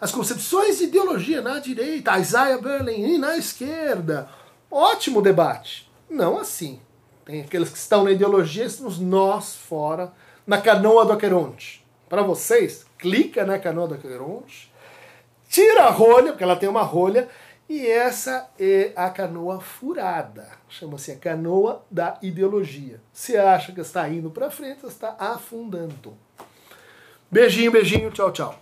as 0.00 0.10
concepções 0.12 0.78
de 0.78 0.84
ideologia 0.84 1.40
na 1.40 1.58
direita, 1.58 2.18
Isaiah 2.18 2.58
Berlin 2.58 3.18
na 3.18 3.36
esquerda. 3.36 4.28
Ótimo 4.70 5.22
debate. 5.22 5.90
Não 6.08 6.38
assim. 6.38 6.80
Tem 7.24 7.42
aqueles 7.42 7.70
que 7.70 7.78
estão 7.78 8.04
na 8.04 8.10
ideologia, 8.10 8.64
estamos 8.64 8.98
nós 8.98 9.54
fora, 9.54 10.12
na 10.46 10.60
canoa 10.60 11.04
do 11.04 11.12
Aqueronte. 11.12 11.86
Para 12.08 12.22
vocês, 12.22 12.84
clica 12.98 13.44
na 13.44 13.58
canoa 13.58 13.86
do 13.86 13.94
Aqueronte, 13.94 14.72
tira 15.48 15.84
a 15.84 15.90
rolha, 15.90 16.32
porque 16.32 16.42
ela 16.42 16.56
tem 16.56 16.68
uma 16.68 16.82
rolha, 16.82 17.28
e 17.70 17.86
essa 17.86 18.50
é 18.58 18.92
a 18.96 19.08
canoa 19.10 19.60
furada. 19.60 20.48
Chama-se 20.68 21.12
a 21.12 21.16
canoa 21.16 21.86
da 21.88 22.18
ideologia. 22.20 23.00
Você 23.12 23.36
acha 23.36 23.70
que 23.70 23.80
está 23.80 24.08
indo 24.08 24.28
para 24.28 24.50
frente, 24.50 24.84
está 24.84 25.14
afundando. 25.16 26.12
Beijinho, 27.30 27.70
beijinho, 27.70 28.10
tchau, 28.10 28.32
tchau. 28.32 28.58